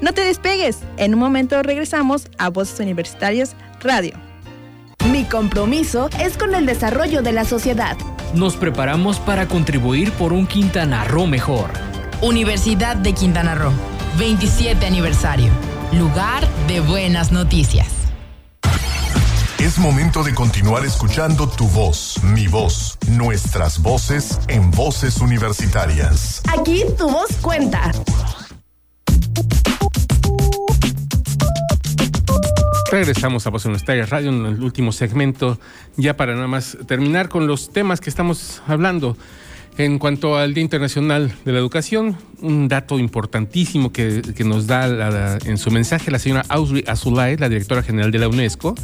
No 0.00 0.14
te 0.14 0.22
despegues, 0.22 0.78
en 0.96 1.12
un 1.12 1.20
momento 1.20 1.62
regresamos 1.62 2.28
a 2.38 2.48
Voces 2.48 2.80
Universitarias 2.80 3.54
Radio. 3.82 4.14
Mi 5.12 5.24
compromiso 5.24 6.08
es 6.18 6.38
con 6.38 6.54
el 6.54 6.64
desarrollo 6.64 7.20
de 7.20 7.32
la 7.32 7.44
sociedad. 7.44 7.98
Nos 8.32 8.56
preparamos 8.56 9.20
para 9.20 9.46
contribuir 9.46 10.10
por 10.12 10.32
un 10.32 10.46
Quintana 10.46 11.04
Roo 11.04 11.26
mejor. 11.26 11.68
Universidad 12.22 12.96
de 12.96 13.12
Quintana 13.12 13.54
Roo 13.54 13.95
27 14.18 14.86
aniversario. 14.86 15.52
Lugar 15.92 16.48
de 16.68 16.80
buenas 16.80 17.32
noticias. 17.32 17.88
Es 19.58 19.78
momento 19.78 20.22
de 20.22 20.34
continuar 20.34 20.84
escuchando 20.84 21.48
tu 21.48 21.66
voz, 21.68 22.22
mi 22.22 22.46
voz, 22.46 22.98
nuestras 23.08 23.82
voces 23.82 24.38
en 24.48 24.70
voces 24.70 25.18
universitarias. 25.18 26.42
Aquí 26.58 26.84
tu 26.96 27.10
voz 27.10 27.28
cuenta. 27.42 27.92
Regresamos 32.90 33.46
a 33.46 33.50
Voz 33.50 33.64
Universitaria 33.64 34.06
Radio 34.06 34.30
en 34.30 34.46
el 34.46 34.62
último 34.62 34.92
segmento, 34.92 35.58
ya 35.96 36.16
para 36.16 36.34
nada 36.34 36.46
más 36.46 36.78
terminar 36.86 37.28
con 37.28 37.46
los 37.46 37.70
temas 37.70 38.00
que 38.00 38.08
estamos 38.08 38.62
hablando. 38.66 39.16
En 39.78 39.98
cuanto 39.98 40.38
al 40.38 40.54
Día 40.54 40.62
Internacional 40.62 41.34
de 41.44 41.52
la 41.52 41.58
Educación, 41.58 42.16
un 42.40 42.66
dato 42.66 42.98
importantísimo 42.98 43.92
que, 43.92 44.22
nos 44.42 44.66
da 44.66 45.38
en 45.44 45.58
su 45.58 45.70
mensaje 45.70 46.10
la 46.10 46.18
señora 46.18 46.44
Audrey 46.48 46.82
Azulay, 46.86 47.36
la 47.36 47.50
directora 47.50 47.82
general 47.82 48.10
de 48.10 48.18
la 48.18 48.28
UNESCO, 48.28 48.74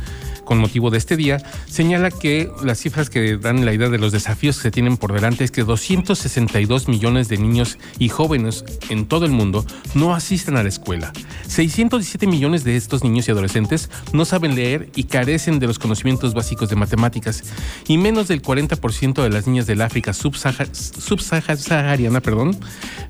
con 0.52 0.58
motivo 0.58 0.90
de 0.90 0.98
este 0.98 1.16
día, 1.16 1.38
señala 1.66 2.10
que 2.10 2.50
las 2.62 2.78
cifras 2.78 3.08
que 3.08 3.38
dan 3.38 3.64
la 3.64 3.72
idea 3.72 3.88
de 3.88 3.96
los 3.96 4.12
desafíos 4.12 4.56
que 4.56 4.64
se 4.64 4.70
tienen 4.70 4.98
por 4.98 5.14
delante 5.14 5.44
es 5.44 5.50
que 5.50 5.64
262 5.64 6.88
millones 6.88 7.30
de 7.30 7.38
niños 7.38 7.78
y 7.98 8.10
jóvenes 8.10 8.62
en 8.90 9.06
todo 9.06 9.24
el 9.24 9.32
mundo 9.32 9.64
no 9.94 10.14
asisten 10.14 10.58
a 10.58 10.62
la 10.62 10.68
escuela. 10.68 11.10
617 11.48 12.26
millones 12.26 12.64
de 12.64 12.76
estos 12.76 13.02
niños 13.02 13.28
y 13.28 13.30
adolescentes 13.30 13.88
no 14.12 14.26
saben 14.26 14.54
leer 14.54 14.90
y 14.94 15.04
carecen 15.04 15.58
de 15.58 15.68
los 15.68 15.78
conocimientos 15.78 16.34
básicos 16.34 16.68
de 16.68 16.76
matemáticas 16.76 17.44
y 17.88 17.96
menos 17.96 18.28
del 18.28 18.42
40% 18.42 19.22
de 19.22 19.30
las 19.30 19.46
niñas 19.46 19.66
del 19.66 19.80
África 19.80 20.12
subsahariana 20.12 22.20
perdón, 22.20 22.58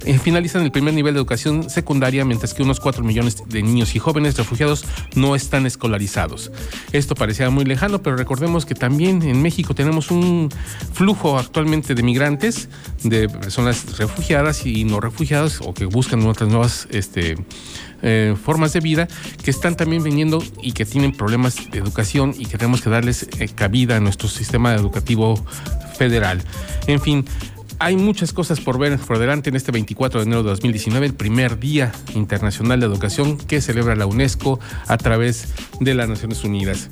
eh, 0.05 0.17
finalizan 0.21 0.63
el 0.63 0.71
primer 0.71 0.95
nivel 0.95 1.15
de 1.15 1.19
educación 1.19 1.69
secundaria 1.69 2.25
mientras 2.25 2.55
que 2.55 2.63
unos 2.63 2.79
4 2.79 3.03
millones 3.03 3.43
de 3.49 3.65
niños 3.65 3.97
y 3.97 3.99
jóvenes 3.99 4.39
refugiados 4.39 4.85
no 5.17 5.35
están 5.35 5.67
escolarizados. 5.67 6.53
Esto 6.93 7.17
parecía 7.33 7.49
muy 7.49 7.65
lejano, 7.65 8.03
pero 8.03 8.15
recordemos 8.15 8.67
que 8.67 8.75
también 8.75 9.23
en 9.23 9.41
México 9.41 9.75
tenemos 9.75 10.11
un 10.11 10.51
flujo 10.93 11.39
actualmente 11.39 11.95
de 11.95 12.03
migrantes, 12.03 12.69
de 13.05 13.27
personas 13.27 13.97
refugiadas 13.97 14.67
y 14.67 14.85
no 14.85 15.01
refugiadas 15.01 15.63
o 15.63 15.73
que 15.73 15.87
buscan 15.87 16.27
otras 16.27 16.51
nuevas 16.51 16.87
este, 16.91 17.37
eh, 18.03 18.37
formas 18.45 18.75
de 18.75 18.81
vida 18.81 19.09
que 19.43 19.51
están 19.51 19.77
también 19.77 20.03
viniendo 20.03 20.45
y 20.61 20.73
que 20.73 20.85
tienen 20.85 21.13
problemas 21.13 21.71
de 21.71 21.79
educación 21.79 22.35
y 22.37 22.45
que 22.45 22.59
tenemos 22.59 22.83
que 22.83 22.91
darles 22.91 23.27
eh, 23.39 23.49
cabida 23.49 23.97
a 23.97 24.01
nuestro 24.01 24.29
sistema 24.29 24.75
educativo 24.75 25.43
federal. 25.97 26.43
En 26.87 27.01
fin, 27.01 27.25
hay 27.79 27.97
muchas 27.97 28.33
cosas 28.33 28.61
por 28.61 28.79
ver 28.79 28.99
por 28.99 29.19
delante 29.19 29.51
en 29.51 29.57
este 29.57 29.73
24 29.73 30.21
de 30.21 30.27
enero 30.27 30.43
de 30.43 30.51
2019, 30.51 31.07
el 31.07 31.15
primer 31.15 31.59
Día 31.59 31.93
Internacional 32.15 32.81
de 32.81 32.87
Educación 32.87 33.37
que 33.39 33.61
celebra 33.61 33.97
la 33.97 34.07
UNESCO 34.07 34.61
a 34.87 34.97
través 34.97 35.49
de 35.81 35.95
las 35.95 36.09
Naciones 36.09 36.45
Unidas. 36.45 36.91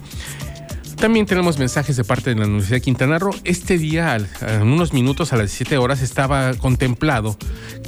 También 1.01 1.25
tenemos 1.25 1.59
mensajes 1.59 1.97
de 1.97 2.05
parte 2.05 2.29
de 2.29 2.37
la 2.37 2.45
Universidad 2.45 2.77
de 2.77 2.83
Quintana 2.83 3.19
Roo. 3.19 3.35
Este 3.45 3.79
día, 3.79 4.19
en 4.43 4.63
unos 4.63 4.93
minutos, 4.93 5.33
a 5.33 5.37
las 5.37 5.47
17 5.47 5.79
horas, 5.79 6.03
estaba 6.03 6.53
contemplado 6.53 7.39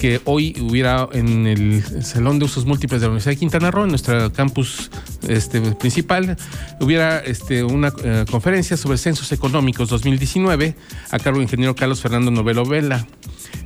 que 0.01 0.23
hoy 0.25 0.57
hubiera 0.63 1.07
en 1.13 1.47
el 1.47 1.85
Salón 2.03 2.39
de 2.39 2.47
Usos 2.47 2.65
Múltiples 2.65 3.03
de 3.03 3.09
la 3.09 3.11
Universidad 3.11 3.33
de 3.33 3.37
Quintana 3.37 3.71
Roo, 3.71 3.85
en 3.85 3.91
nuestro 3.91 4.33
campus 4.33 4.91
este, 5.29 5.61
principal, 5.73 6.39
hubiera 6.81 7.19
este, 7.19 7.63
una 7.65 7.93
eh, 8.03 8.25
conferencia 8.31 8.79
sobre 8.79 8.97
censos 8.97 9.31
económicos 9.31 9.91
2019 9.91 10.75
a 11.11 11.19
cargo 11.19 11.39
del 11.39 11.43
ingeniero 11.43 11.77
Carlos 11.77 12.01
Fernando 12.01 12.31
Novelo 12.31 12.65
Vela. 12.65 13.07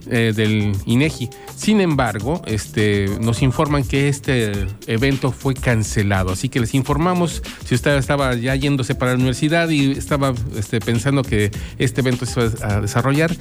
Eh, 0.09 0.33
del 0.37 0.73
INEGI. 0.87 1.31
Sin 1.57 1.81
embargo, 1.81 2.41
este, 2.47 3.11
nos 3.21 3.43
informan 3.43 3.83
que 3.83 4.09
este 4.09 4.53
evento 4.87 5.33
fue 5.33 5.55
cancelado. 5.55 6.31
Así 6.31 6.49
que 6.49 6.61
les 6.61 6.75
informamos, 6.75 7.43
si 7.65 7.75
usted 7.75 7.97
estaba 7.97 8.35
ya 8.37 8.55
yéndose 8.55 8.95
para 8.95 9.13
la 9.13 9.17
universidad 9.17 9.69
y 9.69 9.91
estaba 9.93 10.33
este, 10.57 10.79
pensando 10.79 11.25
que 11.25 11.51
este 11.79 12.03
evento 12.03 12.25
se 12.25 12.41
iba 12.41 12.53
a 12.63 12.81
desarrollar, 12.81 13.35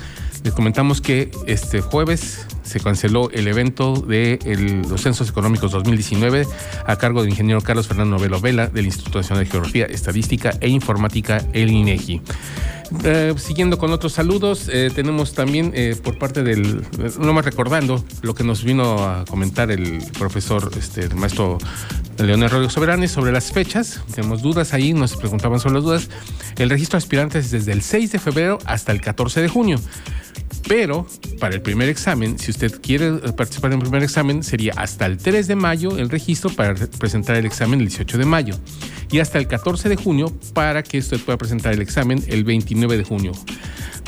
les 0.43 0.53
comentamos 0.53 1.01
que 1.01 1.29
este 1.45 1.81
jueves 1.81 2.47
se 2.63 2.79
canceló 2.79 3.29
el 3.29 3.47
evento 3.47 3.93
de 4.01 4.39
los 4.89 5.01
Censos 5.01 5.29
Económicos 5.29 5.71
2019 5.71 6.47
a 6.83 6.95
cargo 6.95 7.21
del 7.21 7.29
ingeniero 7.29 7.61
Carlos 7.61 7.87
Fernando 7.87 8.17
Novelo 8.17 8.41
Vela 8.41 8.65
del 8.67 8.87
Instituto 8.87 9.19
Nacional 9.19 9.43
de 9.45 9.51
Geografía, 9.51 9.85
Estadística 9.85 10.51
e 10.61 10.69
Informática, 10.69 11.45
el 11.53 11.69
INEGI. 11.69 12.21
Eh, 13.03 13.33
siguiendo 13.37 13.77
con 13.77 13.91
otros 13.91 14.13
saludos, 14.13 14.69
eh, 14.71 14.91
tenemos 14.93 15.33
también 15.33 15.71
eh, 15.73 15.95
por 16.01 16.17
parte 16.17 16.43
del, 16.43 16.83
no 17.19 17.33
más 17.33 17.45
recordando 17.45 18.03
lo 18.21 18.35
que 18.35 18.43
nos 18.43 18.63
vino 18.63 19.03
a 19.03 19.25
comentar 19.25 19.71
el 19.71 20.03
profesor, 20.17 20.71
este, 20.77 21.01
el 21.01 21.15
maestro 21.15 21.57
Leonel 22.17 22.49
Rodríguez 22.49 22.73
Soberanes 22.73 23.11
sobre 23.11 23.31
las 23.31 23.51
fechas. 23.51 24.01
Tenemos 24.13 24.41
dudas 24.41 24.73
ahí, 24.73 24.93
nos 24.93 25.15
preguntaban 25.15 25.59
sobre 25.59 25.75
las 25.75 25.83
dudas. 25.83 26.09
El 26.57 26.69
registro 26.69 26.97
de 26.97 27.03
aspirantes 27.03 27.45
es 27.45 27.51
desde 27.51 27.71
el 27.71 27.81
6 27.81 28.11
de 28.11 28.19
febrero 28.19 28.59
hasta 28.65 28.91
el 28.91 29.01
14 29.01 29.41
de 29.41 29.47
junio. 29.47 29.79
Pero 30.67 31.05
para 31.39 31.53
el 31.53 31.61
primer 31.61 31.89
examen, 31.89 32.39
si 32.39 32.51
usted 32.51 32.81
quiere 32.81 33.11
participar 33.33 33.71
en 33.71 33.79
el 33.79 33.83
primer 33.83 34.03
examen, 34.03 34.43
sería 34.43 34.73
hasta 34.77 35.05
el 35.05 35.17
3 35.17 35.47
de 35.47 35.55
mayo 35.55 35.97
el 35.97 36.09
registro 36.09 36.49
para 36.49 36.73
presentar 36.73 37.35
el 37.35 37.45
examen 37.45 37.79
el 37.81 37.87
18 37.87 38.17
de 38.17 38.25
mayo 38.25 38.55
y 39.15 39.21
hasta 39.21 39.37
el 39.37 39.47
14 39.47 39.87
de 39.87 39.95
junio 39.95 40.29
para 40.53 40.83
que 40.83 40.97
usted 40.97 41.21
pueda 41.21 41.37
presentar 41.37 41.71
el 41.71 41.81
examen 41.81 42.21
el 42.27 42.43
29 42.43 42.97
de 42.97 43.05
junio. 43.05 43.31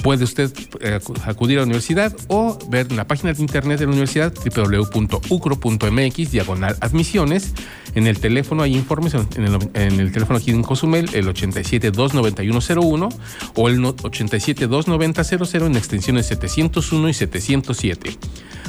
Puede 0.03 0.25
usted 0.25 0.51
eh, 0.81 0.99
acudir 1.23 1.59
a 1.59 1.61
la 1.61 1.65
universidad 1.65 2.13
o 2.27 2.59
ver 2.69 2.87
en 2.89 2.97
la 2.97 3.07
página 3.07 3.31
de 3.31 3.41
internet 3.41 3.79
de 3.79 3.85
la 3.85 3.91
universidad 3.91 4.33
www.ucro.mx 4.33 6.31
diagonal 6.31 6.75
admisiones. 6.81 7.53
En 7.95 8.05
el 8.05 8.19
teléfono 8.19 8.63
hay 8.63 8.75
informes, 8.75 9.13
en 9.13 9.45
el, 9.45 10.11
teléfono 10.11 10.39
aquí 10.39 10.51
en 10.51 10.61
Cozumel, 10.61 11.09
el 11.13 11.25
87-29101 11.27 13.15
o 13.55 13.69
el 13.69 13.79
87-29000 13.79 15.65
en 15.67 15.77
extensiones 15.77 16.25
701 16.25 17.07
y 17.07 17.13
707. 17.13 18.17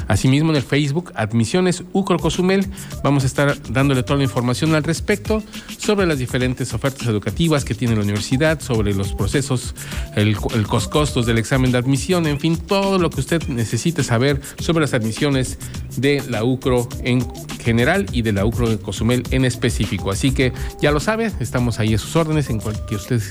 Asimismo, 0.09 0.49
en 0.49 0.57
el 0.57 0.63
Facebook, 0.63 1.13
Admisiones 1.15 1.83
UCRO 1.93 2.17
Cozumel, 2.17 2.65
vamos 3.03 3.23
a 3.23 3.27
estar 3.27 3.55
dándole 3.71 4.01
toda 4.01 4.17
la 4.17 4.23
información 4.23 4.73
al 4.73 4.83
respecto 4.83 5.43
sobre 5.77 6.07
las 6.07 6.17
diferentes 6.17 6.73
ofertas 6.73 7.07
educativas 7.07 7.63
que 7.63 7.75
tiene 7.75 7.95
la 7.95 8.01
universidad, 8.01 8.59
sobre 8.59 8.95
los 8.95 9.13
procesos, 9.13 9.75
el, 10.15 10.35
los 10.71 10.87
costos 10.87 11.27
del 11.27 11.37
examen 11.37 11.71
de 11.71 11.77
admisión, 11.77 12.25
en 12.25 12.39
fin, 12.39 12.57
todo 12.57 12.97
lo 12.97 13.11
que 13.11 13.21
usted 13.21 13.47
necesite 13.49 14.03
saber 14.03 14.41
sobre 14.59 14.81
las 14.81 14.95
admisiones 14.95 15.59
de 15.95 16.23
la 16.27 16.43
UCRO 16.43 16.89
en 17.03 17.25
general 17.59 18.07
y 18.11 18.23
de 18.23 18.31
la 18.31 18.45
UCRO 18.45 18.67
de 18.67 18.79
Cozumel 18.79 19.23
en 19.29 19.45
específico. 19.45 20.09
Así 20.09 20.31
que 20.31 20.53
ya 20.81 20.91
lo 20.91 20.99
sabe, 20.99 21.31
estamos 21.39 21.79
ahí 21.79 21.93
a 21.93 21.97
sus 21.99 22.15
órdenes 22.15 22.49
en 22.49 22.59
cualquier 22.59 22.99
usted, 22.99 23.21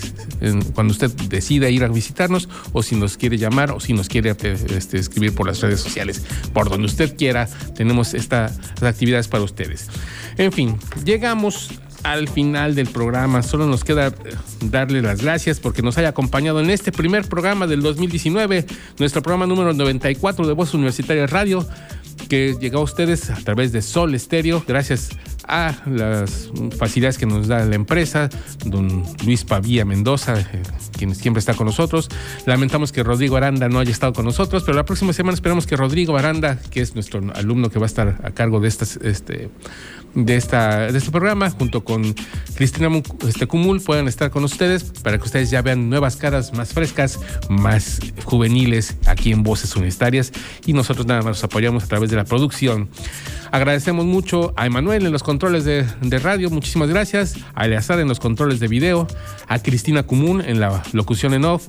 cuando 0.75 0.93
usted 0.93 1.11
decida 1.29 1.71
ir 1.71 1.83
a 1.83 1.89
visitarnos 1.89 2.49
o 2.73 2.83
si 2.85 2.95
nos 2.95 3.17
quiere 3.17 3.37
llamar 3.37 3.73
o 3.73 3.81
si 3.81 3.95
nos 3.95 4.09
quiere 4.09 4.31
este, 4.31 4.99
escribir 4.99 5.35
por 5.35 5.47
las 5.47 5.61
redes 5.61 5.81
sociales, 5.81 6.23
por 6.53 6.68
donde 6.69 6.87
usted 6.87 7.17
quiera, 7.17 7.49
tenemos 7.75 8.15
estas 8.15 8.59
actividades 8.83 9.29
para 9.29 9.45
ustedes. 9.45 9.89
En 10.37 10.53
fin, 10.53 10.77
llegamos 11.05 11.71
al 12.03 12.29
final 12.29 12.75
del 12.75 12.87
programa. 12.87 13.43
Solo 13.43 13.67
nos 13.67 13.85
queda 13.85 14.13
darle 14.61 15.03
las 15.03 15.23
gracias 15.23 15.61
porque 15.61 15.83
nos 15.83 15.99
haya 15.99 16.09
acompañado 16.09 16.61
en 16.61 16.71
este 16.71 16.93
primer 16.93 17.29
programa 17.29 17.67
del 17.67 17.83
2019, 17.83 18.67
nuestro 18.99 19.23
programa 19.23 19.47
número 19.47 19.73
94 19.73 20.47
de 20.47 20.53
Voz 20.53 20.75
Universitaria 20.75 21.27
Radio 21.27 21.67
que 22.29 22.57
llegó 22.61 22.79
a 22.79 22.83
ustedes 22.83 23.31
a 23.31 23.37
través 23.37 23.73
de 23.73 23.81
Sol 23.81 24.15
Estéreo, 24.15 24.63
gracias 24.67 25.11
a 25.49 25.75
las 25.87 26.51
facilidades 26.79 27.19
que 27.19 27.27
nos 27.27 27.49
da 27.49 27.65
la 27.65 27.75
empresa, 27.75 28.29
don 28.65 29.05
Luis 29.25 29.45
Pavía 29.45 29.85
Mendoza, 29.85 30.39
eh, 30.41 30.63
quien 30.97 31.15
siempre 31.15 31.41
está 31.41 31.55
con 31.55 31.67
nosotros. 31.67 32.09
Lamentamos 32.47 32.93
que 32.93 33.03
Rodrigo 33.03 33.37
Aranda 33.37 33.69
no 33.69 33.79
haya 33.81 33.91
estado 33.91 34.13
con 34.13 34.25
nosotros, 34.25 34.63
pero 34.65 34.77
la 34.77 34.85
próxima 34.85 35.13
semana 35.13 35.35
esperamos 35.35 35.67
que 35.67 35.77
Rodrigo 35.77 36.17
Aranda, 36.17 36.59
que 36.71 36.81
es 36.81 36.95
nuestro 36.95 37.21
alumno 37.35 37.71
que 37.71 37.79
va 37.79 37.87
a 37.87 37.89
estar 37.89 38.21
a 38.23 38.31
cargo 38.33 38.61
de 38.61 38.69
estas, 38.69 38.97
este, 38.97 39.51
de, 40.15 40.37
esta, 40.37 40.93
de 40.93 40.99
este 40.99 41.11
programa, 41.11 41.51
junto 41.51 41.85
con 41.85 42.15
Cristina 42.55 42.89
este, 43.27 43.47
Cumul, 43.47 43.81
puedan 43.81 44.09
estar 44.09 44.31
con 44.31 44.45
ustedes 44.45 44.85
para 45.03 45.19
que 45.19 45.25
ustedes 45.25 45.51
ya 45.51 45.63
vean 45.63 45.89
nuevas 45.89 46.17
caras 46.17 46.53
más 46.53 46.73
frescas, 46.73 47.19
más 47.49 48.01
juveniles 48.25 48.97
aquí 49.07 49.33
en 49.33 49.43
Voces 49.43 49.75
Universitarias 49.77 50.33
y 50.67 50.73
nosotros 50.73 51.07
nada 51.07 51.21
más 51.21 51.29
nos 51.29 51.45
apoyamos 51.45 51.85
a 51.85 51.87
través 51.87 52.11
de 52.11 52.17
la 52.17 52.25
producción. 52.25 52.89
Agradecemos 53.51 54.05
mucho 54.05 54.53
a 54.57 54.67
Emanuel 54.67 55.07
en 55.07 55.13
los 55.13 55.23
controles 55.23 55.65
de, 55.65 55.85
radio, 56.19 56.51
muchísimas 56.51 56.89
gracias, 56.89 57.37
a 57.55 57.67
Eleazar 57.67 58.01
en 58.01 58.09
los 58.09 58.21
controles 58.21 58.61
de 58.61 58.69
video, 58.69 59.07
a 59.47 59.59
Cristina 59.61 60.03
Cumún 60.03 60.41
en 60.41 60.61
la 60.61 60.83
locución 60.93 61.35
en 61.35 61.45
off, 61.45 61.69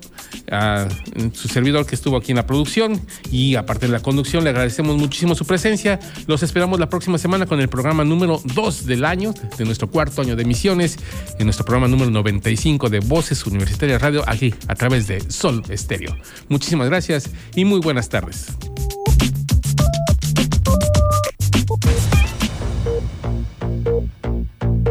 a 0.51 0.88
su 1.34 1.47
servidor 1.47 1.86
que 1.86 1.95
estuvo 1.95 2.17
aquí 2.17 2.32
en 2.32 2.38
la 2.38 2.45
producción 2.45 2.99
y 3.32 3.55
aparte 3.55 3.86
de 3.86 3.91
la 3.91 4.01
conducción, 4.01 4.43
le 4.43 4.49
agradecemos 4.49 4.97
muchísimo 4.97 5.36
su 5.36 5.45
presencia. 5.45 5.99
Los 6.27 6.43
esperamos 6.43 6.80
la 6.80 6.89
próxima 6.89 7.17
semana 7.17 7.45
con 7.45 7.59
el 7.59 7.69
programa 7.69 8.03
número 8.03 8.41
2 8.43 8.86
del 8.86 9.05
año, 9.05 9.34
de 9.57 9.65
nuestro 9.65 9.89
cuarto 9.89 10.21
año 10.21 10.36
de 10.36 10.43
emisiones, 10.43 10.97
en 11.38 11.45
nuestro 11.45 11.65
programa 11.65 11.88
número 11.88 12.11
95 12.11 12.89
de 12.89 12.99
Voces 12.99 13.45
Universitarias 13.45 14.01
Radio, 14.01 14.23
aquí 14.27 14.53
a 14.67 14.75
través 14.75 15.07
de 15.07 15.21
Sol 15.30 15.63
Estéreo. 15.69 16.15
Muchísimas 16.49 16.89
gracias 16.89 17.30
y 17.55 17.65
muy 17.65 17.80
buenas 17.80 18.09
tardes. 18.09 18.47